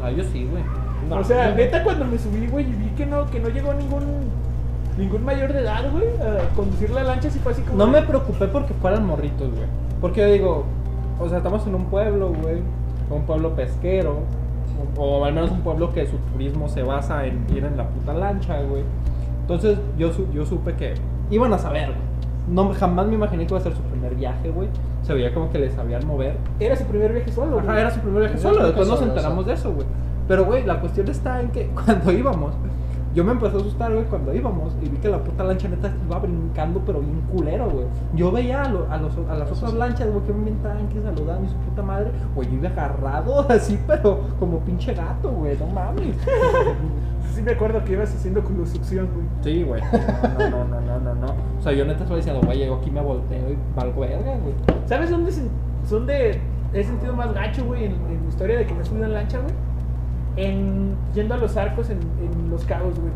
Ah, 0.03 0.11
yo 0.11 0.23
sí, 0.23 0.47
güey. 0.51 0.63
o 1.19 1.23
sea, 1.23 1.55
neta, 1.55 1.83
cuando 1.83 2.05
me 2.05 2.19
subí, 2.19 2.45
güey, 2.47 2.69
y 2.69 2.73
vi 2.73 2.89
que 2.89 3.05
no, 3.07 3.25
que 3.31 3.39
no 3.39 3.49
llegó 3.49 3.73
ningún 3.73 4.03
ningún 4.97 5.23
mayor 5.23 5.51
de 5.53 5.61
edad, 5.61 5.89
güey, 5.91 6.05
a 6.21 6.49
conducir 6.55 6.89
la 6.91 7.03
lancha, 7.03 7.29
así 7.29 7.39
fue 7.39 7.53
así 7.53 7.61
como. 7.63 7.77
No 7.77 7.87
me 7.87 8.01
preocupé 8.03 8.47
porque 8.47 8.73
fueran 8.75 9.05
morritos, 9.07 9.49
güey. 9.49 9.65
Porque 10.01 10.21
yo 10.21 10.27
digo, 10.31 10.65
o 11.19 11.27
sea, 11.29 11.37
estamos 11.37 11.65
en 11.67 11.75
un 11.75 11.85
pueblo, 11.85 12.29
güey. 12.41 12.61
Un 13.09 13.23
pueblo 13.23 13.55
pesquero. 13.55 14.19
O, 14.97 15.03
o 15.03 15.25
al 15.25 15.33
menos 15.33 15.51
un 15.51 15.61
pueblo 15.61 15.91
que 15.91 16.05
su 16.07 16.17
turismo 16.31 16.69
se 16.69 16.83
basa 16.83 17.25
en 17.25 17.45
ir 17.53 17.63
en 17.65 17.77
la 17.77 17.87
puta 17.87 18.13
lancha, 18.13 18.61
güey. 18.61 18.83
Entonces 19.41 19.79
yo, 19.97 20.11
yo 20.31 20.45
supe 20.45 20.73
que 20.75 20.93
iban 21.31 21.53
a 21.53 21.57
saber, 21.57 21.87
güey. 21.87 22.09
No, 22.49 22.73
jamás 22.73 23.07
me 23.07 23.15
imaginé 23.15 23.45
que 23.45 23.53
iba 23.53 23.59
a 23.59 23.63
ser 23.63 23.75
su 23.75 23.81
primer 23.83 24.15
viaje, 24.15 24.49
güey. 24.49 24.69
Se 25.03 25.13
veía 25.13 25.33
como 25.33 25.49
que 25.49 25.59
les 25.59 25.73
sabían 25.73 26.05
mover. 26.07 26.37
Era 26.59 26.75
su 26.75 26.83
primer 26.85 27.13
viaje 27.13 27.31
solo, 27.31 27.57
güey. 27.57 27.67
Ajá, 27.67 27.79
era 27.79 27.91
su 27.91 27.99
primer 27.99 28.21
viaje 28.21 28.37
solo. 28.37 28.65
Después 28.65 28.87
nos 28.87 29.01
enteramos 29.01 29.45
de 29.45 29.53
eso, 29.53 29.71
güey. 29.73 29.85
Pero, 30.27 30.45
güey, 30.45 30.63
la 30.63 30.79
cuestión 30.79 31.07
está 31.09 31.41
en 31.41 31.49
que 31.49 31.67
cuando 31.85 32.11
íbamos, 32.11 32.53
yo 33.15 33.23
me 33.23 33.31
empecé 33.31 33.55
a 33.57 33.59
asustar, 33.59 33.91
güey, 33.93 34.05
cuando 34.05 34.33
íbamos 34.33 34.75
y 34.81 34.89
vi 34.89 34.97
que 34.97 35.07
la 35.09 35.23
puta 35.23 35.43
lancha 35.43 35.67
neta 35.67 35.91
iba 36.07 36.19
brincando, 36.19 36.81
pero 36.85 36.99
bien 36.99 37.21
culero, 37.31 37.69
güey. 37.69 37.85
Yo 38.15 38.31
veía 38.31 38.61
a, 38.63 38.69
lo- 38.69 38.89
a, 38.91 38.97
los, 38.97 39.13
a 39.29 39.35
las 39.35 39.51
otras 39.51 39.73
lanchas, 39.73 40.11
güey, 40.11 40.23
que 40.25 40.33
me 40.33 40.43
bien 40.45 40.61
tranqui, 40.61 40.99
saludando 41.03 41.45
y 41.45 41.49
su 41.49 41.55
puta 41.55 41.81
madre. 41.81 42.11
Güey, 42.35 42.47
yo 42.49 42.55
iba 42.57 42.69
agarrado 42.69 43.45
así, 43.49 43.79
pero 43.87 44.19
como 44.39 44.59
pinche 44.59 44.93
gato, 44.93 45.31
güey, 45.31 45.57
no 45.57 45.67
mames. 45.67 46.15
Sí 47.33 47.43
me 47.43 47.51
acuerdo 47.51 47.83
que 47.85 47.93
ibas 47.93 48.13
haciendo 48.13 48.41
succión, 48.65 49.07
güey. 49.13 49.25
Sí, 49.41 49.63
güey. 49.63 49.81
No, 50.39 50.49
no, 50.49 50.65
no, 50.65 50.81
no, 50.81 50.99
no, 50.99 51.15
no. 51.15 51.27
O 51.59 51.61
sea, 51.61 51.71
yo 51.73 51.85
neta 51.85 51.99
estaba 51.99 52.15
diciendo, 52.17 52.41
güey, 52.43 52.57
llego 52.57 52.75
aquí, 52.77 52.89
me 52.91 53.01
volteo 53.01 53.49
y 53.51 53.57
valgo 53.75 54.01
verga, 54.01 54.35
güey. 54.41 54.53
¿Sabes 54.85 55.09
dónde, 55.09 55.31
se- 55.31 55.47
dónde 55.89 56.39
he 56.73 56.83
sentido 56.83 57.13
más 57.15 57.33
gacho, 57.33 57.63
güey, 57.65 57.85
en, 57.85 57.91
en 57.93 58.21
mi 58.23 58.29
historia 58.29 58.57
de 58.57 58.65
que 58.65 58.73
me 58.73 58.83
subido 58.83 59.05
en 59.05 59.13
lancha, 59.13 59.39
güey? 59.39 59.53
En 60.35 60.95
yendo 61.13 61.33
a 61.33 61.37
los 61.37 61.57
arcos 61.57 61.89
en, 61.89 61.97
en 61.97 62.49
Los 62.49 62.63
Cabos, 62.65 62.93
güey. 62.99 63.11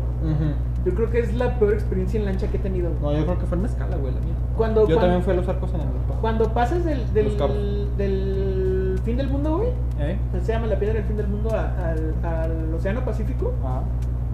Yo 0.84 0.94
creo 0.94 1.10
que 1.10 1.20
es 1.20 1.32
la 1.34 1.58
peor 1.58 1.72
experiencia 1.72 2.20
en 2.20 2.26
lancha 2.26 2.48
que 2.48 2.58
he 2.58 2.60
tenido. 2.60 2.90
güey. 3.00 3.14
No, 3.14 3.18
yo 3.20 3.24
creo 3.26 3.38
que 3.38 3.46
fue 3.46 3.56
en 3.56 3.62
Mezcala, 3.62 3.96
güey, 3.96 4.12
la 4.14 4.20
mía. 4.20 4.34
Cuando, 4.56 4.82
Yo 4.82 4.86
cuando, 4.86 5.00
también 5.00 5.22
fui 5.22 5.32
a 5.32 5.36
los 5.36 5.48
arcos 5.48 5.72
en 5.74 5.80
el 5.80 5.86
cuando 6.20 6.52
pasas 6.52 6.84
del, 6.84 7.12
del, 7.14 7.24
Los 7.26 7.34
Cabos. 7.36 7.56
del 7.96 9.00
fin 9.04 9.16
del 9.16 9.28
mundo, 9.30 9.56
güey, 9.58 9.68
¿Eh? 10.00 10.18
se 10.42 10.52
llama 10.52 10.66
la 10.66 10.78
piedra 10.78 10.94
del 10.96 11.04
fin 11.04 11.16
del 11.16 11.28
mundo 11.28 11.50
a- 11.54 11.72
al, 11.90 12.14
al 12.22 12.74
Océano 12.74 13.04
Pacífico. 13.04 13.52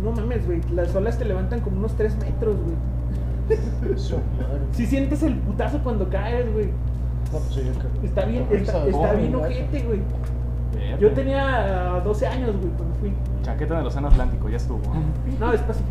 No 0.03 0.13
mames, 0.13 0.47
güey, 0.47 0.61
las 0.75 0.95
olas 0.95 1.19
te 1.19 1.25
levantan 1.27 1.61
como 1.61 1.79
unos 1.79 1.95
3 1.95 2.17
metros, 2.19 2.57
güey. 2.57 3.95
Eso, 3.95 4.19
madre. 4.37 4.61
Si 4.73 4.87
sientes 4.87 5.23
el 5.23 5.35
putazo 5.37 5.79
cuando 5.83 6.09
caes, 6.09 6.53
güey. 6.53 6.67
No, 7.33 7.39
pues 7.39 7.45
sí, 7.55 7.63
yo 7.65 7.73
creo. 7.79 7.91
Está 8.03 8.25
bien, 8.25 8.47
está, 8.51 8.87
está 8.87 9.13
bien 9.13 9.35
ojete, 9.35 9.83
güey. 9.83 10.01
Yo 10.99 11.11
tenía 11.13 11.97
ah, 11.97 12.01
12 12.01 12.27
años, 12.27 12.57
güey, 12.57 12.71
cuando 12.77 12.95
fui. 12.97 13.13
Chaqueta 13.43 13.75
en 13.75 13.81
el 13.81 13.87
Océano 13.87 14.09
Atlántico, 14.09 14.49
ya 14.49 14.57
estuvo. 14.57 14.81
No, 15.39 15.53
es 15.53 15.61
pacífico. 15.63 15.89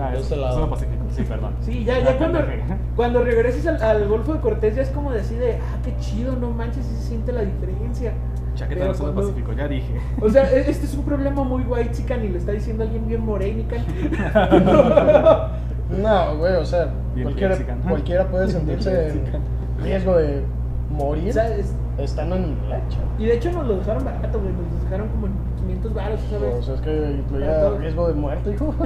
Ah, 0.00 0.10
De 0.10 0.18
es. 0.18 0.24
Océano 0.32 0.70
Pacífico, 0.70 1.02
sí, 1.14 1.22
perdón. 1.22 1.54
Sí, 1.60 1.84
ya, 1.84 1.94
Ah, 1.96 2.00
ya 2.04 2.18
cuando, 2.18 2.38
pendeje. 2.40 2.62
cuando 2.96 3.22
regreses 3.24 3.66
al, 3.66 3.82
al 3.82 4.08
Golfo 4.08 4.32
de 4.34 4.40
Cortés 4.40 4.74
ya 4.76 4.82
es 4.82 4.88
como 4.90 5.12
de 5.12 5.20
así 5.20 5.34
de, 5.34 5.56
ah, 5.56 5.78
qué 5.84 5.94
chido, 5.98 6.34
no 6.36 6.50
manches, 6.50 6.84
sí 6.86 6.94
se 6.96 7.02
siente 7.08 7.32
la 7.32 7.42
diferencia. 7.42 8.12
Chaqueta 8.54 8.72
en 8.72 8.78
Pero 8.80 8.84
el 8.86 8.90
Océano 8.92 9.12
cuando- 9.14 9.30
Pacífico, 9.32 9.52
ya 9.54 9.68
dije. 9.68 9.94
O 10.20 10.28
sea, 10.28 10.50
e- 10.52 10.70
este 10.70 10.86
es 10.86 10.94
un 10.94 11.04
problema 11.04 11.42
muy 11.44 11.62
white 11.64 11.90
chican 11.92 12.24
y 12.24 12.28
lo 12.28 12.38
está 12.38 12.52
diciendo 12.52 12.84
alguien 12.84 13.06
bien 13.06 13.24
morenica. 13.24 13.76
No, 15.92 16.36
güey, 16.38 16.54
o 16.54 16.64
sea, 16.64 16.88
Bien 17.14 17.24
cualquiera, 17.24 17.50
mexican. 17.54 17.80
cualquiera 17.80 18.26
puede 18.28 18.48
sentirse 18.48 19.08
en 19.10 19.24
riesgo 19.82 20.16
de 20.16 20.42
morir 20.90 21.28
O 21.28 21.32
sea, 21.34 21.54
es- 21.54 21.74
estando 22.04 22.36
en 22.36 22.56
lancha. 22.68 22.98
y 23.18 23.24
de 23.26 23.34
hecho 23.36 23.52
nos 23.52 23.66
lo 23.66 23.76
dejaron 23.76 24.04
barato, 24.04 24.40
güey, 24.40 24.52
nos 24.52 24.72
lo 24.72 24.84
dejaron 24.84 25.08
como 25.08 25.26
en 25.26 25.32
500 25.60 25.94
baros, 25.94 26.20
O 26.20 26.38
¿sabes? 26.38 26.64
sea, 26.66 26.74
es 26.74 26.80
que 26.80 27.10
incluía 27.18 27.70
riesgo 27.78 28.08
de 28.08 28.14
muerte, 28.14 28.50
hijo. 28.52 28.74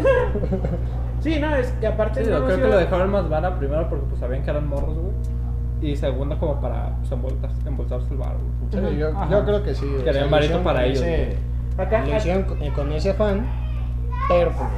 Sí, 1.20 1.38
no, 1.40 1.54
es 1.56 1.68
que 1.80 1.86
aparte 1.86 2.22
Sí, 2.22 2.30
yo 2.30 2.38
nos 2.38 2.44
creo 2.46 2.58
que 2.58 2.68
lo 2.72 2.76
dejaron 2.78 3.10
más 3.10 3.28
vara 3.28 3.58
primero 3.58 3.88
porque 3.88 4.04
pues 4.06 4.20
sabían 4.20 4.42
que 4.42 4.50
eran 4.50 4.68
morros, 4.68 4.94
güey. 4.96 5.12
Y 5.92 5.96
segunda 5.96 6.38
como 6.38 6.60
para 6.60 6.94
pues, 6.98 7.10
embolsarse, 7.10 7.68
embolsarse 7.68 8.08
el 8.10 8.16
bar, 8.18 8.36
güey. 8.70 8.90
Sí, 8.90 8.98
yo, 8.98 9.44
creo 9.44 9.62
que 9.62 9.74
sí. 9.74 9.86
o 10.00 10.04
Querían 10.04 10.32
hicieron 10.34 10.62
para 10.62 10.84
ellos, 10.84 11.00
ese- 11.00 11.36
Acá, 11.78 12.04
Lo 12.06 12.16
hicieron 12.16 12.42
con, 12.44 12.70
con 12.70 12.92
ese 12.92 13.10
afán, 13.10 13.46
pero 14.28 14.50
pues, 14.52 14.70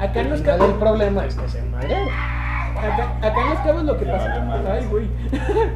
acá 0.00 0.42
cabos, 0.44 0.68
el 0.68 0.74
problema 0.76 1.24
es 1.26 1.34
que 1.34 1.48
se 1.48 1.62
madrearon. 1.62 2.08
Acá, 2.78 3.16
acá 3.28 3.40
en 3.42 3.50
los 3.50 3.58
cabos 3.60 3.84
lo 3.84 3.98
que 3.98 4.04
Ya 4.06 4.12
pasa. 4.12 4.72
Ay, 4.72 4.86
güey. 4.90 5.08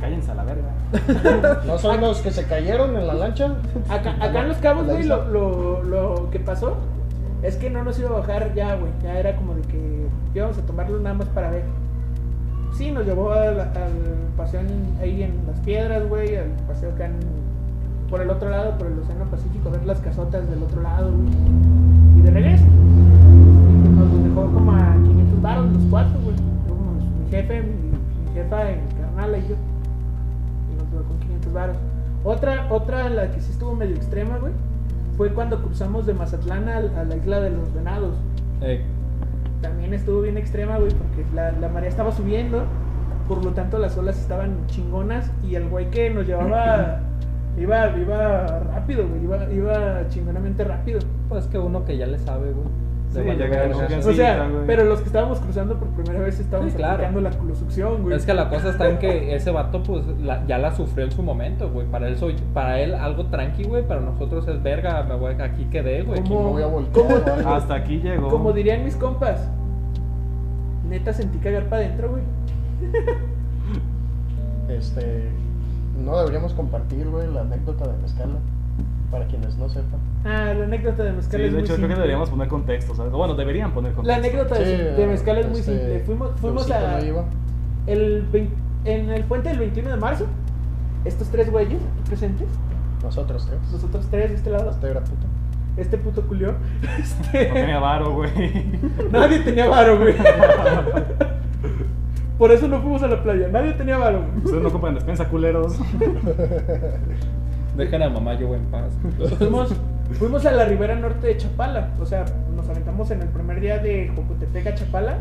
Cállense 0.01 0.31
a 0.31 0.35
la 0.35 0.45
verga. 0.45 1.63
¿No 1.67 1.79
son 1.79 2.01
los 2.01 2.21
que 2.21 2.31
se 2.31 2.45
cayeron 2.47 2.97
en 2.97 3.07
la 3.07 3.15
lancha? 3.15 3.55
Acá, 3.89 4.15
acá 4.21 4.41
en 4.41 4.49
los 4.49 4.57
cabos, 4.59 4.87
güey, 4.87 5.05
lo, 5.05 5.27
lo, 5.29 5.83
lo 5.83 6.31
que 6.31 6.39
pasó 6.41 6.77
es 7.43 7.57
que 7.57 7.71
no 7.71 7.83
nos 7.83 7.99
iba 7.99 8.11
a 8.11 8.21
bajar 8.21 8.55
ya, 8.55 8.75
güey. 8.77 8.93
Ya 9.03 9.19
era 9.19 9.35
como 9.37 9.55
de 9.55 9.63
que 9.63 10.07
íbamos 10.35 10.59
a 10.59 10.63
tomarlo 10.63 10.99
nada 11.01 11.15
más 11.17 11.29
para 11.29 11.51
ver. 11.51 11.65
Sí, 12.77 12.91
nos 12.91 13.05
llevó 13.05 13.33
al, 13.33 13.61
al 13.61 13.73
paseo 14.37 14.61
en- 14.61 14.97
ahí 15.01 15.23
en 15.25 15.41
las 15.47 15.59
piedras, 15.61 16.09
güey, 16.09 16.37
al 16.37 16.51
paseo 16.67 16.91
acá 16.93 17.07
en, 17.07 17.17
por 18.09 18.21
el 18.23 18.31
otro 18.31 18.49
lado, 18.49 18.77
por 18.79 18.87
el 18.87 18.99
Océano 18.99 19.25
Pacífico, 19.31 19.69
a 19.69 19.73
ver 19.73 19.85
las 19.85 19.99
casotas 20.01 20.49
del 20.49 20.63
otro 20.63 20.81
lado, 20.83 21.11
güey. 21.11 21.29
Y 22.17 22.21
de 22.23 22.31
regreso. 22.31 22.65
Nos 23.97 24.25
dejó 24.25 24.47
como 24.53 24.73
a 24.73 24.93
500 24.95 25.43
baros 25.43 25.67
los 25.73 25.83
cuatro, 25.91 26.19
jefe, 27.33 27.63
mi, 27.63 28.35
jefa, 28.35 28.65
mi 28.65 28.95
carnal 29.01 29.37
y 29.39 29.49
yo. 29.49 29.57
Y 30.71 30.77
nos 30.77 30.91
dejó 30.93 31.05
con 31.05 31.19
500 31.21 31.53
baros. 31.53 31.77
Otra, 32.25 32.67
otra, 32.71 33.09
la 33.11 33.31
que 33.31 33.41
sí 33.41 33.51
estuvo 33.51 33.75
medio 33.75 33.97
extrema, 33.97 34.39
güey, 34.39 34.53
fue 35.17 35.33
cuando 35.33 35.61
cruzamos 35.63 36.07
de 36.07 36.15
Mazatlán 36.15 36.69
a, 36.69 36.77
a 36.77 37.05
la 37.05 37.17
isla 37.17 37.41
de 37.41 37.51
los 37.51 37.73
Venados. 37.75 38.15
Ey, 38.61 38.83
También 39.61 39.95
estuvo 39.95 40.21
bien 40.23 40.37
extrema, 40.37 40.79
güey, 40.79 40.93
porque 40.93 41.25
la, 41.35 41.53
la 41.53 41.69
marea 41.69 41.89
estaba 41.89 42.13
subiendo, 42.13 42.65
por 43.29 43.45
lo 43.45 43.53
tanto 43.53 43.79
las 43.79 43.97
olas 43.97 44.19
estaban 44.19 44.67
chingonas 44.67 45.31
y 45.43 45.55
el 45.55 45.69
güey 45.69 45.91
que 45.91 46.11
nos 46.11 46.27
llevaba 46.27 47.01
iba, 47.57 47.97
iba 47.99 48.47
rápido, 48.61 49.09
güey, 49.09 49.25
iba, 49.25 49.53
iba 49.53 50.09
chingonamente 50.09 50.65
rápido. 50.65 51.01
pues 51.29 51.47
que 51.49 51.59
uno 51.59 51.85
que 51.85 51.97
ya 51.97 52.07
le 52.07 52.19
sabe, 52.19 52.53
güey. 52.53 52.69
Sí, 53.13 53.21
ya 53.39 53.71
confianza- 53.73 54.11
O 54.11 54.13
sea, 54.15 54.49
güey. 54.49 54.67
pero 54.67 54.85
los 54.85 55.01
que 55.01 55.07
estábamos 55.07 55.39
cruzando 55.41 55.79
por 55.79 55.89
primera 55.89 56.21
vez 56.21 56.41
estábamos 56.41 56.73
Sí, 56.73 56.77
claro. 56.79 56.95
aplicando 56.95 57.21
la 57.21 57.31
culosucción, 57.31 58.03
güey. 58.03 58.17
Es 58.17 58.25
que 58.25 58.33
la 58.35 58.49
cosa 58.49 58.71
está 58.71 58.89
en 58.89 58.99
que 58.99 59.35
ese 59.35 59.51
vato, 59.51 59.83
pues, 59.83 60.05
la- 60.23 60.47
ya 60.47 60.59
la 60.59 60.75
sufrió 60.75 61.05
en 61.05 61.13
su 61.13 61.23
momento, 61.23 61.71
güey. 61.71 61.87
Para 61.87 62.09
él, 62.09 62.17
soy, 62.17 62.37
para 62.55 62.81
él 62.81 62.95
algo 62.95 63.27
tranqui, 63.27 63.65
güey. 63.65 63.87
Para 63.87 64.01
nosotros 64.01 64.47
es 64.49 64.63
verga, 64.63 65.03
me 65.03 65.15
voy, 65.17 65.35
aquí 65.41 65.65
quedé, 65.67 66.03
güey. 66.03 66.21
Aquí 66.21 66.29
¿Cómo? 66.31 66.45
me 66.45 66.51
voy 66.53 66.63
a 66.63 66.67
voltear. 66.67 67.23
Hasta 67.47 67.75
aquí 67.75 67.99
llegó. 67.99 68.29
Como 68.29 68.53
dirían 68.53 68.85
mis 68.85 68.97
compas, 68.97 69.49
neta 70.89 71.13
sentí 71.13 71.39
cagar 71.39 71.65
para 71.65 71.83
adentro, 71.85 72.11
güey. 72.11 72.23
Este, 74.69 75.29
no 76.03 76.17
deberíamos 76.19 76.55
compartir, 76.55 77.09
güey, 77.11 77.31
la 77.33 77.43
anécdota 77.43 77.87
de 77.89 77.99
Mezcala, 78.01 78.39
para 79.13 79.27
quienes 79.29 79.57
no 79.59 79.69
sepan. 79.69 80.01
Ah, 80.25 80.53
la 80.59 80.65
anécdota 80.65 81.05
de 81.05 81.11
Sí, 81.11 81.17
Mezcal 81.17 81.41
de 81.41 81.47
es 81.47 81.53
muy 81.53 81.61
hecho, 81.61 81.67
creo 81.75 81.77
que 81.77 81.81
simple. 81.83 81.95
deberíamos 81.97 82.31
poner 82.31 82.49
contexto, 82.49 82.95
¿sabes? 82.97 83.13
Bueno, 83.13 83.35
deberían 83.35 83.73
poner 83.73 83.91
La 83.93 83.97
contexto. 83.97 84.21
anécdota 84.21 84.59
de, 84.59 84.65
Sí, 84.65 85.01
de 85.01 85.07
Mezcal 85.07 85.39
es 85.39 85.49
muy 85.49 85.61
este, 85.61 85.73
simple. 85.79 86.01
Fuimos, 86.01 86.31
fuimos 86.41 86.71
a, 86.71 86.99
no 87.01 87.25
el 87.87 88.27
vein- 88.33 88.51
en 88.85 89.11
el 89.11 89.23
puente 89.25 89.51
del 89.51 89.59
21 89.59 89.91
de 89.91 89.97
marzo. 89.97 90.27
Estos 91.05 91.29
tres 91.29 91.51
güeyes 91.51 91.81
aquí 91.81 92.09
presentes, 92.09 92.49
Nosotros 93.03 93.47
tres. 93.47 93.61
nosotros 93.73 94.07
tres 94.11 94.31
de 94.31 94.37
este 94.37 94.51
lado, 94.51 94.71
Este 94.71 94.89
era 94.91 95.01
puto. 95.01 95.27
este 95.77 95.99
puto 95.99 96.23
culió. 96.23 96.55
Este, 96.99 97.49
No 97.49 97.55
tenía 97.55 97.79
varo, 97.81 98.13
güey. 98.15 98.31
nadie 99.13 99.39
tenía 99.41 99.69
varo, 99.69 99.99
güey. 99.99 100.15
Por 102.39 102.51
eso 102.51 102.67
no 102.67 102.81
fuimos 102.81 103.03
a 103.03 103.09
la 103.09 103.23
playa, 103.23 103.49
nadie 103.49 103.73
tenía 103.73 103.99
varo. 103.99 104.21
güey. 104.21 104.45
Ustedes 104.45 104.63
no 104.63 104.71
compran 104.71 104.95
despensa, 104.95 105.29
culeros. 105.29 105.77
Dejen 107.77 108.03
a 108.03 108.09
mamá 108.11 108.35
yo 108.35 108.55
en 108.55 108.65
paz. 108.67 108.93
Fuimos, 109.39 109.73
fuimos 110.19 110.45
a 110.47 110.53
la 110.53 110.65
ribera 110.67 110.95
norte 110.95 111.27
de 111.27 111.37
Chapala, 111.37 111.91
o 112.01 112.05
sea, 112.07 112.25
nos 112.55 112.69
aventamos 112.69 113.11
en 113.11 113.23
el 113.23 113.29
primer 113.29 113.61
día 113.61 113.79
de 113.79 114.13
Jocotepec 114.15 114.67
a 114.67 114.75
Chapala, 114.75 115.19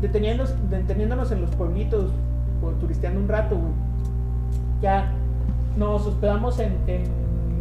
deteniéndonos, 0.00 0.54
deteniéndonos 0.70 1.30
en 1.32 1.42
los 1.42 1.50
pueblitos, 1.50 2.10
turisteando 2.80 3.20
un 3.20 3.28
rato, 3.28 3.56
güey. 3.56 3.72
Ya 4.80 5.12
nos 5.76 6.06
hospedamos 6.06 6.58
en, 6.60 6.72
en 6.86 7.02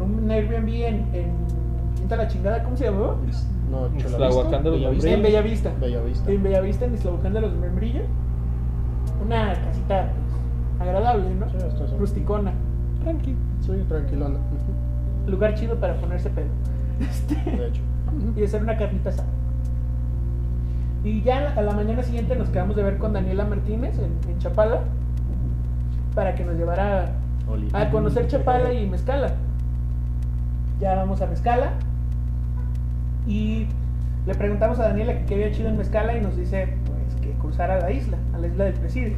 un 0.02 0.30
Airbnb 0.32 0.70
en, 0.70 0.96
en 1.14 1.32
Quinta 1.98 2.16
la 2.16 2.28
chingada, 2.28 2.64
¿cómo 2.64 2.76
se 2.78 2.86
llamaba? 2.86 3.16
No, 3.70 3.88
Pues, 3.88 4.04
Chulavista, 4.04 4.18
la 4.20 4.30
Huacán 4.36 4.64
de 4.64 4.70
los 4.72 4.80
Bellavista. 4.80 5.10
En 5.12 5.22
Bellavista. 5.22 5.72
Bellavista. 5.80 6.32
En 6.32 6.44
Bellavista, 6.44 6.86
en 6.86 6.94
Islabocán 6.96 7.34
de 7.34 7.42
los 7.42 7.54
Membrillos. 7.54 8.04
Una 9.24 9.54
casita 9.54 10.10
pues, 10.12 10.88
agradable, 10.88 11.26
¿no? 11.36 11.48
Sí. 11.50 11.96
Rusticona. 12.00 12.54
Tranqui. 13.04 13.36
Sí, 13.62 13.72
tranquilona. 13.88 14.40
Lugar 15.28 15.56
chido 15.56 15.76
para 15.76 15.96
ponerse 15.96 16.30
pedo. 16.30 16.48
Este, 17.00 17.36
De 17.36 17.68
hecho. 17.68 17.82
y 18.36 18.44
hacer 18.44 18.62
una 18.62 18.78
carnita 18.78 19.10
asada. 19.10 19.28
Y 21.04 21.22
ya 21.22 21.54
a 21.56 21.62
la 21.62 21.74
mañana 21.74 22.04
siguiente 22.04 22.36
nos 22.36 22.50
quedamos 22.50 22.76
de 22.76 22.84
ver 22.84 22.98
con 22.98 23.14
Daniela 23.14 23.46
Martínez 23.46 23.98
en, 23.98 24.30
en 24.30 24.38
Chapala 24.38 24.82
para 26.14 26.36
que 26.36 26.44
nos 26.44 26.56
llevara 26.56 27.14
a 27.74 27.90
conocer 27.90 28.28
Chapala 28.28 28.74
y 28.74 28.88
Mezcala. 28.88 29.34
Ya 30.80 30.96
vamos 30.96 31.22
a 31.22 31.28
Mezcala 31.28 31.74
y 33.28 33.68
le 34.26 34.36
preguntamos 34.36 34.80
a 34.80 34.90
Daniela 34.90 35.18
que 35.18 35.26
qué 35.26 35.34
había 35.36 35.52
chido 35.52 35.70
en 35.70 35.78
Mezcala 35.78 36.16
y 36.16 36.22
nos 36.22 36.38
dice 36.38 36.74
pues 36.86 37.22
que 37.22 37.32
cruzara 37.40 37.80
la 37.80 37.92
isla, 37.92 38.18
a 38.34 38.38
la 38.38 38.48
isla 38.48 38.66
del 38.66 38.74
Presidio. 38.74 39.18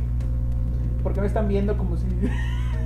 Porque 1.03 1.19
me 1.19 1.27
están 1.27 1.49
viendo 1.49 1.77
como 1.77 1.97
si 1.97 2.05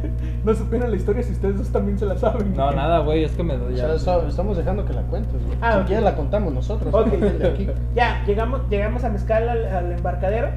no 0.46 0.54
supieran 0.54 0.90
la 0.92 0.98
historia 0.98 1.24
si 1.24 1.32
ustedes 1.34 1.58
dos 1.58 1.70
también 1.70 1.98
se 2.00 2.06
la 2.06 2.18
saben. 2.18 2.54
No, 2.56 2.72
nada, 2.72 3.00
güey, 3.00 3.24
es 3.24 3.32
que 3.34 3.44
me 3.44 3.56
O 3.56 3.70
ya. 3.70 3.78
sea, 3.86 3.94
eso- 3.96 4.28
estamos 4.28 4.58
dejando 4.58 4.86
que 4.86 4.94
la 4.94 5.02
cuentes, 5.04 5.34
güey. 5.46 5.58
Ah, 5.62 5.80
si 5.80 5.86
quieres 5.88 6.04
la 6.04 6.16
contamos 6.16 6.54
nosotros. 6.54 6.94
Ok, 6.94 7.08
de 7.18 7.48
aquí. 7.48 7.68
ya, 7.96 8.24
llegamos, 8.26 8.62
llegamos 8.70 9.04
a 9.04 9.10
Mezcal 9.10 9.50
al, 9.50 9.66
al 9.68 9.92
embarcadero 9.92 10.50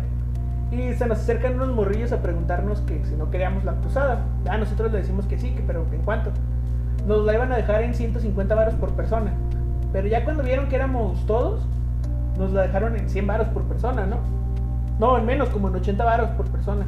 y 0.72 0.92
se 0.94 1.06
nos 1.06 1.18
acercan 1.18 1.54
unos 1.56 1.68
morrillos 1.74 2.12
a 2.12 2.22
preguntarnos 2.22 2.80
que 2.82 3.04
si 3.04 3.14
no 3.16 3.30
queríamos 3.30 3.64
la 3.64 3.72
cruzada. 3.74 4.20
Ah, 4.48 4.56
nosotros 4.58 4.92
le 4.92 4.98
decimos 4.98 5.26
que 5.26 5.38
sí, 5.38 5.50
que, 5.50 5.62
pero 5.66 5.84
¿en 5.92 6.02
cuánto? 6.02 6.30
Nos 7.08 7.24
la 7.24 7.34
iban 7.34 7.50
a 7.52 7.56
dejar 7.56 7.82
en 7.82 7.94
150 7.94 8.54
varos 8.54 8.74
por 8.74 8.90
persona. 8.90 9.32
Pero 9.92 10.06
ya 10.06 10.22
cuando 10.24 10.42
vieron 10.44 10.68
que 10.68 10.76
éramos 10.76 11.26
todos, 11.26 11.60
nos 12.38 12.52
la 12.52 12.62
dejaron 12.62 12.96
en 12.96 13.08
100 13.08 13.26
varos 13.26 13.48
por 13.48 13.62
persona, 13.64 14.06
¿no? 14.06 14.18
No, 15.00 15.18
en 15.18 15.24
menos, 15.26 15.48
como 15.48 15.68
en 15.68 15.74
80 15.76 16.04
varos 16.04 16.28
por 16.30 16.46
persona. 16.46 16.84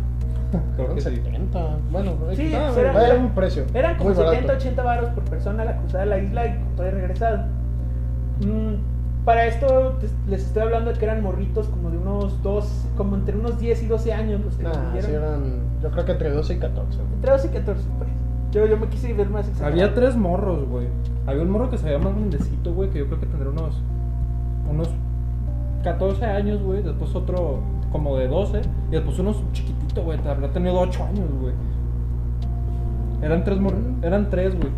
Creo 0.77 0.95
que 0.95 1.01
sí. 1.01 1.17
70. 1.17 1.77
Bueno, 1.91 2.13
Sí, 2.35 2.49
pues 2.53 2.53
era- 2.77 2.91
era 2.93 3.07
era- 3.09 3.15
un 3.21 3.31
precio. 3.31 3.65
Eran 3.75 3.97
como 3.97 4.11
muy 4.11 4.19
barato. 4.19 4.35
70, 4.35 4.55
80 4.55 4.83
varos 4.83 5.11
por 5.11 5.25
persona 5.25 5.65
la 5.65 5.77
cruzada 5.79 6.05
de 6.05 6.11
la 6.11 6.19
isla 6.19 6.47
y 6.47 6.55
con 6.59 6.77
todo 6.77 6.87
y 6.87 6.91
regresado. 6.91 7.45
Mm, 8.41 9.25
para 9.25 9.47
esto 9.47 9.97
te- 10.01 10.09
les 10.31 10.43
estoy 10.45 10.63
hablando 10.63 10.93
de 10.93 10.99
que 10.99 11.05
eran 11.05 11.23
morritos 11.23 11.69
como 11.69 11.91
de 11.91 11.99
unos 11.99 12.43
dos, 12.43 12.87
como 12.97 13.15
entre 13.17 13.37
unos 13.37 13.59
10 13.59 13.83
y 13.83 13.87
12 13.87 14.13
años 14.13 14.41
los 14.45 14.57
que 14.57 14.65
Nah, 14.65 14.73
sí 15.01 15.07
eran, 15.15 15.61
yo 15.83 15.91
creo 15.91 16.05
que 16.05 16.13
entre 16.13 16.31
12 16.31 16.55
y 16.55 16.59
14. 16.59 16.99
güey. 16.99 17.15
Entre 17.15 17.31
12 17.31 17.47
y 17.47 17.51
14, 17.51 17.85
pues. 17.99 18.11
Yo, 18.51 18.67
yo 18.67 18.77
me 18.77 18.89
quise 18.89 19.13
ver 19.15 19.31
más 19.31 19.47
exagerado. 19.49 19.73
Había 19.73 19.95
tres 19.95 20.17
morros, 20.17 20.69
güey. 20.69 20.87
Había 21.27 21.43
un 21.43 21.51
morro 21.51 21.71
que 21.71 21.79
se 21.79 21.87
veía 21.87 21.99
más 21.99 22.13
grandecito, 22.15 22.75
güey, 22.75 22.91
que 22.91 22.99
yo 22.99 23.07
creo 23.07 23.21
que 23.21 23.27
tendría 23.27 23.51
unos. 23.51 23.81
unos 24.71 24.89
14 25.85 26.25
años, 26.25 26.63
güey. 26.63 26.83
Después 26.83 27.15
otro 27.15 27.59
como 27.93 28.17
de 28.17 28.27
12. 28.29 28.63
Y 28.89 28.93
después 28.93 29.19
unos 29.19 29.37
chiquitito, 29.53 30.03
güey. 30.03 30.19
Habría 30.27 30.51
tenido 30.51 30.81
8 30.81 31.05
años, 31.05 31.29
güey. 31.41 31.53
Eran 33.23 33.45
tres 33.45 33.59
morros. 33.61 33.79
Eran 34.03 34.29
tres, 34.31 34.55
güey. 34.57 34.69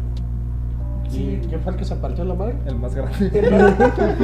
Sí. 1.09 1.41
¿Quién 1.49 1.61
fue 1.61 1.73
el 1.73 1.79
que 1.79 1.85
se 1.85 1.95
partió 1.97 2.25
la 2.25 2.35
madre? 2.35 2.57
El 2.67 2.77
más 2.77 2.95
grande. 2.95 3.31
El 3.33 3.51
más- 3.53 3.79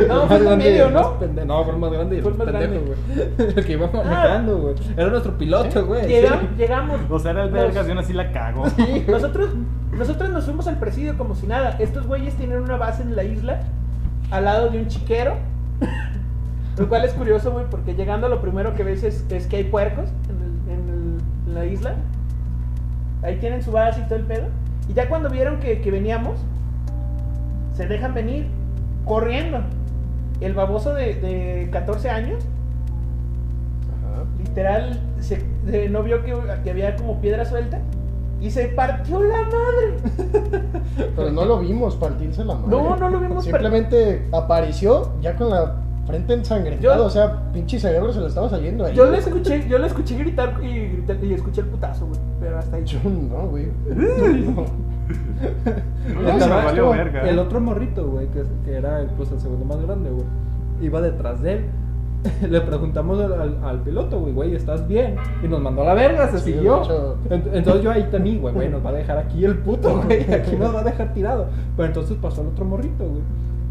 No, 0.09 0.23
El 0.23 0.29
fue 0.29 0.37
el 0.39 0.45
grande 0.45 0.65
y 0.65 0.73
medio, 0.73 0.87
el 0.89 0.95
más 0.95 1.03
¿no? 1.03 1.19
pende- 1.21 1.45
No, 1.47 1.65
fue 1.65 1.73
el 1.75 1.79
más 1.79 1.93
grande 1.93 2.15
y 2.15 2.19
el 2.19 2.23
Fue 2.25 2.33
el 2.33 2.39
más 2.39 2.47
más 2.47 2.57
pendejo, 2.57 2.85
güey. 2.87 3.49
El 3.57 3.65
que 3.67 3.73
iba 3.75 3.91
manejando, 3.93 4.59
güey. 4.59 4.75
Era 4.97 5.09
nuestro 5.11 5.39
piloto, 5.39 5.87
güey. 5.87 6.07
Llega- 6.07 6.41
sí. 6.41 6.49
Llegamos. 6.59 7.01
O 7.09 7.19
sea, 7.19 7.31
era 7.33 7.45
el 7.45 7.51
vergas 7.51 7.87
y 7.89 7.93
así 7.93 8.13
la 8.13 8.33
cago. 8.33 8.65
Nosotros, 9.09 9.51
nosotros 9.93 10.31
nos 10.31 10.45
fuimos 10.45 10.67
al 10.67 10.79
presidio 10.79 11.17
como 11.17 11.35
si 11.35 11.47
nada. 11.47 11.77
Estos 11.79 12.07
güeyes 12.07 12.35
tienen 12.35 12.61
una 12.61 12.77
base 12.77 13.03
en 13.03 13.15
la 13.15 13.25
isla, 13.25 13.61
al 14.31 14.45
lado 14.47 14.71
de 14.71 14.79
un 14.81 14.89
chiquero. 14.89 15.35
Lo 16.79 16.89
cual 16.89 17.05
es 17.05 17.13
curioso, 17.13 17.51
güey, 17.53 17.67
porque 17.71 17.95
llegando 17.95 18.29
lo 18.29 18.41
primero 18.41 18.75
que 18.75 18.85
ves 18.85 19.03
es, 19.03 19.25
es 19.31 19.47
que 19.47 19.57
hay 19.57 19.65
puercos 19.65 20.09
en, 20.29 20.37
el- 20.37 20.73
en 20.73 20.89
el- 20.89 21.21
en 21.49 21.55
la 21.55 21.65
isla. 21.67 21.95
Ahí 23.23 23.37
tienen 23.37 23.63
su 23.63 23.71
base 23.73 24.01
y 24.01 24.05
todo 24.05 24.17
el 24.17 24.25
pedo. 24.25 24.47
Y 24.89 24.95
ya 24.95 25.09
cuando 25.09 25.29
vieron 25.31 25.59
que, 25.61 25.81
que 25.81 25.91
veníamos, 25.91 26.41
se 27.75 27.87
dejan 27.87 28.15
venir 28.15 28.47
corriendo. 29.05 29.59
El 30.41 30.55
baboso 30.55 30.95
de, 30.95 31.15
de 31.17 31.69
14 31.71 32.09
años, 32.09 32.43
Ajá. 34.13 34.25
literal, 34.39 35.01
se, 35.21 35.45
no 35.91 36.03
vio 36.03 36.25
que, 36.25 36.35
que 36.65 36.71
había 36.71 36.97
como 36.97 37.21
piedra 37.21 37.45
suelta 37.45 37.79
y 38.41 38.51
se 38.51 38.69
partió 38.69 39.23
la 39.23 39.37
madre. 39.43 40.63
Pero 41.17 41.31
no 41.31 41.45
lo 41.45 41.59
vimos 41.59 41.97
partirse 41.97 42.43
la 42.45 42.55
madre. 42.55 42.71
No, 42.71 42.97
no 42.97 43.09
lo 43.11 43.21
vimos 43.21 43.45
Simplemente 43.45 44.27
apareció 44.33 45.13
ya 45.21 45.37
con 45.37 45.51
la 45.51 45.75
frente 46.11 46.35
ensangrentada. 46.35 46.97
Yo- 46.97 47.05
O 47.07 47.11
sea, 47.11 47.53
pinche 47.53 47.79
cerebro 47.79 48.13
se 48.13 48.21
le 48.21 48.27
estaba 48.27 48.49
saliendo 48.49 48.85
ahí. 48.85 48.95
Yo 48.95 49.11
le 49.11 49.19
escuché, 49.19 49.67
yo 49.69 49.79
le 49.79 49.87
escuché 49.87 50.17
gritar 50.19 50.55
y, 50.63 50.97
gritar- 50.97 51.23
y 51.25 51.33
escuché 51.35 51.61
el 51.63 51.67
putazo, 51.69 52.07
güey. 52.07 52.21
Pero 52.41 52.59
hasta 52.59 52.77
ahí. 52.77 52.85
Yo 52.85 52.99
no, 53.05 53.47
güey. 53.49 53.67
No. 53.89 54.65
No, 56.23 56.31
El 56.45 56.51
valió 56.51 56.91
verga. 56.91 57.29
El 57.29 57.39
otro 57.39 57.61
morrito, 57.61 58.07
güey, 58.09 58.27
que, 58.29 58.43
que 58.65 58.77
era 58.77 59.05
pues, 59.17 59.31
el 59.33 59.41
segundo 59.41 59.65
más 59.65 59.81
grande, 59.85 60.11
güey. 60.11 60.25
Iba 60.83 61.01
detrás 61.01 61.41
de 61.43 61.55
él. 61.55 61.65
Le 62.51 62.61
preguntamos 62.61 63.19
al, 63.19 63.33
al- 63.33 63.59
al 63.65 63.81
piloto, 63.81 64.21
güey, 64.21 64.33
güey, 64.35 64.55
¿estás 64.55 64.87
bien? 64.87 65.17
Y 65.43 65.49
nos 65.49 65.61
mandó 65.61 65.83
a 65.83 65.87
la 65.87 65.95
verga, 65.95 66.31
se 66.31 66.39
Sí, 66.39 66.53
siguió. 66.53 66.83
Entonces 67.31 67.83
yo 67.83 67.91
ahí 67.91 68.07
también, 68.11 68.41
güey, 68.41 68.53
güey, 68.55 68.69
nos 68.69 68.85
va 68.85 68.91
a 68.91 68.93
dejar 68.93 69.17
aquí 69.19 69.45
el 69.45 69.57
puto, 69.59 70.03
güey, 70.07 70.31
aquí 70.33 70.55
nos 70.57 70.75
va 70.75 70.81
a 70.81 70.85
dejar 70.85 71.15
tirado. 71.15 71.47
Pero 71.77 71.87
entonces 71.89 72.17
pasó 72.21 72.43
el 72.43 72.49
otro 72.49 72.65
morrito, 72.67 73.05
güey. 73.05 73.23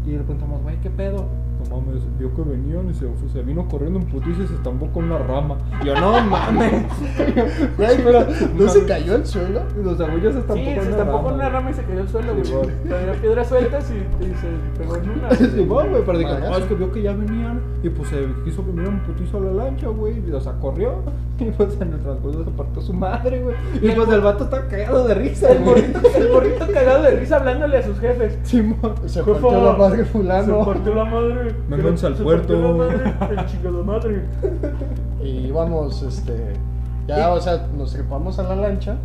Y 0.06 0.10
le 0.12 0.18
preguntamos, 0.24 0.62
güey, 0.62 0.76
¿qué 0.80 0.90
pedo? 0.90 1.26
Mames, 1.70 2.02
vio 2.18 2.34
que 2.34 2.42
venían 2.42 2.90
y 2.90 2.94
se, 2.94 3.06
se 3.32 3.42
vino 3.42 3.66
corriendo 3.68 4.00
en 4.00 4.06
putiza 4.06 4.42
y 4.42 4.46
se 4.48 4.54
estampó 4.54 4.88
con 4.88 5.04
una 5.04 5.18
rama. 5.18 5.56
Y 5.82 5.86
yo, 5.86 5.94
no 5.94 6.20
mames. 6.20 6.72
Güey, 7.76 7.96
pero 8.04 8.26
¿no 8.58 8.68
se 8.68 8.84
cayó 8.86 9.14
al 9.14 9.24
suelo? 9.26 9.60
Los 9.82 10.00
abuelos 10.00 10.34
se 10.34 10.40
estampó 10.40 10.54
Sí, 10.64 10.74
con 10.74 10.74
se 10.74 10.80
una 10.80 10.90
estampó 10.90 11.12
rama. 11.12 11.22
con 11.24 11.34
una 11.34 11.44
güey. 11.44 11.52
rama 11.52 11.70
y 11.70 11.74
se 11.74 11.82
cayó 11.84 12.00
al 12.00 12.08
suelo, 12.08 12.32
güey. 12.32 12.44
Sí, 12.44 12.52
güey. 12.52 13.20
Piedras 13.20 13.48
sueltas 13.48 13.90
y, 13.92 14.24
y 14.24 14.34
se 14.34 14.78
pegó 14.78 14.96
en 14.96 15.10
una. 15.10 15.28
güey. 15.28 15.50
Simón, 15.54 15.90
güey, 15.90 16.02
pero 16.04 16.18
Madre, 16.20 16.40
no, 16.50 16.56
es 16.58 16.64
que 16.64 16.74
vio 16.74 16.92
que 16.92 17.02
ya 17.02 17.12
venían 17.12 17.60
y 17.82 17.88
pues 17.88 18.08
se 18.08 18.26
quiso 18.44 18.62
venir 18.64 18.88
un 18.88 19.00
putizo 19.00 19.38
a 19.38 19.40
la 19.40 19.52
lancha, 19.64 19.86
güey, 19.88 20.20
y 20.28 20.32
o 20.32 20.40
sea, 20.40 20.52
corrió 20.54 20.94
y 21.38 21.44
pues 21.52 21.80
en 21.80 21.92
el 21.92 22.00
transcurso 22.00 22.44
se 22.44 22.50
partió 22.50 22.82
su 22.82 22.92
madre, 22.92 23.42
güey. 23.42 23.54
Y 23.80 23.90
pues 23.94 24.08
el 24.10 24.20
vato 24.20 24.44
está 24.44 24.66
cagado 24.66 25.06
de 25.06 25.14
risa, 25.14 25.50
El 25.52 25.58
güey. 25.62 25.82
morrito, 25.92 26.00
el 26.16 26.32
morrito 26.32 26.66
cagado 26.72 27.02
de 27.04 27.10
risa 27.12 27.36
hablándole 27.36 27.78
a 27.78 27.82
sus 27.82 27.98
jefes. 28.00 28.38
Simón. 28.42 28.94
Se 29.06 29.22
partió 29.22 29.64
la 29.64 29.72
madre 29.74 29.98
Se 29.98 30.04
fulano. 30.06 30.64
partió 30.66 30.94
la 30.94 31.04
madre. 31.04 31.54
Vénganse 31.68 32.06
al 32.06 32.14
puerto. 32.14 32.74
madre, 32.74 33.14
el 33.30 33.46
chingado 33.46 33.84
madre. 33.84 34.22
Y 35.22 35.48
íbamos, 35.48 36.02
este. 36.02 36.54
Ya, 37.06 37.32
o 37.32 37.40
sea, 37.40 37.66
nos 37.76 37.92
trepamos 37.92 38.38
a 38.38 38.42
la 38.44 38.56
lancha. 38.56 38.96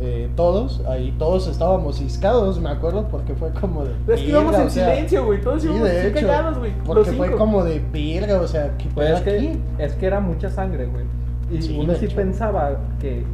eh, 0.00 0.28
todos, 0.36 0.82
ahí 0.86 1.14
todos 1.18 1.48
estábamos 1.48 1.96
ciscados, 1.96 2.60
me 2.60 2.68
acuerdo, 2.68 3.08
porque 3.08 3.34
fue 3.34 3.50
como 3.52 3.84
de. 3.84 3.92
Es 4.14 4.20
que 4.20 4.28
íbamos 4.28 4.54
en 4.58 4.70
silencio, 4.70 5.24
güey. 5.24 5.40
Todos 5.40 5.62
Sí, 5.62 5.68
íbamos 5.68 5.88
de 5.88 5.98
así 5.98 6.08
hecho. 6.08 6.26
callados, 6.26 6.58
güey. 6.58 6.72
Porque 6.84 7.12
fue 7.12 7.30
como 7.32 7.64
de 7.64 7.82
verga, 7.92 8.40
o 8.40 8.46
sea, 8.46 8.76
¿qué 8.76 8.88
Pues 8.94 9.10
es 9.10 9.20
que, 9.22 9.30
aquí? 9.30 9.60
es 9.78 9.94
que 9.94 10.06
era 10.06 10.20
mucha 10.20 10.50
sangre, 10.50 10.86
güey. 10.86 11.04
Y 11.50 11.62
Sí, 11.62 11.78
uno 11.80 11.94
sí 11.94 12.04
hecho. 12.06 12.16
pensaba 12.16 12.76
que 13.00 13.24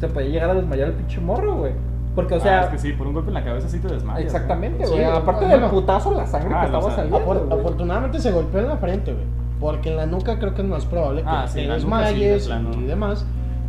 se 0.00 0.08
podía 0.08 0.30
llegar 0.30 0.50
a 0.50 0.54
desmayar 0.54 0.88
el 0.88 0.94
pinche 0.94 1.20
morro, 1.20 1.56
güey. 1.58 1.72
Porque, 2.14 2.34
o 2.34 2.36
Ah, 2.38 2.40
sea, 2.40 2.60
es 2.64 2.68
que 2.70 2.78
sí, 2.78 2.92
por 2.92 3.06
un 3.06 3.14
golpe 3.14 3.28
en 3.28 3.34
la 3.34 3.44
cabeza 3.44 3.68
sí 3.68 3.78
te 3.78 3.88
desmayas. 3.88 4.24
exactamente, 4.24 4.84
Sí, 4.86 4.92
güey. 4.92 5.04
Aparte 5.04 5.44
bueno. 5.46 5.60
del 5.62 5.70
putazo, 5.70 6.12
la 6.14 6.26
sangre 6.26 6.54
Ah, 6.54 6.60
que 6.60 6.66
o 6.66 6.78
estaba 6.78 6.94
sea, 6.94 7.04
saliendo. 7.04 7.20
Güey. 7.46 7.60
afortunadamente 7.60 8.18
se 8.18 8.32
golpeó 8.32 8.60
en 8.60 8.68
la 8.68 8.76
frente, 8.78 9.12
güey. 9.12 9.24
Porque 9.60 9.90
en 9.90 9.96
la 9.96 10.06
nuca 10.06 10.38
creo 10.38 10.54
que 10.54 10.62
es 10.62 10.68
más 10.68 10.86
probable 10.86 11.22
que 11.22 11.28
Ah, 11.28 11.44
sí, 11.46 11.54
te 11.54 11.62
en 11.64 11.68
la 11.70 11.78
nuca 11.78 12.08
sí, 12.08 12.20
de 12.20 12.28
desmayes 12.32 12.46
plano. 12.46 12.70
y 12.74 12.86
demás. 12.86 13.26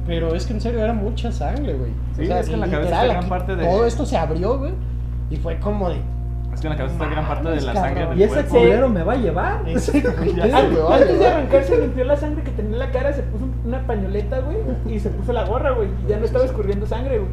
Pero 0.07 0.33
es 0.33 0.45
que 0.47 0.53
en 0.53 0.61
serio 0.61 0.79
era 0.83 0.93
mucha 0.93 1.31
sangre, 1.31 1.73
güey. 1.75 1.91
Sí, 2.15 2.23
es 2.31 2.47
que 2.47 2.53
en 2.55 2.59
la 2.61 2.67
cabeza 2.69 3.05
gran 3.05 3.29
parte 3.29 3.55
de- 3.55 3.63
Todo 3.65 3.85
esto 3.85 4.05
se 4.05 4.17
abrió, 4.17 4.57
güey. 4.57 4.71
Y 5.29 5.35
fue 5.37 5.59
como 5.59 5.89
de. 5.89 6.01
Es 6.53 6.59
que 6.59 6.67
en 6.67 6.71
la 6.73 6.77
cabeza 6.77 6.95
está 6.95 7.07
gran 7.07 7.27
parte 7.27 7.49
de 7.49 7.61
la 7.61 7.73
sangre 7.75 8.07
del 8.07 8.19
Y 8.19 8.23
ese 8.23 8.43
culero 8.45 8.89
me 8.89 9.03
va 9.03 9.13
a 9.13 9.17
llevar. 9.17 9.59
Antes, 9.67 9.93
de 9.93 11.27
arrancar 11.27 11.63
se 11.63 11.79
limpió 11.79 12.03
la 12.05 12.15
sangre 12.17 12.43
que 12.43 12.51
tenía 12.51 12.73
en 12.73 12.79
la 12.79 12.91
cara, 12.91 13.13
se 13.13 13.21
puso 13.23 13.45
una 13.65 13.79
pañoleta, 13.85 14.39
güey, 14.39 14.57
y 14.93 14.99
se 14.99 15.09
puso 15.09 15.31
la 15.33 15.45
gorra, 15.45 15.71
güey, 15.71 15.87
y 16.05 16.09
ya 16.09 16.17
no 16.17 16.25
estaba 16.25 16.43
escurriendo 16.45 16.85
sangre, 16.85 17.19
güey. 17.19 17.29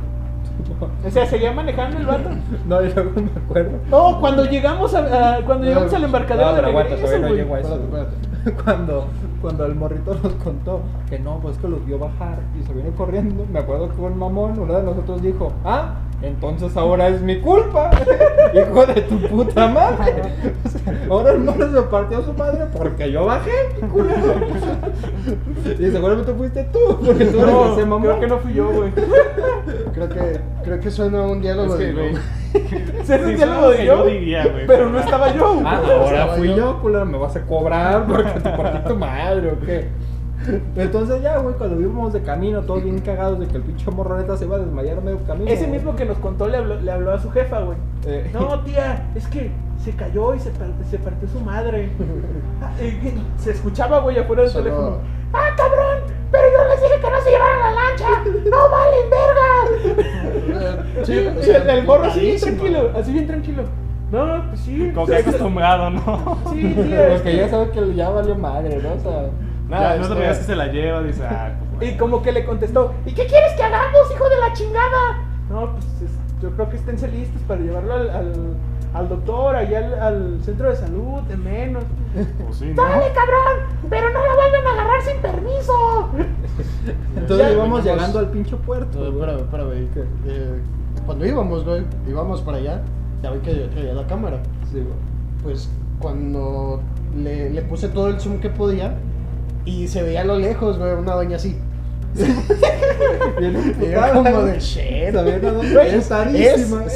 O 1.06 1.10
sea, 1.10 1.26
seguía 1.26 1.52
manejando 1.52 1.98
el 1.98 2.06
vato. 2.06 2.30
No, 2.66 2.82
y 2.82 2.92
luego 2.92 3.10
me 3.20 3.30
acuerdo. 3.44 3.78
No, 3.90 4.20
cuando 4.20 4.44
llegamos 4.44 4.94
a, 4.94 5.36
a- 5.36 5.44
cuando 5.44 5.64
llegamos 5.66 5.92
al 5.94 6.04
embarcadero 6.04 6.50
No, 6.50 6.56
de 6.56 6.66
aguanta, 6.68 6.94
regreso, 6.94 7.04
todavía 7.06 7.18
no 7.20 7.28
güey. 7.28 7.40
llego 7.42 7.54
a 7.54 7.60
eso. 7.60 7.74
Espérate, 7.74 8.08
espérate. 8.16 8.28
Cuando, 8.64 9.06
cuando 9.42 9.66
el 9.66 9.74
morrito 9.74 10.14
nos 10.22 10.32
contó 10.34 10.80
que 11.10 11.18
no, 11.18 11.38
pues 11.40 11.58
que 11.58 11.68
los 11.68 11.84
vio 11.84 11.98
bajar 11.98 12.38
y 12.58 12.64
se 12.64 12.72
vino 12.72 12.90
corriendo, 12.96 13.44
me 13.52 13.58
acuerdo 13.58 13.90
que 13.90 14.00
un 14.00 14.16
mamón, 14.18 14.58
uno 14.58 14.72
de 14.74 14.82
nosotros 14.84 15.20
dijo, 15.20 15.52
ah, 15.64 15.94
entonces 16.20 16.76
ahora 16.76 17.08
es 17.08 17.20
mi 17.22 17.38
culpa, 17.40 17.90
hijo 18.54 18.86
de 18.86 19.00
tu 19.02 19.20
puta 19.28 19.68
madre. 19.68 20.22
O 20.64 20.68
sea, 20.68 20.94
ahora 21.08 21.32
el 21.32 21.72
se 21.72 21.82
partió 21.82 22.18
a 22.18 22.22
su 22.24 22.32
madre 22.32 22.64
porque 22.76 23.12
yo 23.12 23.24
bajé, 23.26 23.50
culero. 23.92 24.34
Y 25.78 25.90
seguramente 25.90 26.32
fuiste 26.34 26.64
tú, 26.72 26.78
porque 27.04 27.24
tú 27.26 27.38
eres 27.40 27.52
No, 27.54 27.72
ese 27.72 27.82
mamón. 27.82 28.02
creo 28.02 28.20
que 28.20 28.26
no 28.26 28.38
fui 28.38 28.54
yo, 28.54 28.68
güey. 28.70 28.90
Creo 29.94 30.08
que, 30.08 30.40
creo 30.64 30.80
que 30.80 30.90
suena 30.90 31.22
un 31.22 31.40
diálogo 31.40 31.74
Es 31.74 31.78
que, 31.80 31.86
de 31.86 31.92
güey. 31.92 32.14
Se 33.04 33.14
hace 33.14 33.24
un 33.24 33.30
Sí, 33.30 33.36
diálogo 33.36 33.70
de 33.70 33.84
yo, 33.84 33.96
yo 33.98 34.06
diría, 34.06 34.46
güey. 34.46 34.66
pero 34.66 34.88
no 34.90 34.98
estaba 34.98 35.32
yo. 35.34 35.54
güey. 35.54 35.66
Ah, 35.66 35.80
ahora 36.00 36.26
fui 36.36 36.48
yo. 36.48 36.56
yo, 36.56 36.80
culero, 36.82 37.06
me 37.06 37.18
vas 37.18 37.36
a 37.36 37.42
cobrar 37.42 38.06
porque 38.06 38.40
te 38.40 38.50
partí 38.50 38.88
tu 38.88 38.96
madre 38.96 39.52
o 39.52 39.60
qué. 39.64 39.88
Entonces 40.76 41.20
ya, 41.22 41.38
güey, 41.38 41.54
cuando 41.56 41.80
íbamos 41.80 42.12
de 42.12 42.22
camino, 42.22 42.62
todos 42.62 42.84
bien 42.84 42.98
cagados 43.00 43.40
de 43.40 43.46
que 43.48 43.56
el 43.56 43.62
pinche 43.62 43.90
morro 43.90 44.16
neta 44.16 44.36
se 44.36 44.44
iba 44.44 44.56
a 44.56 44.60
desmayar 44.60 44.98
a 44.98 45.00
medio 45.00 45.18
camino. 45.26 45.50
Ese 45.50 45.66
mismo 45.66 45.96
que 45.96 46.04
nos 46.04 46.18
contó 46.18 46.48
le 46.48 46.56
habló, 46.58 46.80
le 46.80 46.90
habló 46.92 47.12
a 47.12 47.18
su 47.18 47.30
jefa, 47.30 47.60
güey. 47.60 47.76
Eh. 48.06 48.30
No, 48.32 48.60
tía, 48.60 49.10
es 49.14 49.26
que 49.26 49.50
se 49.82 49.92
cayó 49.92 50.34
y 50.34 50.40
se, 50.40 50.50
par- 50.50 50.68
se 50.90 50.98
partió 50.98 51.28
su 51.28 51.40
madre. 51.40 51.90
Ah, 52.60 52.72
y- 52.80 52.86
y 52.86 53.22
se 53.36 53.52
escuchaba, 53.52 54.00
güey, 54.00 54.18
afuera 54.18 54.42
del 54.42 54.50
Solo- 54.50 54.64
teléfono. 54.64 54.96
¡Ah, 55.32 55.50
cabrón! 55.56 55.98
Pero 56.32 56.42
yo 56.52 56.68
les 56.70 56.82
dije 56.82 56.94
que 57.00 57.10
no 57.10 57.20
se 57.20 57.30
llevaran 57.30 57.60
la 57.60 57.70
lancha. 57.82 58.50
¡No 58.50 58.70
valen, 58.70 59.10
verga! 59.10 60.84
Sí, 61.04 61.12
o 61.36 61.38
Y 61.38 61.42
sea, 61.44 61.58
el, 61.58 61.70
el 61.70 61.84
morro 61.86 62.04
así 62.04 62.20
bien 62.20 62.40
tranquilo, 62.40 62.90
así 62.96 63.12
bien 63.12 63.26
tranquilo. 63.28 63.62
No, 64.10 64.42
pues 64.48 64.60
sí. 64.60 64.90
Como 64.94 65.06
que 65.06 65.16
acostumbrado, 65.16 65.90
¿no? 65.90 66.38
Sí, 66.50 66.74
tía. 66.74 67.08
Porque 67.12 67.36
ya 67.36 67.48
sabe 67.48 67.70
que 67.70 67.94
ya 67.94 68.08
valió 68.10 68.34
madre, 68.34 68.80
¿no? 68.82 68.92
O 68.94 68.98
sea, 68.98 69.26
Nada, 69.68 69.94
Ya, 69.96 70.00
no 70.00 70.06
te 70.06 70.12
este- 70.12 70.20
veas 70.20 70.38
que 70.38 70.44
se 70.44 70.56
la 70.56 70.66
lleva, 70.68 71.02
dice, 71.02 71.24
ah, 71.24 71.52
pues, 71.78 71.90
Y 71.92 71.96
como 71.96 72.22
que 72.22 72.32
le 72.32 72.44
contestó, 72.44 72.94
¿y 73.06 73.12
qué 73.12 73.26
quieres 73.26 73.52
que 73.54 73.62
hagamos, 73.62 74.10
hijo 74.12 74.28
de 74.28 74.36
la 74.38 74.52
chingada? 74.54 75.22
No, 75.50 75.72
pues 75.72 75.84
es- 76.02 76.40
yo 76.42 76.50
creo 76.52 76.70
que 76.70 76.76
esténse 76.76 77.08
listos 77.08 77.42
para 77.48 77.60
llevarlo 77.60 77.94
al, 77.94 78.10
al, 78.10 78.32
al 78.94 79.08
doctor, 79.08 79.56
allá 79.56 79.78
al, 79.78 79.94
al 80.00 80.38
centro 80.42 80.70
de 80.70 80.76
salud, 80.76 81.20
de 81.22 81.36
menos. 81.36 81.82
pues 82.44 82.56
sí, 82.56 82.72
¿no? 82.74 82.82
¡Dale, 82.82 83.12
cabrón! 83.12 83.66
¡Pero 83.90 84.10
no 84.10 84.24
la 84.24 84.34
vuelven 84.34 84.66
a 84.66 84.72
agarrar 84.72 85.02
sin 85.02 85.16
permiso! 85.20 86.10
entonces 87.16 87.46
Ya, 87.48 87.52
íbamos 87.52 87.84
llegando 87.84 88.18
al 88.20 88.28
pinche 88.30 88.56
puerto. 88.56 88.98
No, 89.10 89.26
espérame. 89.36 89.88
Eh, 90.26 90.60
cuando 91.04 91.26
íbamos, 91.26 91.64
güey, 91.64 91.82
íbamos 92.08 92.40
para 92.42 92.58
allá, 92.58 92.82
ya 93.22 93.30
vi 93.30 93.40
que 93.40 93.56
yo 93.56 93.68
traía 93.70 93.92
la 93.94 94.06
cámara. 94.06 94.38
Sí, 94.70 94.74
güey. 94.80 94.94
Pues 95.42 95.70
cuando 95.98 96.80
le, 97.16 97.50
le 97.50 97.62
puse 97.62 97.88
todo 97.88 98.08
el 98.08 98.20
zoom 98.20 98.38
que 98.40 98.50
podía 98.50 98.94
y 99.68 99.88
se 99.88 100.02
veía 100.02 100.22
a 100.22 100.24
lo 100.24 100.36
lejos, 100.38 100.78
güey, 100.78 100.92
una 100.92 101.14
doña 101.14 101.36
así. 101.36 101.56
Bien 103.38 103.54
como 104.14 104.42
de 104.42 104.58
shit. 104.60 105.12
Dónde 105.12 105.36
es- 105.36 105.92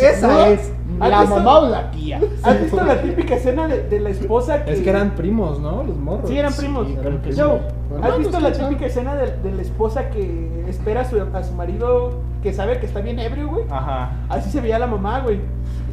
Esa 0.03 0.27
¿no? 0.29 0.45
es. 0.47 0.73
¿Has 1.01 1.11
¿La 1.11 1.25
mamá 1.25 1.59
o 1.61 1.69
la 1.69 1.91
tía? 1.91 2.21
¿Has 2.43 2.61
visto 2.63 2.85
la 2.85 3.01
típica 3.01 3.35
escena 3.35 3.67
de, 3.67 3.83
de 3.89 3.99
la 4.01 4.11
esposa 4.11 4.65
que... 4.65 4.73
Es 4.73 4.81
que 4.81 4.91
eran 4.91 5.15
primos, 5.17 5.59
¿no? 5.59 5.83
Los 5.83 5.97
morros. 5.97 6.29
Sí, 6.29 6.37
eran 6.39 6.53
primos. 6.53 6.87
Bueno, 7.91 8.07
¿has 8.07 8.19
visto 8.19 8.39
la 8.41 8.53
típica 8.53 8.87
escena 8.87 9.17
de, 9.17 9.33
de 9.39 9.53
la 9.53 9.63
esposa 9.63 10.11
que 10.11 10.65
espera 10.69 11.01
a 11.01 11.05
su, 11.09 11.21
a 11.21 11.43
su 11.45 11.55
marido 11.55 12.21
que 12.43 12.53
sabe 12.53 12.79
que 12.79 12.87
está 12.87 13.01
bien 13.01 13.19
ebrio, 13.19 13.49
güey? 13.49 13.65
Ajá. 13.71 14.13
Así 14.29 14.51
se 14.51 14.61
veía 14.61 14.79
la 14.79 14.87
mamá, 14.87 15.21
güey. 15.21 15.41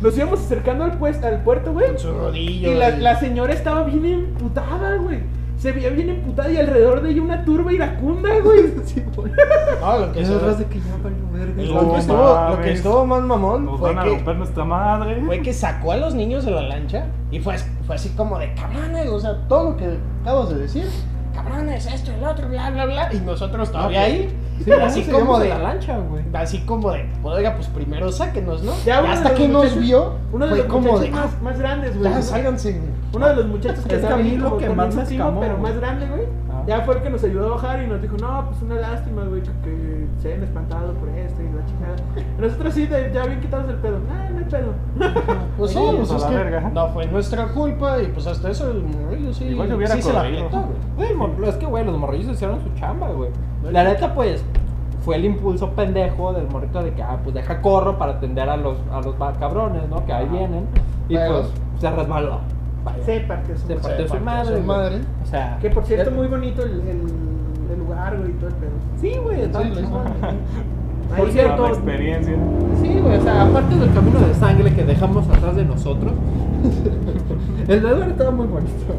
Nos 0.01 0.15
íbamos 0.17 0.41
acercando 0.41 0.83
al, 0.83 0.97
pues- 0.97 1.23
al 1.23 1.41
puerto, 1.43 1.71
güey. 1.73 1.87
Con 1.87 1.99
su 1.99 2.11
rodillo. 2.11 2.71
Y 2.71 2.75
la, 2.75 2.89
y- 2.91 2.99
la 3.01 3.19
señora 3.19 3.53
estaba 3.53 3.83
bien 3.83 4.05
emputada, 4.05 4.95
güey. 4.97 5.19
Se 5.59 5.71
veía 5.73 5.89
bien 5.89 6.09
emputada 6.09 6.49
y 6.51 6.57
alrededor 6.57 7.01
de 7.01 7.11
ella 7.11 7.21
una 7.21 7.43
turba 7.45 7.71
iracunda, 7.71 8.29
güey. 8.43 8.73
No, 9.81 9.97
lo 9.99 10.11
que, 10.11 10.21
Eso 10.21 10.33
estuvo- 10.33 10.49
es 10.51 10.57
de 10.59 10.65
que 10.65 10.79
ya 10.79 10.97
valió 11.03 11.17
verga. 11.31 11.63
lo, 11.63 11.93
que 11.93 11.99
estuvo, 11.99 12.49
lo 12.49 12.61
que 12.61 12.71
estuvo 12.71 13.05
más 13.05 13.21
mamón 13.23 13.65
Nos 13.65 13.79
fue 13.79 13.89
van 13.93 13.99
a 13.99 14.03
que, 14.03 14.09
romper 14.15 14.35
nuestra 14.37 14.63
madre. 14.65 15.21
fue 15.25 15.41
que 15.41 15.53
sacó 15.53 15.91
a 15.91 15.97
los 15.97 16.15
niños 16.15 16.45
de 16.45 16.51
la 16.51 16.61
lancha 16.61 17.05
y 17.31 17.39
fue, 17.39 17.55
fue 17.85 17.95
así 17.95 18.09
como 18.09 18.39
de 18.39 18.53
cabrones, 18.55 19.07
o 19.09 19.19
sea, 19.19 19.37
todo 19.47 19.71
lo 19.71 19.77
que 19.77 19.97
acabas 20.21 20.49
de 20.49 20.55
decir, 20.59 20.85
cabrones, 21.33 21.85
esto, 21.85 22.11
el 22.11 22.23
otro, 22.23 22.47
bla, 22.49 22.69
bla, 22.71 22.85
bla, 22.85 23.13
y 23.13 23.19
nosotros 23.19 23.71
todavía 23.71 24.03
ahí, 24.03 24.29
Sí, 24.63 24.71
así 24.71 25.03
como 25.03 25.39
de, 25.39 25.49
la 25.49 25.59
lancha, 25.59 25.97
güey. 25.97 26.23
así 26.33 26.59
como 26.59 26.91
de, 26.91 27.05
oiga, 27.23 27.55
pues 27.55 27.67
primero 27.67 28.11
sáquenos, 28.11 28.61
¿no? 28.63 28.73
Ya 28.85 28.97
Y 28.97 29.03
uno 29.03 29.11
hasta 29.11 29.33
que 29.33 29.47
nos 29.47 29.79
vio, 29.79 30.15
Uno 30.31 30.45
de 30.45 30.51
fue 30.51 30.57
los 30.59 30.67
como 30.67 30.99
de, 30.99 31.09
más, 31.09 31.41
más 31.41 31.59
grandes, 31.59 31.97
güey. 31.97 32.11
ya, 32.11 32.21
sálganse. 32.21 32.79
Uno 33.13 33.27
de 33.27 33.35
los 33.35 33.45
muchachos 33.47 33.85
que 33.85 33.95
Es 33.95 34.01
que 34.01 34.07
a 34.07 34.09
estaba 34.09 34.21
mí 34.21 34.29
ahí 34.29 34.37
lo 34.37 34.49
como 34.49 34.57
que 34.57 34.69
más 34.69 34.95
pero 34.95 35.57
más 35.57 35.75
grande, 35.77 36.07
güey. 36.07 36.23
Ya 36.67 36.81
fue 36.81 36.95
el 36.97 37.01
que 37.03 37.09
nos 37.09 37.23
ayudó 37.23 37.47
a 37.47 37.49
bajar 37.55 37.83
y 37.83 37.87
nos 37.87 38.01
dijo, 38.01 38.15
no, 38.21 38.45
pues 38.47 38.61
una 38.61 38.75
lástima, 38.75 39.23
güey, 39.23 39.41
que, 39.41 39.49
que 39.63 40.07
se 40.19 40.29
hayan 40.33 40.43
espantado 40.43 40.93
por 40.93 41.09
esto 41.09 41.41
y 41.41 41.45
la 41.45 41.65
chingada. 41.65 41.95
Nosotros 42.39 42.73
sí, 42.73 42.85
de- 42.87 43.11
ya 43.13 43.25
bien 43.25 43.39
quitados 43.41 43.67
del 43.67 43.77
pedo. 43.77 43.97
Ah, 44.11 44.29
no 44.31 44.37
hay 44.39 44.43
pedo. 44.45 44.73
Pues 45.57 45.71
sí, 45.71 45.79
pues 45.97 46.11
a 46.11 46.15
es 46.15 46.21
la 46.23 46.29
que 46.29 46.35
verga. 46.35 46.69
no 46.73 46.87
fue 46.89 47.05
nuestra 47.07 47.47
culpa 47.47 48.01
y 48.01 48.07
pues 48.07 48.25
hasta 48.27 48.49
eso 48.49 48.71
el 48.71 48.83
morrillo 48.83 49.33
sí, 49.33 49.45
Igual 49.45 49.73
hubiera 49.73 49.95
sí 49.95 50.01
se 50.01 50.13
la 50.13 50.21
corrido. 50.21 50.49
güey. 50.49 50.63
Güey, 50.95 51.13
mo- 51.15 51.45
es 51.45 51.55
que, 51.57 51.65
güey, 51.65 51.83
los 51.85 51.97
morrillos 51.97 52.31
hicieron 52.33 52.61
su 52.61 52.69
chamba, 52.79 53.09
güey. 53.09 53.29
La 53.71 53.83
neta, 53.83 54.13
pues, 54.15 54.43
fue 55.01 55.15
el 55.17 55.25
impulso 55.25 55.71
pendejo 55.71 56.31
del 56.33 56.47
morrito 56.49 56.81
de 56.83 56.93
que, 56.93 57.01
ah, 57.03 57.17
pues 57.23 57.33
deja 57.35 57.61
corro 57.61 57.97
para 57.97 58.13
atender 58.13 58.49
a 58.49 58.55
los, 58.57 58.77
a 58.93 59.01
los 59.01 59.19
va- 59.21 59.33
cabrones, 59.33 59.87
¿no? 59.89 60.05
Que 60.05 60.13
ahí 60.13 60.25
Ajá. 60.25 60.33
vienen. 60.33 60.65
Y 61.09 61.15
Pero- 61.15 61.41
pues, 61.41 61.53
se 61.79 61.89
resbaló. 61.91 62.39
Vaya. 62.91 63.05
Sí, 63.05 63.25
partió 63.27 63.57
su 63.57 63.67
Se 63.67 63.75
madre. 63.75 63.87
partió 63.89 64.07
su 64.07 64.23
madre. 64.23 64.45
su 64.45 64.51
güey. 64.53 64.63
madre. 64.65 64.99
O 65.23 65.25
sea. 65.25 65.57
Que 65.61 65.69
por 65.69 65.85
cierto, 65.85 66.11
muy 66.11 66.27
bonito 66.27 66.63
el, 66.63 66.71
el, 66.81 67.01
el 67.71 67.79
lugar, 67.79 68.17
güey, 68.17 68.31
y 68.31 68.33
todo 68.33 68.49
el 68.49 68.55
pedo. 68.55 68.71
Sí, 68.99 69.17
güey, 69.23 69.41
está 69.41 69.61
Sí. 69.63 69.69
Ahí 71.11 71.21
Por 71.23 71.31
cierto, 71.31 71.63
la 71.63 71.69
experiencia. 71.69 72.35
Sí, 72.81 72.99
güey, 72.99 73.17
o 73.17 73.21
sea, 73.21 73.41
aparte 73.41 73.75
del 73.75 73.91
camino 73.93 74.19
de 74.19 74.33
sangre 74.35 74.73
que 74.73 74.83
dejamos 74.85 75.27
atrás 75.27 75.55
de 75.55 75.65
nosotros, 75.65 76.13
el 77.67 77.81
de 77.81 78.07
estaba 78.07 78.29
muy 78.29 78.45
bonito. 78.45 78.93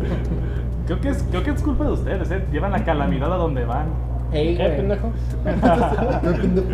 Creo 0.87 1.01
que, 1.01 1.09
es, 1.11 1.23
creo 1.31 1.45
que 1.45 1.51
es 1.51 1.63
culpa 1.63 1.85
de 1.85 1.93
ustedes, 1.93 2.31
¿eh? 2.33 2.45
Llevan 2.51 2.73
la 2.73 2.85
calamidad 2.85 3.33
a 3.33 3.37
donde 3.37 3.65
van. 3.65 3.87
Ey, 4.33 4.57
¿Qué, 4.57 4.65
pendejo? 4.69 5.13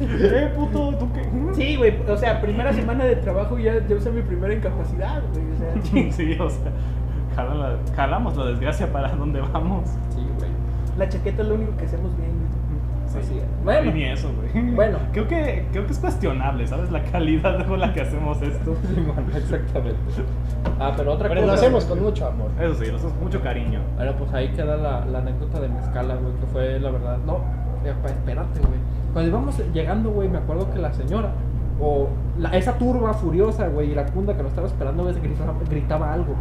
eh, 0.00 0.52
puto, 0.54 0.94
¿tú 0.98 1.08
qué? 1.12 1.22
Sí, 1.54 1.76
güey, 1.76 1.94
o 2.08 2.16
sea, 2.16 2.40
primera 2.40 2.72
semana 2.72 3.04
de 3.04 3.16
trabajo 3.16 3.58
ya, 3.58 3.86
ya 3.86 3.96
usé 3.96 4.10
mi 4.10 4.22
primera 4.22 4.52
incapacidad, 4.54 5.22
güey. 5.32 5.44
O 5.52 5.56
sea, 5.58 6.12
Sí, 6.12 6.36
o 6.38 6.50
sea, 6.50 6.70
jala 7.34 7.54
la- 7.54 7.78
jalamos 7.94 8.36
la 8.36 8.46
desgracia 8.46 8.92
para 8.92 9.08
donde 9.14 9.40
vamos. 9.40 9.88
Sí, 10.10 10.20
güey. 10.38 10.50
la 10.98 11.08
chaqueta 11.08 11.42
es 11.42 11.48
lo 11.48 11.54
único 11.54 11.76
que 11.76 11.84
hacemos 11.86 12.16
bien, 12.16 12.30
Así 13.10 13.38
es. 13.38 13.44
Bueno. 13.64 13.80
Bueno. 13.82 13.92
ni 13.92 14.04
eso, 14.04 14.28
güey. 14.52 14.70
Bueno. 14.74 14.98
Creo 15.12 15.26
que, 15.28 15.66
creo 15.72 15.86
que 15.86 15.92
es 15.92 15.98
cuestionable, 15.98 16.66
¿sabes? 16.66 16.90
La 16.90 17.02
calidad 17.04 17.66
con 17.66 17.80
la 17.80 17.92
que 17.92 18.00
hacemos 18.02 18.40
esto. 18.42 18.74
Sí, 18.94 19.00
bueno, 19.00 19.28
exactamente. 19.36 19.96
Ah, 20.78 20.92
pero 20.96 21.12
otra 21.12 21.28
Pero 21.28 21.40
cosa. 21.42 21.52
lo 21.52 21.58
hacemos 21.58 21.84
con 21.84 22.02
mucho 22.02 22.26
amor. 22.26 22.50
Eso 22.60 22.74
sí, 22.74 22.90
lo 22.90 22.96
hacemos 22.96 23.14
con 23.14 23.24
mucho 23.24 23.40
cariño. 23.42 23.80
Bueno, 23.96 24.12
pues 24.18 24.32
ahí 24.34 24.48
queda 24.48 24.76
la, 24.76 25.04
la 25.06 25.18
anécdota 25.18 25.60
de 25.60 25.68
Mezcala, 25.68 26.14
güey, 26.16 26.34
que 26.40 26.46
fue 26.46 26.78
la 26.80 26.90
verdad. 26.90 27.18
No, 27.26 27.38
epa, 27.84 28.08
espérate, 28.08 28.60
güey. 28.60 28.78
Cuando 29.12 29.30
íbamos 29.30 29.58
llegando, 29.72 30.10
güey, 30.10 30.28
me 30.28 30.38
acuerdo 30.38 30.70
que 30.72 30.78
la 30.78 30.92
señora, 30.92 31.30
o 31.80 32.08
la- 32.38 32.50
esa 32.56 32.76
turba 32.78 33.14
furiosa, 33.14 33.68
güey, 33.68 33.90
iracunda 33.92 34.34
que 34.36 34.42
nos 34.42 34.50
estaba 34.50 34.66
esperando, 34.66 35.04
güey, 35.04 35.14
gritaba, 35.20 35.54
gritaba 35.70 36.12
algo. 36.12 36.34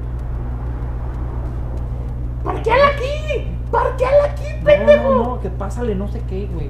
¡Parqueala 2.46 2.84
aquí! 2.96 3.48
¡Parqueala 3.72 4.26
aquí, 4.32 4.44
No, 4.60 4.64
pendejo! 4.66 5.04
no, 5.10 5.24
no, 5.24 5.42
que 5.42 5.50
pásale 5.50 5.96
no 5.96 6.08
sé 6.08 6.22
qué, 6.30 6.48
güey. 6.54 6.70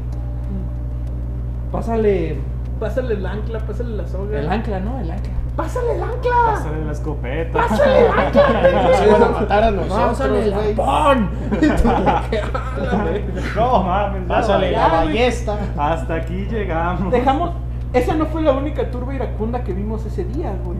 Pásale 1.71 2.39
Pásale 2.79 3.13
el 3.13 3.25
ancla, 3.25 3.59
pásale 3.59 3.95
la 3.95 4.05
soga. 4.07 4.37
el 4.39 4.49
ancla, 4.51 4.79
¿no? 4.81 4.99
El 4.99 5.09
ancla. 5.09 5.31
¡Pásale 5.55 5.95
el 5.95 6.03
ancla! 6.03 6.31
Pásale 6.47 6.83
la 6.85 6.91
escopeta. 6.91 7.59
¡Pásale 7.59 7.99
el 8.05 8.11
ancla! 8.11 8.83
Nos 8.83 9.01
iban 9.07 9.23
a 9.23 9.29
matar 9.29 9.63
a 9.63 9.71
Pásale 9.71 9.87
nosotros, 9.87 10.37
el 10.45 10.53
güey. 10.53 10.69
arpón. 10.71 11.29
¿Qué 11.61 11.87
habla, 11.89 12.23
güey? 13.03 13.23
No 13.55 13.83
mames, 13.83 14.23
Pásale 14.27 14.71
la 14.71 14.87
ballesta. 14.89 15.57
Hasta 15.77 16.15
aquí 16.15 16.45
llegamos. 16.51 17.11
Dejamos. 17.13 17.51
Esa 17.95 18.15
no 18.15 18.25
fue 18.27 18.41
la 18.41 18.51
única 18.53 18.89
turba 18.91 19.13
iracunda 19.13 19.63
que 19.63 19.73
vimos 19.73 20.05
ese 20.05 20.23
día, 20.25 20.53
güey. 20.63 20.77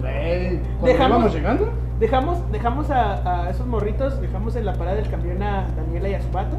Güey, 0.00 0.60
¿cuándo 0.80 0.86
Dejamos- 0.86 1.32
llegando? 1.34 1.68
Dejamos, 1.98 2.52
dejamos 2.52 2.90
a, 2.90 3.44
a 3.46 3.50
esos 3.50 3.66
morritos, 3.66 4.20
dejamos 4.20 4.54
en 4.56 4.66
la 4.66 4.74
parada 4.74 4.96
del 4.96 5.08
camión 5.10 5.42
a 5.42 5.66
Daniela 5.76 6.08
y 6.10 6.14
a 6.14 6.20
su 6.20 6.28
pato. 6.28 6.56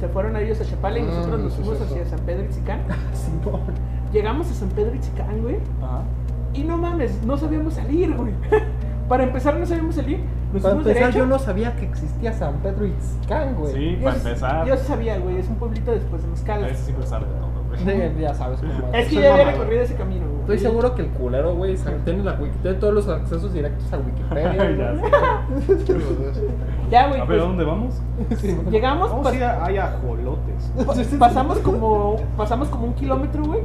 Se 0.00 0.08
fueron 0.08 0.34
a 0.36 0.40
ellos 0.40 0.60
a 0.60 0.64
Chapala 0.64 0.98
y 0.98 1.02
Mm, 1.02 1.06
nosotros 1.06 1.40
nos 1.40 1.54
fuimos 1.54 1.80
hacia 1.80 2.04
San 2.04 2.18
Pedro 2.20 2.44
Itzicán. 2.44 2.80
Llegamos 4.12 4.50
a 4.50 4.54
San 4.54 4.68
Pedro 4.70 4.94
Itzicán, 4.94 5.40
güey. 5.42 5.56
Ajá. 5.82 6.02
Y 6.52 6.62
no 6.64 6.76
mames, 6.76 7.22
no 7.24 7.36
sabíamos 7.36 7.74
salir, 7.74 8.14
güey. 8.16 8.32
Para 9.08 9.24
empezar, 9.24 9.56
no 9.56 9.66
sabíamos 9.66 9.94
salir. 9.96 10.20
Nos 10.52 10.62
Para 10.62 10.76
empezar, 10.76 10.94
derecho. 11.02 11.18
yo 11.18 11.26
no 11.26 11.38
sabía 11.38 11.76
que 11.76 11.84
existía 11.84 12.32
San 12.32 12.54
Pedro 12.58 12.86
Itzcán, 12.86 13.54
güey. 13.54 13.72
Sí, 13.72 13.96
Yo 13.98 14.04
para 14.04 14.16
empezar. 14.16 14.66
Yo 14.66 14.76
sabía, 14.76 15.18
güey. 15.18 15.36
Es 15.38 15.48
un 15.48 15.56
pueblito 15.56 15.90
después 15.92 16.22
de 16.22 16.28
Mezcala. 16.28 16.68
Ese 16.68 16.84
siempre 16.84 17.06
sabe 17.06 17.26
de 17.26 17.32
todo, 17.32 17.48
güey. 17.82 18.12
Ya 18.20 18.34
sabes 18.34 18.60
cómo 18.60 18.88
es. 18.92 19.04
Es 19.04 19.08
que 19.08 19.14
ya 19.22 19.32
había 19.34 19.44
recorrido 19.52 19.82
ese 19.82 19.94
camino, 19.94 20.26
güey. 20.26 20.40
Estoy 20.40 20.58
seguro 20.58 20.94
que 20.94 21.02
el 21.02 21.08
culero, 21.08 21.54
güey, 21.54 21.76
tiene, 22.04 22.22
la, 22.22 22.38
wiki- 22.38 22.60
tiene 22.62 22.76
todos 22.78 22.92
los 22.94 23.08
accesos 23.08 23.52
directos 23.52 23.90
a 23.92 23.98
Wikipedia. 23.98 24.52
Ya 24.76 24.92
güey. 24.92 26.34
sé. 26.34 26.48
Ya, 26.90 27.08
güey. 27.08 27.20
A 27.20 27.24
ver, 27.24 27.26
pues, 27.26 27.40
¿a 27.40 27.44
dónde 27.44 27.64
vamos? 27.64 27.94
llegamos, 28.70 29.10
Vamos 29.10 29.26
pas- 29.26 29.30
a 29.32 29.34
ir 29.36 29.44
a- 29.44 29.64
hay 29.64 29.76
ajolotes. 29.78 30.72
pa- 31.18 31.18
pasamos 31.18 31.58
como 31.58 32.16
pasamos 32.36 32.68
como 32.68 32.86
un 32.86 32.94
kilómetro, 32.94 33.42
güey. 33.44 33.60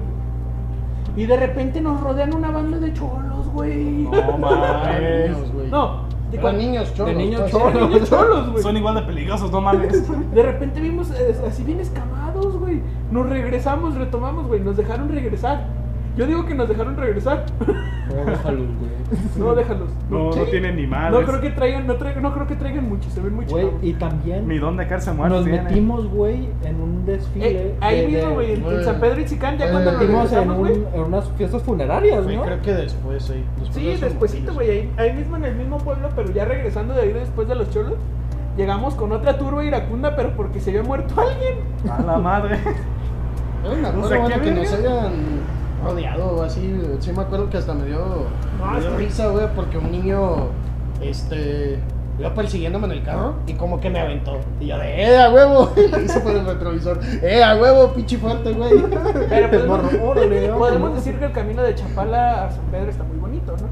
Y 1.16 1.26
de 1.26 1.36
repente 1.38 1.82
nos 1.82 2.00
rodean 2.02 2.34
una 2.34 2.50
banda 2.52 2.78
de 2.78 2.94
cholos, 2.94 3.48
güey. 3.54 4.08
No 4.10 4.38
mames. 4.38 5.32
Niños, 5.32 5.52
güey. 5.54 5.70
No, 5.70 6.04
de, 6.32 6.54
niños 6.54 6.94
cholos. 6.94 7.14
de 7.14 7.20
niños 7.24 7.52
cholos. 7.52 7.76
eran 7.76 7.90
niños 7.90 8.10
cholos, 8.10 8.52
güey. 8.52 8.64
Son 8.64 8.78
igual 8.78 8.96
de 8.96 9.02
peligrosos, 9.02 9.52
no 9.52 9.60
mames. 9.60 10.32
De 10.34 10.44
repente 10.44 10.80
vimos 10.80 11.10
eh, 11.12 11.36
así 11.48 11.64
bien 11.64 11.80
escamados, 11.80 12.29
güey. 12.80 12.92
Nos 13.12 13.30
regresamos, 13.30 13.96
retomamos, 13.96 14.48
güey. 14.48 14.60
Nos 14.62 14.78
dejaron 14.78 15.10
regresar. 15.10 15.66
Yo 16.18 16.26
digo 16.28 16.46
que 16.46 16.54
nos 16.54 16.68
dejaron 16.68 16.98
regresar. 16.98 17.46
No, 17.66 18.26
déjalos, 18.32 18.66
güey. 18.80 18.92
No, 19.38 19.56
déjalos. 19.56 19.90
No, 20.10 20.34
Sí. 20.34 20.40
no 20.40 20.46
tienen 20.48 20.76
ni 20.76 20.86
madres. 20.86 21.20
No 21.20 21.26
creo 21.26 21.40
que 21.40 21.50
traigan, 21.52 21.88
no, 21.88 21.96
traigan, 21.96 22.24
no 22.24 22.34
creo 22.34 22.48
que 22.48 22.56
traigan 22.56 22.90
mucho, 22.90 23.10
se 23.10 23.22
ven 23.22 23.36
muy 23.36 23.46
Güey, 23.46 23.70
y 23.82 23.94
también 23.94 24.48
Ni 24.48 24.58
dónde 24.58 24.86
caerse 24.88 25.14
muertos 25.14 25.40
nos 25.40 25.46
tienen. 25.46 25.64
metimos, 25.66 26.08
güey, 26.10 26.50
en 26.66 26.82
un 26.82 27.06
desfile. 27.06 27.50
Eh, 27.52 27.76
ahí 27.80 28.02
de- 28.02 28.08
mismo, 28.08 28.30
de- 28.30 28.34
güey, 28.36 28.54
en. 28.80 28.84
San 28.84 29.00
Pedro 29.00 29.22
Itzicán, 29.22 29.58
ya 29.58 29.68
Eh, 29.68 29.72
cuando 29.72 29.92
nos 29.92 30.02
Metimos 30.02 30.34
en, 30.34 30.52
un- 30.52 30.86
unas 31.08 31.30
fiestas 31.38 31.62
funerarias, 31.64 32.26
Sí, 32.28 32.36
¿no? 32.36 32.44
creo 32.44 32.62
que 32.62 32.74
después, 32.74 33.28
de 33.30 33.44
Sí, 33.72 33.96
despuésito, 34.02 34.54
güey, 34.56 34.70
ahí, 34.70 34.92
ahí 34.98 35.14
mismo 35.14 35.38
en 35.38 35.46
el 35.46 35.56
mismo 35.56 35.78
pueblo, 35.78 36.10
pero 36.16 36.32
ya 36.32 36.44
regresando 36.46 36.96
de 36.96 37.02
ahí 37.04 37.14
después 37.14 37.48
de 37.48 37.56
los 37.56 37.70
cholos, 37.70 37.94
llegamos 38.60 38.94
con 38.96 39.12
otra 39.14 39.38
turba 39.38 39.64
iracunda, 39.64 40.16
pero 40.16 40.36
porque 40.36 40.60
se 40.60 40.70
había 40.72 40.84
muerto 40.84 41.16
alguien. 41.20 41.60
A 41.90 42.02
la 42.02 42.18
madre. 42.18 42.60
Era 43.64 43.74
una 43.74 43.90
O 43.90 43.94
cosa, 43.94 44.10
sea, 44.10 44.20
bueno, 44.20 44.36
¿qué 44.36 44.42
que 44.42 44.52
nos 44.52 44.74
hayan 44.74 45.14
rodeado 45.84 46.36
o 46.38 46.44
así. 46.44 46.82
Sí 47.00 47.12
me 47.14 47.22
acuerdo 47.22 47.50
que 47.50 47.58
hasta 47.58 47.74
me 47.74 47.86
dio, 47.86 48.26
No, 48.60 48.72
me 48.74 48.80
dio 48.82 48.90
sí. 48.92 48.98
risa, 48.98 49.28
güey, 49.30 49.48
porque 49.56 49.78
un 49.78 49.92
niño, 49.92 50.48
este, 51.02 51.80
iba 52.20 52.34
persiguiéndome 52.34 52.88
en 52.88 52.92
el 52.92 53.04
carro 53.04 53.36
y 53.48 53.54
como 53.54 53.80
que 53.80 53.90
me 53.90 54.00
aventó. 54.02 54.40
Y 54.60 54.68
yo 54.68 54.78
de, 54.78 55.04
¡eh, 55.04 55.18
a 55.22 55.32
huevo! 55.32 55.72
Y 55.78 56.04
hizo 56.06 56.22
por 56.22 56.34
el 56.34 56.46
retrovisor, 56.46 57.00
¡eh, 57.22 57.42
a 57.44 57.56
huevo, 57.56 57.94
pinche 57.94 58.18
fuerte, 58.18 58.52
güey! 58.52 58.72
Pero 59.30 59.50
podemos, 59.52 59.80
órale, 60.04 60.40
podemos 60.50 60.60
vámonos. 60.60 60.96
decir 60.96 61.18
que 61.18 61.26
el 61.26 61.32
camino 61.32 61.64
de 61.64 61.76
Chapala 61.76 62.46
a 62.48 62.52
San 62.52 62.66
Pedro 62.72 62.90
está 62.92 63.04
muy 63.06 63.18
bonito, 63.18 63.54
¿no? 63.54 63.68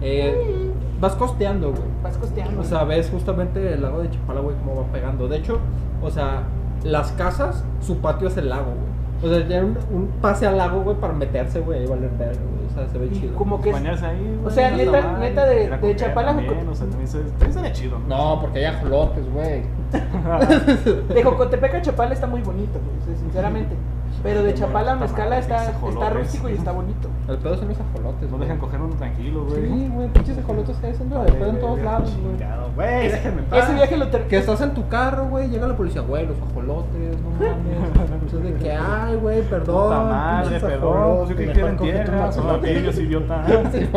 Eh, 0.00 0.70
vas 1.04 1.14
costeando, 1.16 1.70
güey. 1.70 1.82
Vas 2.02 2.16
costeando. 2.18 2.60
O 2.60 2.64
sea, 2.64 2.84
ves 2.84 3.10
justamente 3.10 3.74
el 3.74 3.82
lago 3.82 4.00
de 4.02 4.10
Chapala, 4.10 4.40
güey, 4.40 4.56
cómo 4.56 4.80
va 4.82 4.86
pegando. 4.92 5.28
De 5.28 5.36
hecho, 5.38 5.58
o 6.02 6.10
sea, 6.10 6.42
las 6.82 7.12
casas, 7.12 7.64
su 7.80 7.98
patio 7.98 8.28
es 8.28 8.36
el 8.36 8.48
lago, 8.48 8.72
güey. 8.72 8.94
O 9.22 9.34
sea, 9.34 9.46
tiene 9.46 9.64
un, 9.64 9.78
un 9.92 10.06
pase 10.20 10.46
al 10.46 10.56
lago, 10.58 10.80
güey, 10.82 10.96
para 10.96 11.12
meterse, 11.12 11.60
güey, 11.60 11.84
y 11.84 11.86
valer 11.86 12.10
verga, 12.18 12.34
güey. 12.40 12.66
O 12.70 12.74
sea, 12.74 12.88
se 12.88 12.98
ve 12.98 13.06
Y 13.12 13.20
chido. 13.20 13.34
como 13.36 13.60
que 13.60 13.72
Bañarse 13.72 14.04
ahí, 14.06 14.18
güey, 14.40 14.46
O 14.46 14.50
sea, 14.50 14.70
no 14.70 14.76
neta- 14.78 15.00
mal. 15.12 15.20
neta 15.20 15.46
de- 15.46 15.70
de 15.70 15.96
Chapala, 15.96 16.28
también, 16.34 16.68
o 16.68 16.74
sea, 16.74 16.86
también 16.86 17.08
se- 17.08 17.20
también 17.22 17.52
sería 17.52 17.72
chido, 17.72 17.98
¿no? 18.00 18.34
No, 18.34 18.40
porque 18.40 18.58
hay 18.58 18.64
ajolotes, 18.66 19.24
güey. 19.32 19.62
De 21.14 21.22
Jocotepec 21.22 21.74
a 21.76 21.82
Chapala 21.82 22.12
está 22.14 22.26
muy 22.26 22.40
bonito, 22.42 22.78
güey, 22.84 22.98
o 23.00 23.04
sea, 23.04 23.16
sinceramente. 23.16 23.74
Pero 24.22 24.42
de 24.42 24.54
Chapala 24.54 24.92
a 24.92 24.96
Mezcala 24.96 25.38
está, 25.38 25.70
está 25.70 26.10
rústico 26.10 26.48
y 26.48 26.52
está 26.54 26.72
bonito. 26.72 27.08
El 27.28 27.36
pedo 27.38 27.56
son 27.56 27.68
los 27.68 27.78
ajolotes. 27.80 28.30
No 28.30 28.38
dejan 28.38 28.58
coger 28.58 28.80
uno 28.80 28.94
tranquilo, 28.96 29.44
güey. 29.44 29.62
Sí, 29.68 29.90
güey, 29.92 30.08
pinches 30.08 30.38
ajolotes 30.38 30.76
así 30.76 30.86
haciendo 30.86 31.22
de 31.24 31.32
pedo 31.32 31.50
en 31.50 31.60
todos 31.60 31.78
lados, 31.80 32.12
güey. 32.22 32.36
Güey, 32.74 33.08
déjenme 33.08 33.42
en 33.42 33.44
paz. 33.46 33.64
Ese 33.64 33.74
viaje 33.74 33.96
lo 33.96 34.10
Que 34.28 34.36
estás 34.38 34.60
en 34.62 34.74
tu 34.74 34.88
carro, 34.88 35.26
güey, 35.28 35.48
llega 35.48 35.66
la 35.66 35.76
policía, 35.76 36.00
güey, 36.02 36.26
los 36.26 36.36
ajolotes, 36.40 37.20
no 37.22 37.30
mames. 37.30 38.10
Entonces 38.22 38.42
de 38.42 38.54
que, 38.54 38.72
ay, 38.72 39.16
güey, 39.16 39.42
perdón. 39.42 39.84
Puta 39.88 40.00
madre, 40.00 40.60
perdón. 40.60 40.96
ajolotes". 40.96 41.28
Yo 41.28 41.36
que 41.36 41.46
mejor 41.46 41.76
quieren 41.76 42.04
tierra. 42.04 42.32
Son 42.32 42.50
aquellos, 42.50 42.98
idiota. 42.98 43.44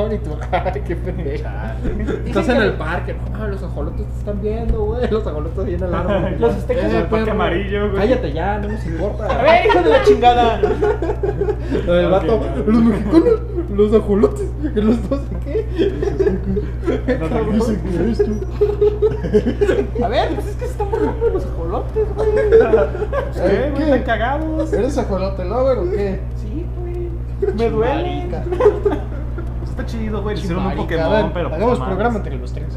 Y 0.08 0.18
tú, 0.20 0.32
ay, 0.52 0.82
qué 0.86 0.96
pendejo. 0.96 1.44
Chale. 1.44 2.20
Estás 2.28 2.50
en 2.50 2.58
que- 2.58 2.64
el 2.64 2.74
parque, 2.74 3.16
no 3.32 3.48
los 3.48 3.64
ajolotes 3.64 4.06
te 4.06 4.18
están 4.20 4.42
viendo, 4.42 4.86
güey. 4.86 5.10
Los 5.10 5.28
ajolotes 5.28 5.66
vienen 5.66 5.84
al 5.94 5.96
árbol. 5.96 6.36
Los 6.40 6.54
En 6.54 6.68
del 6.68 6.96
el 6.96 7.04
parque 7.08 7.32
amarillo, 7.32 7.90
güey. 7.92 8.02
Cállate 8.02 8.34
ya, 8.34 8.58
no 8.60 8.68
nos 8.70 8.86
importa. 8.86 9.26
A 9.26 9.42
ver, 9.44 9.66
hijo 9.66 9.82
de 9.82 9.90
la 9.90 10.04
chingada. 10.08 10.60
El 11.88 12.10
vato, 12.10 12.40
los 12.66 12.84
mexicanos, 12.84 13.40
los 13.74 13.94
ajolotes, 13.94 14.50
que 14.74 14.82
los 14.82 15.10
dos, 15.10 15.22
¿qué? 15.44 15.66
Dice 17.52 17.80
que 17.82 17.96
eres 17.96 18.18
tú. 18.18 18.34
A 20.04 20.08
ver, 20.08 20.30
pues 20.36 20.48
es 20.48 20.56
que 20.56 20.66
se 20.66 20.72
están 20.72 20.90
burlando 20.92 21.26
de 21.26 21.32
los 21.34 21.46
ajolotes, 21.46 22.08
güey. 22.16 22.30
¿Qué, 23.34 23.72
güey? 23.72 23.84
Están 23.84 24.04
cagados. 24.04 24.74
¿Eres 24.74 24.98
ajolote 24.98 25.46
lover 25.46 25.78
o 25.80 25.92
qué? 25.92 26.20
Sí, 26.36 26.66
güey. 26.80 27.54
Me 27.56 27.70
duele. 27.70 28.26
Marica. 28.26 28.44
Está 29.70 29.86
chido, 29.86 30.22
güey. 30.24 30.38
Hicieron 30.38 30.66
un 30.66 30.76
Pokémon, 30.76 31.32
pero. 31.34 31.48
Hagamos 31.48 31.78
pues, 31.78 31.90
programa 31.90 32.18
entre 32.18 32.38
los 32.38 32.54
tres. 32.54 32.76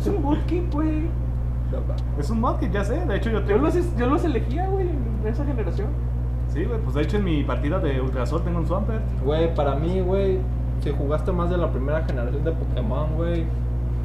Es 0.00 0.06
un 0.06 0.22
bootkeep, 0.22 0.72
güey. 0.72 1.08
Es 2.18 2.30
un 2.30 2.40
mod 2.40 2.56
que 2.58 2.70
ya 2.70 2.84
sé. 2.84 2.94
De 3.06 3.16
hecho, 3.16 3.30
yo 3.30 3.40
Yo 3.40 3.46
tengo. 3.46 3.60
los, 3.66 3.74
yo 3.96 4.06
los 4.06 4.24
elegía, 4.24 4.66
güey, 4.68 4.88
en 4.88 5.26
esa 5.26 5.44
generación. 5.44 5.88
Sí, 6.52 6.64
güey. 6.64 6.80
Pues 6.80 6.94
de 6.94 7.02
hecho, 7.02 7.16
en 7.18 7.24
mi 7.24 7.42
partida 7.44 7.78
de 7.78 8.00
Ultrasol 8.00 8.42
tengo 8.42 8.58
un 8.58 8.66
Swampert. 8.66 9.02
Güey, 9.24 9.54
para 9.54 9.74
mí, 9.74 10.00
güey, 10.00 10.38
si 10.82 10.90
jugaste 10.90 11.30
más 11.32 11.50
de 11.50 11.56
la 11.58 11.70
primera 11.70 12.04
generación 12.04 12.42
de 12.44 12.52
Pokémon, 12.52 13.14
güey, 13.16 13.44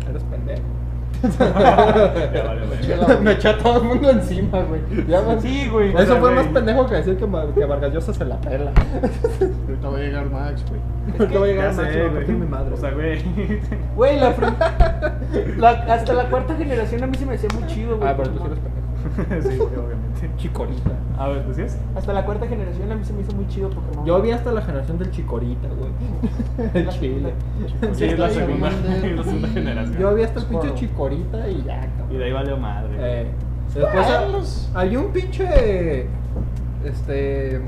eres 0.10 0.24
pendejo. 0.26 0.62
Ya 1.24 2.44
vale, 2.44 2.62
güey. 2.68 3.22
me 3.22 3.32
echó 3.34 3.50
a 3.52 3.58
todo 3.58 3.78
el 3.82 3.88
mundo 3.88 4.10
encima, 4.10 4.60
güey. 4.64 4.82
Me- 5.08 5.42
Sí, 5.42 5.70
güey. 5.72 5.90
Eso 5.90 5.98
O 6.00 6.06
sea, 6.06 6.16
fue 6.18 6.34
güey. 6.34 6.36
más 6.36 6.48
pendejo 6.54 6.86
que 6.88 6.96
decir 6.96 7.18
que, 7.18 7.26
Ma- 7.28 7.46
que 7.54 7.64
Vargas 7.66 7.94
Llosa 7.94 8.14
se 8.14 8.26
la 8.26 8.36
pela. 8.42 8.72
Ahorita 9.68 9.90
va 9.90 9.98
a 9.98 10.00
llegar 10.02 10.30
Max, 10.30 10.66
güey. 10.68 10.82
Ahorita 11.20 11.40
va 11.40 11.46
a 11.46 11.48
llegar 11.48 11.74
Max 11.76 11.94
sé, 11.94 12.10
mi 12.10 12.36
güey. 12.36 12.50
madre. 12.50 12.74
O 12.74 12.78
sea, 12.78 12.92
güey. 12.92 13.24
Güey, 13.96 14.20
la, 14.20 14.34
la- 15.58 15.94
hasta 15.94 16.14
la 16.14 16.26
cuarta 16.30 16.56
generación 16.56 17.04
a 17.04 17.08
mí 17.08 17.16
se 17.18 17.26
me 17.26 17.36
hacía 17.36 17.50
muy 17.58 17.68
chido, 17.68 17.98
güey. 17.98 18.10
ah, 18.10 18.16
pero 18.18 18.30
tú 18.30 18.40
sí 18.40 18.46
eres 18.48 18.60
pendejo. 18.60 18.83
sí, 19.42 19.58
güey, 19.58 19.76
obviamente. 19.76 20.30
Chicorita. 20.38 20.92
A 21.18 21.28
ver, 21.30 21.46
¿decías? 21.48 21.78
Hasta 21.96 22.14
la 22.14 22.26
cuarta 22.26 22.48
generación 22.48 22.92
a 22.92 22.96
mí 22.96 23.04
se 23.04 23.14
me 23.14 23.22
hizo 23.22 23.34
muy 23.34 23.48
chido 23.48 23.70
Pokémon. 23.70 24.06
Yo 24.06 24.22
vi 24.22 24.32
hasta 24.32 24.52
la 24.52 24.62
generación 24.62 24.98
del 24.98 25.12
Chicorita, 25.12 25.68
güey. 25.68 26.70
El 26.74 26.86
La- 26.86 26.92
chile. 26.92 27.34
Sí, 27.94 28.06
es 28.06 28.20
la 28.20 28.30
segunda, 28.30 28.70
bien, 28.70 29.06
es 29.12 29.18
la 29.18 29.24
segunda 29.24 29.48
generación. 29.50 29.98
Yo 30.00 30.14
vi 30.16 30.24
hasta 30.24 30.40
el 30.40 30.46
pinche. 30.48 30.74
Chicorita 30.76 31.50
y 31.50 31.64
ya, 31.64 31.82
cabrón. 31.98 32.08
Y 32.12 32.18
de 32.18 32.24
ahí 32.26 32.32
valió 32.34 32.58
madre. 32.58 32.90
Eh, 33.00 33.28
después 33.74 34.08
Ah, 34.08 34.20
a- 34.20 34.30
los- 34.30 34.72
había 34.74 35.00
un 35.00 35.12
pinche. 35.12 36.08
Este. 36.84 37.62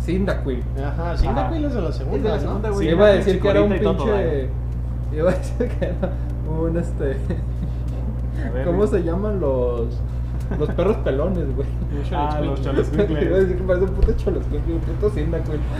Cyndaquil. 0.00 0.62
Ajá, 0.84 1.16
sí, 1.16 1.26
Ajá. 1.26 1.50
es 1.56 1.74
de 1.74 1.80
la 1.80 1.92
segunda, 1.92 2.16
Es 2.18 2.22
de 2.22 2.28
la 2.28 2.34
¿no? 2.36 2.40
segunda, 2.42 2.70
güey. 2.70 2.88
iba 2.90 3.06
a 3.06 3.10
decir 3.10 3.40
que 3.40 3.48
era 3.48 3.62
un 3.62 3.70
pinche. 3.72 4.48
Iba 5.16 5.30
a 5.30 5.34
decir 5.34 5.68
que 5.68 5.84
era 5.86 6.10
un 6.60 6.76
este. 6.76 7.16
¿Cómo 8.64 8.86
se 8.86 9.02
llaman 9.02 9.40
los. 9.40 9.98
Los 10.58 10.70
perros 10.70 10.96
pelones, 10.98 11.54
güey? 11.56 11.66
Ah, 12.12 12.40
los 12.42 12.60
Iba 12.66 12.76
a 13.36 13.40
decir 13.40 13.56
que 13.56 13.62
parece 13.62 13.84
un 13.84 13.90
puto 13.92 14.12
choloscuincle, 14.16 14.74
un 14.74 14.80
puto. 14.80 15.12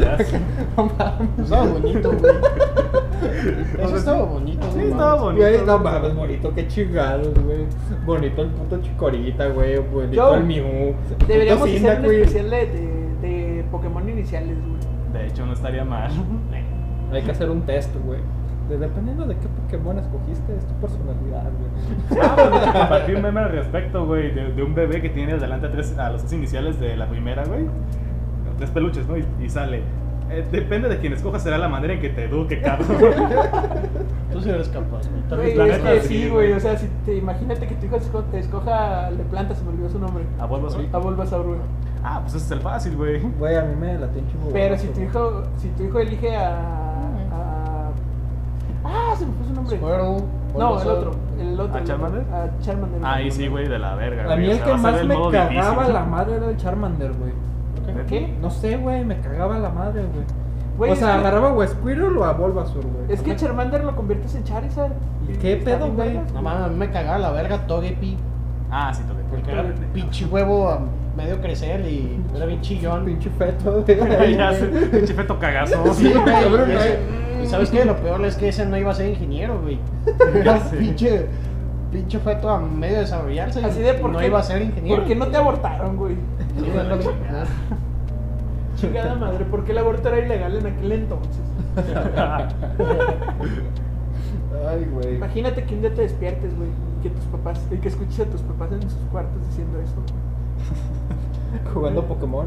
Ya 0.00 0.18
sé. 0.24 0.40
No 0.76 0.84
mames. 0.86 1.38
Estaba 1.38 1.64
bonito, 1.66 2.12
güey. 2.12 2.34
Eso 3.84 3.96
estaba 3.96 4.24
bonito, 4.24 4.66
Sí, 4.72 4.78
no 4.78 4.84
estaba 4.84 5.14
bonito. 5.22 5.42
Güey, 5.46 5.66
no 5.66 5.78
mames, 5.78 6.14
bonito, 6.14 6.54
qué 6.54 6.68
chingados, 6.68 7.34
güey. 7.34 7.66
Bonito 8.04 8.42
el 8.42 8.48
puto 8.48 8.80
Chicorita, 8.80 9.48
güey. 9.48 9.78
Bonito 9.78 10.14
Yo- 10.14 10.34
el 10.34 10.44
Mew. 10.44 10.94
Deberíamos 11.26 11.68
hacer 11.68 11.98
un 12.00 12.04
especial 12.06 12.50
de, 12.50 12.66
de, 12.66 13.28
de 13.28 13.64
Pokémon 13.70 14.08
iniciales, 14.08 14.56
güey. 14.58 14.74
De 15.12 15.28
hecho, 15.28 15.46
no 15.46 15.52
estaría 15.52 15.84
mal. 15.84 16.10
Hay 17.12 17.22
que 17.22 17.30
hacer 17.30 17.50
un 17.50 17.62
test, 17.62 17.94
güey. 18.04 18.20
De- 18.68 18.78
dependiendo 18.78 19.26
de 19.26 19.34
qué 19.36 19.46
Pokémon 19.48 19.98
escogiste, 19.98 20.56
es 20.56 20.64
tu 20.66 20.74
personalidad, 20.74 21.44
güey. 21.58 22.20
Ah, 22.22 22.34
pues 22.36 22.60
de 22.66 22.72
compartí 22.78 23.12
un 23.12 23.22
meme 23.22 23.40
al 23.40 23.50
respecto, 23.52 24.06
güey, 24.06 24.30
de, 24.34 24.52
de 24.52 24.62
un 24.62 24.74
bebé 24.74 25.02
que 25.02 25.10
tiene 25.10 25.32
adelante 25.34 25.66
a, 25.66 25.70
tres, 25.70 25.96
a 25.98 26.10
los 26.10 26.22
tres 26.22 26.32
iniciales 26.34 26.80
de 26.80 26.96
la 26.96 27.06
primera, 27.08 27.44
güey. 27.44 27.66
Tres 28.58 28.70
peluches, 28.70 29.06
¿no? 29.06 29.16
Y, 29.18 29.24
y 29.42 29.48
sale. 29.50 29.82
eh, 30.30 30.46
depende 30.50 30.88
de 30.88 30.98
quién 30.98 31.12
escojas, 31.12 31.42
será 31.42 31.58
la 31.58 31.68
manera 31.68 31.92
en 31.94 32.00
que 32.00 32.08
te 32.08 32.24
eduque, 32.24 32.60
cabrón. 32.62 32.86
Tú 34.32 34.40
sí 34.40 34.48
eres 34.50 34.68
capaz, 34.68 35.02
También 35.28 35.58
la 35.58 35.66
es 35.66 35.78
que 35.78 36.00
sí, 36.08 36.28
güey. 36.28 36.52
O 36.52 36.60
sea, 36.60 36.76
si 36.76 36.88
te 37.04 37.16
imagínate 37.16 37.66
que 37.66 37.74
tu 37.76 37.86
hijo 37.86 37.98
te 38.30 38.38
escoja 38.38 39.10
le 39.10 39.22
planta, 39.24 39.54
se 39.54 39.62
me 39.62 39.70
olvidó 39.70 39.88
su 39.90 39.98
nombre. 39.98 40.24
¿A 40.40 40.46
Bulbasaur? 40.46 40.84
A 40.92 40.98
Bulbasaur, 40.98 41.46
güey. 41.46 41.58
Ah, 42.02 42.20
pues 42.22 42.34
ese 42.34 42.46
es 42.46 42.50
el 42.52 42.60
fácil, 42.60 42.96
güey. 42.96 43.20
Güey, 43.38 43.56
a 43.56 43.62
mí 43.62 43.74
me 43.78 43.94
la 43.98 44.06
tengo 44.08 44.28
chivo. 44.30 44.50
Pero 44.52 44.76
si 44.76 44.88
tu 44.88 45.00
hijo, 45.00 45.42
si 45.56 45.68
tu 45.68 45.84
hijo 45.84 45.98
elige 46.00 46.34
a 46.36 46.83
ah, 49.14 49.18
se 49.18 49.26
me 49.26 49.32
fue 49.32 49.46
su 49.46 49.52
nombre. 49.54 49.76
Squirtle, 49.76 50.28
No, 50.58 50.82
el 50.82 50.88
otro, 50.88 51.10
el 51.40 51.60
otro. 51.60 51.74
¿A 51.74 51.78
el 51.78 51.84
Charmander? 51.84 52.24
A 52.32 52.60
Charmander. 52.60 53.00
Ahí 53.04 53.30
sí, 53.30 53.48
güey, 53.48 53.68
de 53.68 53.78
la 53.78 53.94
verga. 53.94 54.32
A 54.32 54.36
mí 54.36 54.50
el 54.50 54.60
que 54.60 54.74
más 54.74 55.00
el 55.00 55.08
me 55.08 55.30
cagaba 55.30 55.88
la 55.88 56.04
madre 56.04 56.36
era 56.36 56.50
el 56.50 56.56
Charmander, 56.56 57.12
güey. 57.12 57.32
¿Qué? 58.06 58.34
No 58.40 58.50
sé, 58.50 58.76
güey, 58.76 59.04
me 59.04 59.18
cagaba 59.20 59.58
la 59.58 59.70
madre, 59.70 60.04
güey. 60.76 60.90
O 60.90 60.96
sea, 60.96 61.12
que- 61.14 61.20
agarraba 61.20 61.62
a 61.62 61.66
Squirtle 61.68 62.18
o 62.18 62.24
a 62.24 62.32
Bulbasaur, 62.32 62.84
güey. 62.84 63.04
Es 63.12 63.22
que 63.22 63.36
Charmander 63.36 63.84
lo 63.84 63.94
conviertes 63.94 64.34
en 64.34 64.44
Charizard. 64.44 64.92
¿Y 65.28 65.34
qué 65.34 65.56
pedo, 65.56 65.90
güey? 65.92 66.20
No 66.34 66.42
mames, 66.42 66.64
a 66.64 66.68
mí 66.68 66.76
me 66.76 66.90
cagaba 66.90 67.18
la 67.18 67.30
verga 67.30 67.66
Togepi. 67.66 68.16
Ah, 68.70 68.92
sí, 68.92 69.02
toque. 69.04 69.20
Porque 69.30 69.52
era 69.52 69.64
pinche 69.92 70.26
huevo 70.26 70.68
a 70.68 70.80
medio 71.16 71.40
crecer 71.40 71.80
y 71.86 72.20
era 72.34 72.46
bien 72.46 72.60
chillón. 72.60 73.04
Pinche 73.06 73.30
feto, 73.30 73.82
güey. 73.82 74.36
ya 74.36 74.50
pinche 74.90 75.14
feto 75.14 75.38
cagazo. 75.38 75.94
Sí, 75.94 76.12
güey. 76.12 77.14
Y 77.44 77.46
ese- 77.46 77.56
güey. 77.56 77.64
¿Y 77.64 77.68
sabes 77.68 77.70
qué? 77.70 77.84
Lo 77.84 77.96
peor 77.96 78.24
es 78.24 78.36
que 78.36 78.48
ese 78.48 78.66
no 78.66 78.76
iba 78.76 78.90
a 78.90 78.94
ser 78.94 79.08
ingeniero, 79.10 79.60
güey. 79.60 79.78
Era 80.34 80.58
pinche, 80.70 81.26
pinche 81.92 82.18
feto 82.18 82.48
a 82.50 82.58
medio 82.60 82.98
desarrollarse. 83.00 83.64
Así 83.64 83.80
de 83.80 83.94
por 83.94 84.10
no 84.10 84.18
qué. 84.18 84.26
iba 84.26 84.38
a 84.38 84.42
ser 84.42 84.62
ingeniero. 84.62 84.98
¿Por 85.02 85.08
qué 85.08 85.14
no 85.14 85.26
te 85.28 85.36
abortaron, 85.36 85.96
güey? 85.96 86.16
Sí, 88.76 88.76
Chingada 88.76 89.14
madre, 89.14 89.44
¿por 89.44 89.64
qué 89.64 89.72
el 89.72 89.78
aborto 89.78 90.08
era 90.08 90.18
ilegal 90.18 90.56
en 90.56 90.66
aquel 90.66 90.92
entonces? 90.92 91.40
Ay, 94.68 94.84
güey. 94.92 95.14
Imagínate 95.16 95.64
que 95.64 95.74
un 95.74 95.80
día 95.80 95.94
te 95.94 96.02
despiertes, 96.02 96.56
güey, 96.56 96.68
y 96.68 97.02
que 97.02 97.10
tus 97.10 97.24
papás, 97.26 97.60
y 97.70 97.76
que 97.76 97.88
escuches 97.88 98.20
a 98.20 98.24
tus 98.26 98.40
papás 98.42 98.72
en 98.72 98.82
sus 98.82 98.94
cuartos 99.10 99.46
diciendo 99.48 99.78
eso. 99.80 99.94
Jugando 101.74 102.04
Pokémon. 102.06 102.46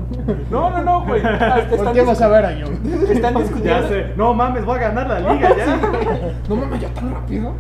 No, 0.49 0.69
no, 0.69 0.81
no, 0.83 1.05
güey. 1.05 1.21
Ah, 1.25 1.65
¿Por 1.69 1.91
qué 1.93 2.01
vas 2.01 2.21
a 2.21 2.27
ver 2.27 2.45
a 2.45 2.53
yo? 2.53 2.67
Están 3.09 3.33
ya 3.35 3.39
discutiendo. 3.41 3.87
sé. 3.87 4.13
No 4.15 4.33
mames, 4.33 4.65
voy 4.65 4.77
a 4.77 4.81
ganar 4.81 5.07
la 5.07 5.19
liga 5.33 5.55
ya. 5.55 5.77
No 6.49 6.55
mames, 6.55 6.81
ya 6.81 6.89
tan 6.93 7.13
rápido. 7.13 7.53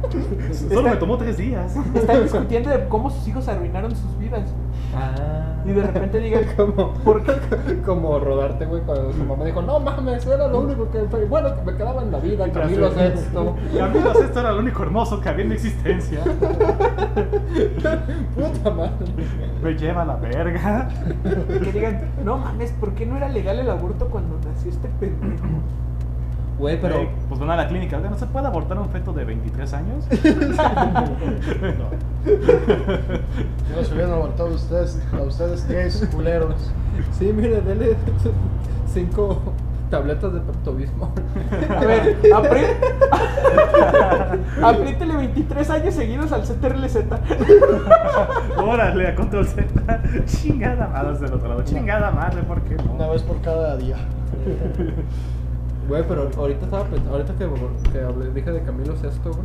Solo 0.51 0.89
me 0.89 0.95
tomó 0.95 1.17
tres 1.17 1.37
días. 1.37 1.75
Están 1.93 2.23
discutiendo 2.23 2.69
de 2.69 2.87
cómo 2.87 3.09
sus 3.09 3.27
hijos 3.27 3.47
arruinaron 3.47 3.95
sus 3.95 4.17
vidas. 4.17 4.43
Ah. 4.95 5.36
Y 5.67 5.71
de 5.73 5.83
repente 5.83 6.19
digan, 6.19 6.45
Como, 6.55 6.93
¿por 6.93 7.23
qué? 7.23 7.33
como 7.85 8.19
rodarte, 8.19 8.65
güey, 8.65 8.81
cuando 8.83 9.11
su 9.11 9.23
mamá 9.25 9.43
dijo, 9.43 9.61
no 9.61 9.79
mames, 9.81 10.25
era 10.25 10.47
lo 10.47 10.61
único 10.61 10.89
que 10.89 10.99
fue 11.09 11.25
bueno 11.25 11.53
que 11.55 11.61
me 11.61 11.75
quedaba 11.77 12.01
en 12.03 12.11
la 12.11 12.19
vida, 12.19 12.49
Camilo 12.51 12.89
Ya 12.89 12.95
sé. 12.95 13.17
Sexto. 13.17 13.55
Camilo 13.77 14.11
esto 14.21 14.39
era 14.39 14.53
lo 14.53 14.59
único 14.59 14.83
hermoso 14.83 15.19
que 15.19 15.27
había 15.27 15.43
en 15.43 15.49
mi 15.49 15.55
existencia. 15.55 16.23
Puta 18.35 18.71
madre. 18.71 19.05
Me 19.61 19.73
lleva 19.73 20.03
a 20.03 20.05
la 20.05 20.15
verga. 20.15 20.87
Que 21.23 21.71
digan, 21.73 22.11
no 22.23 22.37
mames, 22.37 22.71
¿por 22.73 22.93
qué 22.93 23.05
no 23.05 23.17
era 23.17 23.27
legal 23.27 23.59
el 23.59 23.69
aborto 23.69 24.07
cuando 24.07 24.37
nació 24.47 24.71
este 24.71 24.87
pendejo? 24.99 25.43
Güey, 26.59 26.81
pero. 26.81 26.95
Eh, 27.01 27.09
pues 27.29 27.39
van 27.39 27.51
a 27.51 27.55
la 27.55 27.67
clínica. 27.67 27.97
Oiga, 27.97 28.09
¿no 28.09 28.17
se 28.17 28.25
puede 28.25 28.47
abortar 28.47 28.77
a 28.77 28.81
un 28.81 28.89
feto 28.89 29.13
de 29.13 29.25
23 29.25 29.73
años? 29.73 30.05
Yo 33.75 33.83
se 33.83 33.93
hubieran 33.93 34.13
abortado 34.13 34.49
a 34.49 34.53
ustedes, 34.53 34.99
a 35.13 35.21
ustedes 35.21 35.65
tres 35.67 36.07
culeros. 36.13 36.71
Sí, 37.17 37.31
mire, 37.33 37.61
dele 37.61 37.95
cinco 38.91 39.39
tabletas 39.91 40.33
de 40.33 40.39
Pepto-Bismol. 40.41 41.09
A 41.77 41.79
ver, 41.85 42.17
apri- 42.33 42.75
apriétele 44.63 45.15
23 45.15 45.69
años 45.69 45.93
seguidos 45.93 46.31
al 46.33 46.41
CTRL-Z. 46.43 47.19
Órale, 48.61 49.07
a 49.07 49.15
control 49.15 49.47
Z. 49.47 49.63
Chingada 50.25 50.87
madre, 50.87 51.17
del 51.19 51.33
otro 51.33 51.47
lado. 51.49 51.63
Chingada 51.63 52.11
madre, 52.11 52.41
¿por 52.43 52.61
qué 52.63 52.75
Una 52.93 53.05
no? 53.05 53.11
vez 53.11 53.21
por 53.23 53.39
cada 53.41 53.77
día. 53.77 53.95
Güey, 55.87 56.03
pero 56.07 56.29
ahorita 56.37 56.65
estaba 56.65 56.83
pensando, 56.83 57.11
ahorita 57.13 57.33
que, 57.35 57.91
que 57.91 58.01
hablé, 58.01 58.31
dije 58.31 58.51
de 58.51 58.61
Camilo 58.61 58.95
Sesto, 58.97 59.29
güey. 59.31 59.43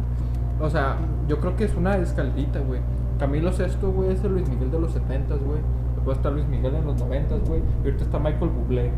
O 0.61 0.69
sea, 0.71 0.97
yo 1.29 1.39
creo 1.41 1.57
que 1.57 1.65
es 1.65 1.75
una 1.75 1.97
escaldita, 1.97 2.59
güey. 2.61 2.81
Camilo 3.19 3.53
Sesto, 3.53 3.91
güey, 3.93 4.11
es 4.13 4.23
el 4.25 4.33
Luis 4.33 4.49
Miguel 4.49 4.71
de 4.71 4.81
los 4.81 4.95
70s, 4.95 5.39
güey. 5.45 5.61
Después 5.97 6.17
está 6.17 6.31
Luis 6.31 6.47
Miguel 6.47 6.75
en 6.75 6.85
los 6.87 6.97
90s, 6.97 7.47
güey. 7.47 7.61
Y 7.83 7.87
ahorita 7.87 8.05
está 8.05 8.19
Michael 8.19 8.51
Bublé. 8.51 8.91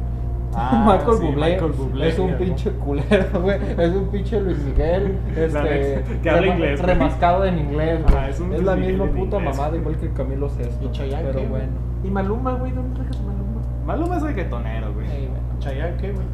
Ah, 0.56 0.84
Michael, 0.98 1.18
sí, 1.18 1.26
Bublé 1.26 1.50
Michael 1.52 1.72
Bublé, 1.72 2.08
es 2.08 2.18
un 2.18 2.34
pinche 2.34 2.70
culero, 2.70 3.40
güey. 3.42 3.58
Es 3.76 3.90
un 3.94 4.06
pinche 4.08 4.40
Luis 4.40 4.58
Miguel. 4.58 5.18
Este, 5.36 6.04
que 6.22 6.30
habla 6.30 6.42
rema- 6.42 6.54
inglés, 6.54 6.80
güey. 6.80 6.94
Remascado 6.94 7.44
en 7.44 7.58
inglés, 7.58 8.00
güey. 8.08 8.30
Es 8.30 8.40
un 8.40 8.46
es 8.52 8.52
Luis 8.52 8.64
la 8.64 8.76
misma 8.76 9.04
puta 9.06 9.36
inglés. 9.36 9.56
mamada, 9.56 9.76
igual 9.76 9.96
que 9.96 10.08
Camilo 10.10 10.48
Sesto. 10.48 10.84
¿Y 10.86 10.90
Chayanne 10.92 11.24
Pero 11.28 11.40
qué, 11.40 11.46
bueno. 11.48 11.72
Y 12.04 12.10
Maluma, 12.10 12.52
güey, 12.54 12.72
¿dónde 12.72 13.00
dejas 13.00 13.16
a 13.18 13.22
Maluma? 13.22 13.60
Maluma 13.86 14.16
es 14.16 14.22
reggaetonero, 14.22 14.94
güey. 14.94 15.10
Ey, 15.10 15.26
bueno. 15.28 15.44
¿Chayanne 15.58 15.96
qué, 15.98 16.12
güey? 16.12 16.26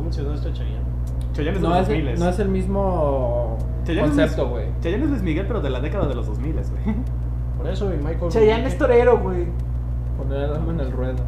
¿Cómo 0.00 0.08
mencionaste 0.08 0.48
a 0.48 0.52
Chayanne? 0.54 0.80
Chayanne 1.34 1.56
es 1.56 1.62
de 1.62 1.68
No 1.68 1.74
los 1.74 1.82
es, 1.82 1.88
2000 1.88 2.08
el, 2.08 2.18
no 2.18 2.28
es 2.30 2.38
el 2.38 2.48
mismo 2.48 3.58
Chayanne 3.84 4.06
es 4.08 4.14
concepto, 4.16 4.48
güey. 4.48 4.64
Chayanne 4.80 5.04
es 5.04 5.10
Luis 5.10 5.22
Miguel, 5.22 5.44
pero 5.46 5.60
de 5.60 5.68
la 5.68 5.80
década 5.80 6.08
de 6.08 6.14
los 6.14 6.26
2000, 6.26 6.52
güey. 6.54 6.96
Por 7.58 7.68
eso, 7.68 7.92
y 7.92 7.98
Michael. 7.98 8.30
Chayanne 8.30 8.66
es 8.66 8.78
torero, 8.78 9.18
güey. 9.18 9.44
Poner 10.16 10.44
el 10.44 10.54
alma 10.54 10.72
en 10.72 10.80
el 10.80 10.90
ruedo. 10.90 11.22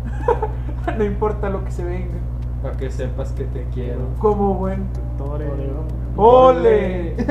No 0.97 1.05
importa 1.05 1.51
lo 1.51 1.62
que 1.66 1.70
se 1.70 1.85
venga. 1.85 2.14
Para 2.62 2.75
que 2.79 2.91
sepas 2.91 3.33
que 3.33 3.45
te 3.45 3.66
quiero. 3.75 4.09
Como 4.18 4.55
buen. 4.55 4.87
Torero. 5.18 5.85
¡Ole! 6.16 7.14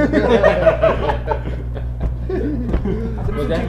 Pues 3.35 3.47
ya. 3.49 3.63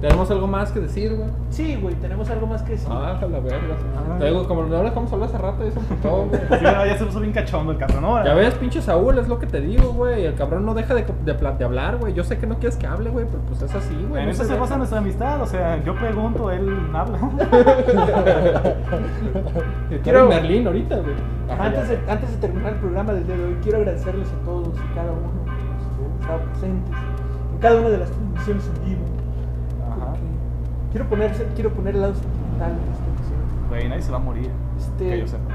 ¿Tenemos 0.00 0.30
algo 0.30 0.46
más 0.46 0.72
que 0.72 0.80
decir, 0.80 1.14
güey? 1.16 1.30
Sí, 1.48 1.76
güey, 1.80 1.94
tenemos 1.94 2.28
algo 2.28 2.46
más 2.46 2.62
que 2.62 2.72
decir. 2.72 2.86
Ah, 2.90 3.18
a 3.18 3.26
la 3.26 3.40
verga. 3.40 3.76
Ah. 3.96 4.18
Te 4.18 4.26
digo, 4.26 4.46
como 4.46 4.64
no 4.64 4.82
dejamos 4.82 5.10
hablar 5.10 5.30
hace 5.30 5.38
rato, 5.38 5.64
ya 5.64 5.70
se 5.70 5.78
emputó, 5.78 6.26
güey. 6.26 6.40
Sí, 6.58 6.64
ya 6.64 6.98
se 6.98 7.04
puso 7.06 7.20
bien 7.20 7.32
cachondo 7.32 7.72
el 7.72 7.78
cabrón. 7.78 8.02
¿no? 8.02 8.22
Ya 8.22 8.34
ves, 8.34 8.54
pinche 8.54 8.82
Saúl, 8.82 9.18
es 9.18 9.26
lo 9.26 9.38
que 9.38 9.46
te 9.46 9.60
digo, 9.62 9.94
güey. 9.94 10.26
El 10.26 10.34
cabrón 10.34 10.66
no 10.66 10.74
deja 10.74 10.94
de, 10.94 11.06
de, 11.24 11.64
hablar, 11.64 11.96
güey. 11.96 12.12
Yo 12.12 12.24
sé 12.24 12.36
que 12.36 12.46
no 12.46 12.56
quieres 12.58 12.76
que 12.76 12.86
hable, 12.86 13.08
güey, 13.08 13.24
pero 13.26 13.40
pues 13.44 13.62
es 13.62 13.74
así, 13.74 13.94
güey. 14.06 14.20
En 14.20 14.26
no 14.26 14.32
eso 14.32 14.44
se 14.44 14.54
basa 14.54 14.76
nuestra 14.76 14.98
amistad, 14.98 15.40
o 15.40 15.46
sea, 15.46 15.82
yo 15.82 15.94
pregunto, 15.94 16.50
él 16.50 16.68
habla. 16.92 17.18
Quiero- 20.02 20.26
eres 20.26 20.42
Merlín 20.42 20.66
ahorita, 20.66 20.96
güey. 20.96 21.14
Antes 21.58 21.88
de, 21.88 21.98
antes 22.10 22.30
de 22.32 22.36
terminar 22.38 22.74
el 22.74 22.78
programa 22.80 23.12
del 23.14 23.26
día 23.26 23.36
de 23.36 23.44
hoy, 23.44 23.56
quiero 23.62 23.78
agradecerles 23.78 24.28
a 24.28 24.44
todos 24.44 24.68
y 24.76 24.94
cada 24.94 25.10
uno 25.12 25.30
que 25.46 26.20
estado 26.20 26.40
presentes 26.50 26.94
en 27.52 27.58
cada 27.60 27.80
una 27.80 27.88
de 27.88 27.98
las 27.98 28.10
transmisiones 28.10 28.66
en 28.66 28.84
vivo. 28.84 29.15
Quiero, 30.96 31.10
ponerse, 31.10 31.46
quiero 31.54 31.70
poner 31.74 31.94
el 31.94 32.00
lado 32.00 32.14
sentimental 32.14 32.72
de 32.72 32.90
esta 32.90 33.04
ocasión. 33.04 33.68
Güey, 33.68 33.88
nadie 33.90 34.00
se 34.00 34.10
va 34.10 34.16
a 34.16 34.20
morir. 34.20 34.50
Este- 34.78 35.10
Que 35.10 35.18
yo 35.20 35.26
sepa. 35.28 35.54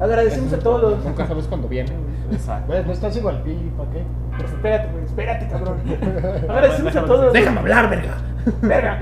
Agradecemos 0.00 0.52
a 0.52 0.58
todos. 0.58 1.02
Nunca 1.04 1.26
sabes 1.26 1.46
cuándo 1.46 1.66
viene. 1.66 1.92
Exacto. 2.30 2.66
Güey, 2.66 2.84
no 2.84 2.92
estás 2.92 3.16
igual, 3.16 3.40
Pi, 3.42 3.54
¿para 3.78 3.90
qué? 3.90 4.04
Espérate, 4.44 4.92
güey, 4.92 5.04
espérate, 5.04 5.48
cabrón. 5.48 5.78
Agradecemos 6.50 6.94
a 6.94 7.00
Déjame- 7.00 7.06
todos. 7.06 7.32
Déjame 7.32 7.58
hablar, 7.60 7.88
verga. 7.88 8.14
Verga. 8.60 9.00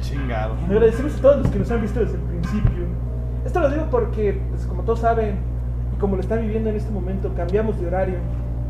Chingado. 0.00 0.54
Agradecemos 0.68 1.16
a 1.16 1.20
todos 1.22 1.36
los 1.42 1.50
que 1.50 1.58
nos 1.60 1.70
han 1.70 1.82
visto 1.82 2.00
desde 2.00 2.14
el 2.16 2.22
principio. 2.22 2.84
Esto 3.44 3.60
lo 3.60 3.70
digo 3.70 3.86
porque, 3.92 4.40
pues, 4.50 4.66
como 4.66 4.82
todos 4.82 4.98
saben, 4.98 5.36
y 5.96 6.00
como 6.00 6.16
lo 6.16 6.20
están 6.20 6.40
viviendo 6.40 6.68
en 6.70 6.74
este 6.74 6.90
momento, 6.90 7.32
cambiamos 7.36 7.80
de 7.80 7.86
horario, 7.86 8.16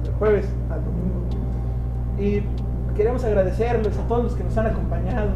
del 0.04 0.12
jueves 0.18 0.46
al 0.70 0.84
domingo. 0.84 1.24
Y 2.18 2.42
queremos 2.94 3.24
agradecerles 3.24 3.96
a 3.98 4.02
todos 4.06 4.24
los 4.24 4.34
que 4.34 4.44
nos 4.44 4.56
han 4.58 4.66
acompañado, 4.66 5.28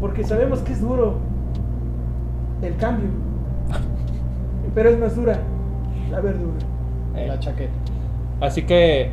porque 0.00 0.24
sabemos 0.24 0.60
que 0.60 0.72
es 0.72 0.80
duro 0.80 1.16
el 2.62 2.76
cambio, 2.76 3.08
pero 4.74 4.90
es 4.90 4.98
más 4.98 5.16
dura 5.16 5.38
la 6.10 6.20
verdura. 6.20 6.58
La 7.26 7.38
chaqueta. 7.38 7.72
Así 8.40 8.62
que, 8.62 9.10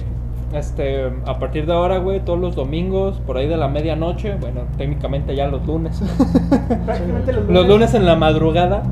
este, 0.53 1.11
a 1.25 1.39
partir 1.39 1.65
de 1.65 1.73
ahora, 1.73 1.97
güey, 1.97 2.19
todos 2.23 2.39
los 2.39 2.55
domingos, 2.55 3.19
por 3.25 3.37
ahí 3.37 3.47
de 3.47 3.57
la 3.57 3.67
medianoche, 3.67 4.35
bueno, 4.39 4.61
técnicamente 4.77 5.35
ya 5.35 5.47
los 5.47 5.65
lunes. 5.65 5.99
Prácticamente 6.85 7.33
los 7.33 7.45
lunes. 7.45 7.61
Los 7.61 7.67
lunes 7.67 7.93
en 7.95 8.05
la 8.05 8.15
madrugada 8.15 8.83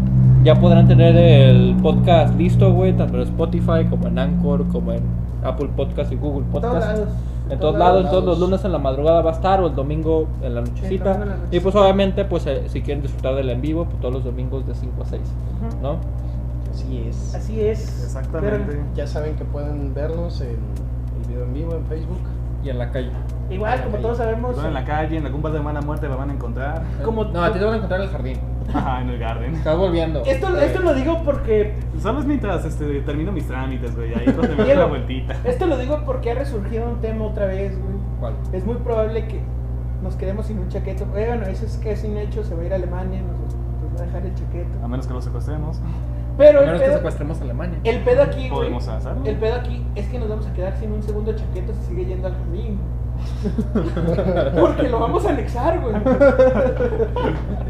ya 0.43 0.55
podrán 0.59 0.87
tener 0.87 1.15
el 1.15 1.75
podcast 1.81 2.35
listo, 2.37 2.73
güey, 2.73 2.93
tanto 2.93 3.17
en 3.17 3.23
Spotify 3.23 3.85
como 3.89 4.07
en 4.07 4.17
Anchor, 4.19 4.67
como 4.69 4.93
en 4.93 5.03
Apple 5.43 5.69
Podcast 5.75 6.11
y 6.11 6.15
Google 6.15 6.45
todos 6.51 6.63
Podcast. 6.63 6.87
lados. 6.87 7.09
En 7.49 7.59
todos 7.59 7.77
lados, 7.77 8.09
todos 8.09 8.23
los 8.23 8.39
lunes 8.39 8.63
en 8.63 8.71
la 8.71 8.77
madrugada 8.79 9.21
va 9.21 9.31
a 9.31 9.33
estar 9.33 9.61
o 9.61 9.67
el 9.67 9.75
domingo 9.75 10.27
en 10.41 10.55
la 10.55 10.61
nochecita. 10.61 11.13
domingo 11.13 11.33
en 11.33 11.41
la 11.41 11.47
y 11.57 11.59
pues 11.59 11.75
obviamente, 11.75 12.25
pues 12.25 12.45
eh, 12.47 12.63
si 12.67 12.81
quieren 12.81 13.01
disfrutar 13.01 13.35
del 13.35 13.49
en 13.49 13.61
vivo, 13.61 13.85
pues 13.85 13.99
todos 13.99 14.13
los 14.13 14.23
domingos 14.23 14.65
de 14.65 14.73
5 14.75 15.01
a 15.01 15.05
6, 15.05 15.21
Ujú. 15.21 15.81
¿no? 15.81 15.97
Así 16.71 17.05
es. 17.07 17.35
Así 17.35 17.59
es. 17.61 18.03
Exactamente. 18.03 18.65
Pero 18.67 18.83
Ya 18.95 19.05
saben 19.07 19.35
que 19.35 19.45
pueden 19.45 19.93
vernos 19.93 20.41
en 20.41 20.49
el 21.21 21.27
video 21.27 21.43
en 21.43 21.53
vivo 21.53 21.75
en 21.75 21.85
Facebook. 21.85 22.17
Y 22.63 22.69
en 22.69 22.77
la 22.77 22.91
calle. 22.91 23.11
igual, 23.49 23.83
como 23.83 23.97
todos 23.97 24.17
sabemos, 24.17 24.57
en 24.63 24.73
la 24.73 24.85
calle, 24.85 25.17
en 25.17 25.25
algún 25.25 25.41
bar 25.41 25.51
de 25.51 25.59
mala 25.59 25.81
muerte 25.81 26.07
me 26.07 26.15
van 26.15 26.29
a 26.29 26.33
encontrar. 26.33 26.81
Como- 27.03 27.25
no, 27.25 27.43
a 27.43 27.51
ti 27.51 27.59
te 27.59 27.65
van 27.65 27.73
a 27.73 27.77
encontrar 27.77 27.99
en 27.99 28.05
el 28.07 28.11
jardín. 28.11 28.37
Ajá, 28.73 29.01
en 29.01 29.09
el 29.09 29.19
garden. 29.19 29.55
Estás 29.55 29.77
volviendo. 29.77 30.23
esto, 30.25 30.57
esto 30.57 30.81
lo 30.81 30.93
digo 30.93 31.21
porque 31.23 31.73
Solo 32.01 32.19
es 32.19 32.25
mientras 32.25 32.65
este, 32.65 33.01
termino 33.01 33.31
mis 33.31 33.47
trámites, 33.47 33.95
güey. 33.95 34.13
Ahí 34.13 34.23
es 34.27 34.35
donde 34.35 34.55
me 34.55 34.63
doy 34.63 34.75
la 34.75 34.85
vueltita. 34.85 35.35
Esto 35.43 35.65
lo 35.67 35.77
digo 35.77 36.01
porque 36.05 36.31
ha 36.31 36.35
resurgido 36.35 36.89
un 36.89 37.01
tema 37.01 37.25
otra 37.25 37.45
vez, 37.47 37.77
güey. 37.79 37.95
¿Cuál? 38.19 38.33
Es 38.51 38.65
muy 38.65 38.75
probable 38.75 39.27
que 39.27 39.41
nos 40.01 40.15
quedemos 40.15 40.45
sin 40.47 40.59
un 40.59 40.69
chaqueto. 40.69 41.03
Eh, 41.15 41.27
Bueno, 41.27 41.45
eso 41.47 41.65
es 41.65 41.77
que 41.77 41.91
es 41.91 42.03
un 42.03 42.17
hecho, 42.17 42.43
se 42.43 42.55
va 42.55 42.61
a 42.61 42.65
ir 42.65 42.73
a 42.73 42.75
Alemania, 42.75 43.21
nos, 43.21 43.53
nos 43.83 43.99
va 43.99 44.03
a 44.03 44.05
dejar 44.05 44.25
el 44.25 44.33
chaqueto. 44.35 44.69
A 44.83 44.87
menos 44.87 45.07
que 45.07 45.13
lo 45.13 45.21
secuestremos. 45.21 45.79
Pero 46.37 46.59
A 46.59 46.61
el 46.63 46.65
menos 46.67 46.81
que 46.81 46.87
pedo, 46.87 46.97
secuestremos 46.97 47.39
a 47.39 47.43
Alemania. 47.43 47.79
el 47.83 47.99
pedo 47.99 48.23
aquí, 48.23 48.49
güey, 48.49 48.49
Podemos 48.49 48.87
hacerlo. 48.87 49.21
el 49.23 49.35
pedo 49.35 49.55
aquí 49.55 49.85
es 49.95 50.07
que 50.07 50.17
nos 50.19 50.29
vamos 50.29 50.47
a 50.47 50.53
quedar 50.53 50.75
sin 50.77 50.91
un 50.91 51.03
segundo 51.03 51.31
chaqueto 51.33 51.73
si 51.73 51.89
sigue 51.89 52.05
yendo 52.05 52.27
al 52.27 52.33
jardín. 52.35 52.79
Porque 54.59 54.89
lo 54.89 54.99
vamos 54.99 55.25
a 55.25 55.29
anexar, 55.29 55.79
güey. 55.81 55.95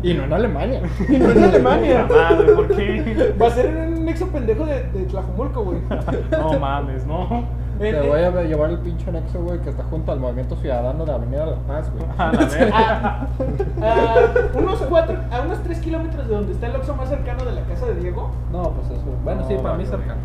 Y 0.03 0.13
no 0.13 0.23
en 0.25 0.33
Alemania. 0.33 0.81
Y 1.09 1.17
no 1.17 1.29
en 1.31 1.43
Alemania. 1.43 2.07
Madre, 2.09 2.53
¿por 2.53 2.67
qué? 2.67 3.35
Va 3.41 3.47
a 3.47 3.51
ser 3.51 3.75
un 3.75 4.05
nexo 4.05 4.27
pendejo 4.27 4.65
de, 4.65 4.83
de 4.83 5.05
Tlajomulco, 5.05 5.63
güey. 5.63 5.77
No 6.31 6.59
mames, 6.59 7.05
no. 7.05 7.63
Te 7.79 7.89
En- 7.89 8.07
voy 8.07 8.21
a 8.21 8.29
llevar 8.43 8.69
el 8.69 8.77
pinche 8.79 9.09
anexo, 9.09 9.41
güey, 9.41 9.59
que 9.59 9.69
está 9.71 9.83
junto 9.85 10.11
al 10.11 10.19
Movimiento 10.19 10.55
Ciudadano 10.57 11.05
de 11.05 11.11
Avenida 11.11 11.45
La 11.47 11.55
Paz, 11.55 11.91
güey. 11.91 12.05
A 12.17 12.31
la 12.31 12.45
verga. 12.45 12.77
a, 12.77 13.27
a 14.53 14.57
unos 14.57 14.79
cuatro, 14.83 15.17
a 15.31 15.41
unos 15.41 15.61
3 15.63 15.79
kilómetros 15.79 16.27
de 16.27 16.35
donde 16.35 16.51
está 16.53 16.67
el 16.67 16.75
Oxxo 16.75 16.95
más 16.95 17.09
cercano 17.09 17.43
de 17.43 17.51
la 17.53 17.61
casa 17.61 17.87
de 17.87 17.95
Diego, 17.95 18.29
No, 18.51 18.69
pues 18.71 18.87
eso. 18.91 19.03
Bueno, 19.23 19.43
sí, 19.47 19.55
No, 19.55 19.63
para 19.63 19.75
mí 19.75 19.85
cerca. 19.85 20.15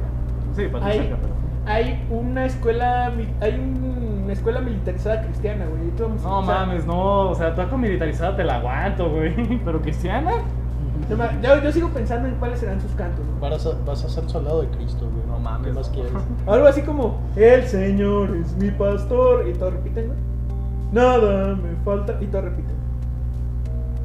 Sí, 0.55 0.67
para 0.71 0.87
hay, 0.87 0.99
cerca, 0.99 1.17
pero. 1.23 1.35
hay 1.67 2.07
una 2.11 2.45
escuela 2.45 3.13
hay 3.41 3.53
una 4.29 4.35
escuela 4.35 4.61
militarizada 4.61 5.23
cristiana, 5.23 5.65
güey. 5.65 5.91
No 6.23 6.43
mames, 6.43 6.85
no. 6.85 7.31
O 7.31 7.35
sea, 7.35 7.55
taco 7.55 7.79
militarizada 7.79 8.37
te 8.37 8.45
la 8.45 8.57
aguanto, 8.57 9.09
güey. 9.09 9.59
Pero 9.65 9.81
cristiana. 9.81 10.33
Yo, 11.43 11.63
yo 11.63 11.73
sigo 11.73 11.89
pensando 11.89 12.29
en 12.29 12.35
cuáles 12.35 12.61
serán 12.61 12.79
sus 12.79 12.93
cantos. 12.93 13.25
güey. 13.25 13.51
Vas 13.51 13.65
a, 13.65 13.71
vas 13.87 14.05
a 14.05 14.09
ser 14.11 14.29
soldado 14.29 14.61
de 14.61 14.69
Cristo, 14.69 15.09
güey. 15.11 15.27
No 15.29 15.39
mames. 15.39 15.69
¿Qué 15.69 15.73
más 15.73 15.89
quieres? 15.89 16.13
Algo 16.47 16.67
así 16.67 16.83
como 16.83 17.19
El 17.37 17.67
Señor 17.67 18.37
es 18.37 18.55
mi 18.57 18.71
pastor 18.71 19.49
y 19.49 19.55
todos 19.55 19.73
repiten, 19.73 20.09
güey. 20.09 20.19
Nada 20.93 21.55
me 21.55 21.75
falta 21.83 22.19
y 22.21 22.27
todos 22.27 22.45
repiten. 22.45 22.77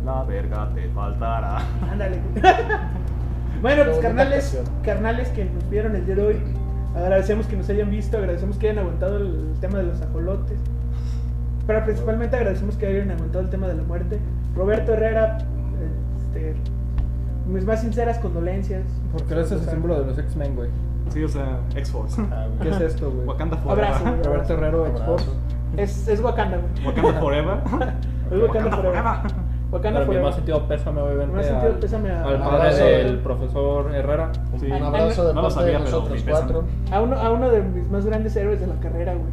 La 0.05 0.23
verga 0.23 0.69
te 0.73 0.87
faltará. 0.91 1.57
Ándale. 1.91 2.21
güey. 2.31 2.53
bueno, 3.61 3.83
pues 3.87 3.97
carnales, 3.97 4.55
canción. 4.55 4.83
carnales 4.83 5.27
que 5.31 5.43
nos 5.43 5.69
vieron 5.69 5.97
el 5.97 6.05
día 6.05 6.15
de 6.15 6.25
hoy. 6.27 6.62
Agradecemos 6.95 7.47
que 7.47 7.55
nos 7.57 7.69
hayan 7.69 7.89
visto, 7.89 8.17
agradecemos 8.17 8.57
que 8.57 8.69
hayan 8.69 8.79
aguantado 8.79 9.17
el 9.17 9.53
tema 9.59 9.79
de 9.79 9.85
los 9.85 10.01
ajolotes. 10.01 10.59
Pero 11.65 11.83
principalmente 11.85 12.35
agradecemos 12.35 12.75
que 12.75 12.87
hayan 12.87 13.11
aguantado 13.11 13.39
el 13.39 13.49
tema 13.49 13.67
de 13.67 13.75
la 13.75 13.83
muerte. 13.83 14.19
Roberto 14.55 14.93
Herrera, 14.93 15.37
este, 16.17 16.53
mis 17.47 17.65
más 17.65 17.81
sinceras 17.81 18.19
condolencias. 18.19 18.83
Porque 19.11 19.33
eres 19.33 19.51
el 19.51 19.61
símbolo 19.61 19.99
de 19.99 20.05
los 20.05 20.17
X-Men, 20.17 20.55
güey. 20.55 20.69
Sí, 21.09 21.23
o 21.23 21.27
sea, 21.27 21.59
X-Force. 21.75 22.21
Ah, 22.31 22.47
¿Qué 22.61 22.69
es 22.69 22.81
esto, 22.81 23.11
güey? 23.11 23.27
Wakanda 23.27 23.57
Forever. 23.57 23.85
Abrazo. 23.85 24.23
Roberto 24.23 24.53
Herrero, 24.53 24.87
X-Force. 24.87 25.29
Es 25.77 26.21
Wakanda, 26.21 26.57
güey. 26.57 26.85
Wakanda 26.85 27.19
Forever. 27.19 27.57
Es 28.31 28.41
Wakanda 28.41 28.75
Forever. 28.75 29.42
Wakanda 29.73 29.99
Pero 29.99 29.99
mi 29.99 30.05
Forever. 30.05 30.23
más 30.23 30.35
sentido 30.35 30.67
pésame, 30.67 31.01
obviamente. 31.01 31.27
Mi 31.27 31.33
más 31.33 31.45
sentido 31.47 31.71
al- 31.73 31.79
pésame 31.79 32.11
a- 32.11 32.23
al 32.23 32.39
padre 32.39 32.55
abrazo. 32.57 32.85
del 32.85 33.19
profesor 33.19 33.95
Herrera. 33.95 34.31
Sí. 34.59 34.65
Un 34.67 34.83
abrazo 34.83 35.27
de 35.27 35.33
No 35.33 35.41
lo 35.41 35.47
parte 35.47 35.53
sabía, 35.55 35.71
de 35.79 35.83
pero 35.85 35.91
nosotros 35.97 36.19
mi 36.19 36.23
pésame. 36.25 36.51
cuatro. 36.53 36.63
A 36.91 37.01
uno, 37.01 37.15
a 37.17 37.31
uno 37.31 37.49
de 37.49 37.61
mis 37.63 37.89
más 37.89 38.05
grandes 38.05 38.35
héroes 38.35 38.59
de 38.61 38.67
la 38.67 38.75
carrera, 38.75 39.13
güey. 39.13 39.31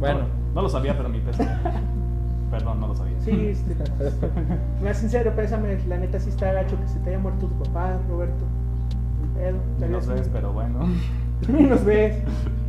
Bueno, 0.00 0.18
No, 0.20 0.26
no 0.56 0.62
lo 0.62 0.68
sabía, 0.68 0.96
pero 0.96 1.08
mi 1.08 1.20
peso. 1.20 1.42
Perdón, 2.50 2.80
no 2.80 2.88
lo 2.88 2.94
sabía. 2.94 3.14
Sí, 3.20 3.48
este, 3.48 3.74
más 4.84 4.96
sincero, 4.98 5.32
pésame, 5.34 5.78
la 5.88 5.96
neta 5.98 6.18
sí 6.20 6.28
está 6.30 6.52
gacho 6.52 6.76
que 6.80 6.88
se 6.88 6.98
te 7.00 7.10
haya 7.10 7.18
muerto 7.18 7.46
tu 7.46 7.64
papá, 7.64 7.96
Roberto. 8.08 8.44
Ni 9.22 9.40
pedo, 9.40 9.56
No 9.56 9.98
estaría 9.98 10.00
sé, 10.02 10.20
así. 10.20 10.30
pero 10.32 10.52
bueno. 10.52 10.80
Ni 11.48 11.62
nos 11.64 11.84
ves. 11.84 12.16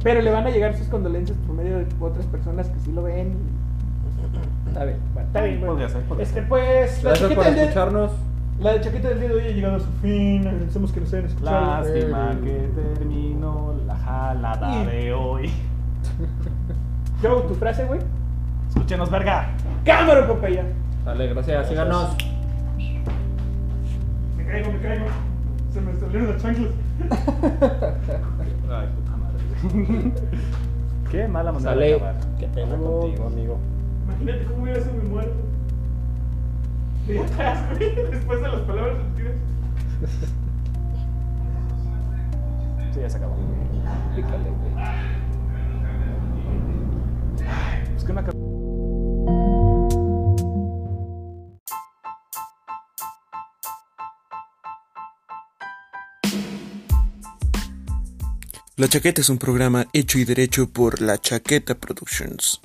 Pero 0.03 0.21
le 0.21 0.31
van 0.31 0.45
a 0.45 0.49
llegar 0.49 0.75
sus 0.75 0.87
condolencias 0.87 1.37
por 1.45 1.55
medio 1.55 1.77
de 1.79 1.87
otras 1.99 2.25
personas 2.27 2.67
que 2.69 2.79
sí 2.79 2.91
lo 2.91 3.03
ven. 3.03 3.33
Está 4.67 4.83
bien. 4.85 4.97
Bueno. 5.13 5.27
Está 5.27 5.41
bien, 5.41 5.59
bueno. 5.59 5.73
Podría 5.73 5.89
ser, 5.89 6.01
podría 6.03 6.23
Este, 6.25 6.41
pues, 6.43 7.03
la 7.03 7.09
Gracias 7.09 7.19
chaqueta, 7.19 7.35
por 7.35 7.45
del 7.45 7.53
día, 7.55 7.63
escucharnos. 7.63 8.11
la 8.59 8.81
chaqueta 8.81 9.09
del 9.09 9.19
día 9.19 9.29
de 9.29 9.35
hoy 9.35 9.43
ha 9.43 9.51
llegado 9.51 9.75
a 9.75 9.79
su 9.79 9.91
fin. 10.01 10.47
Agradecemos 10.47 10.91
que 10.91 10.99
nos 11.01 11.13
hayan 11.13 11.25
escuchado. 11.25 11.65
Lástima 11.83 12.31
Eh. 12.33 12.39
que 12.43 12.69
terminó 12.95 13.73
la 13.85 13.95
jalada 13.97 14.83
Y- 14.83 14.85
de 14.85 15.13
hoy. 15.13 15.51
Joe, 17.21 17.41
tu 17.47 17.55
frase, 17.55 17.85
güey. 17.85 17.99
Escúchenos, 18.69 19.09
verga. 19.09 19.49
Cámara, 19.85 20.27
Popeye. 20.27 20.63
Dale, 21.05 21.27
gracias. 21.27 21.67
Síganos. 21.69 22.15
Me 24.37 24.45
caigo, 24.45 24.71
me 24.71 24.79
caigo. 24.79 25.05
Se 25.73 25.81
me 25.81 25.93
salieron 25.95 26.29
las 26.33 26.41
chanclas. 26.41 26.71
Ay, 28.69 28.87
puta 28.95 29.17
madre. 29.17 30.11
Qué 31.11 31.27
mala 31.27 31.51
manera 31.51 31.71
de 31.71 31.77
Sale. 31.77 31.95
acabar. 31.95 32.15
Qué 32.39 32.47
pena 32.47 32.75
contigo, 32.75 33.27
amigo. 33.27 33.57
Imagínate 34.05 34.45
cómo 34.45 34.63
hubiera 34.63 34.81
sido 34.81 34.93
mi 34.93 35.09
muerto. 35.09 35.43
De 37.07 37.19
atrás, 37.19 37.59
güey, 37.77 37.95
después 38.11 38.41
de 38.41 38.47
las 38.47 38.61
palabras 38.61 38.97
sentidas. 38.97 39.35
Sí, 42.93 42.99
ya 43.01 43.09
se 43.09 43.17
acabó. 43.17 43.35
Pícale, 44.15 44.49
güey. 44.49 44.73
Es 47.95 48.03
que 48.03 48.11
una 48.11 48.23
La 58.77 58.89
Chaqueta 58.89 59.21
es 59.21 59.29
un 59.29 59.37
programa 59.37 59.87
hecho 59.93 60.19
y 60.19 60.25
derecho 60.25 60.67
por 60.67 61.01
La 61.01 61.17
Chaqueta 61.17 61.75
Productions. 61.75 62.59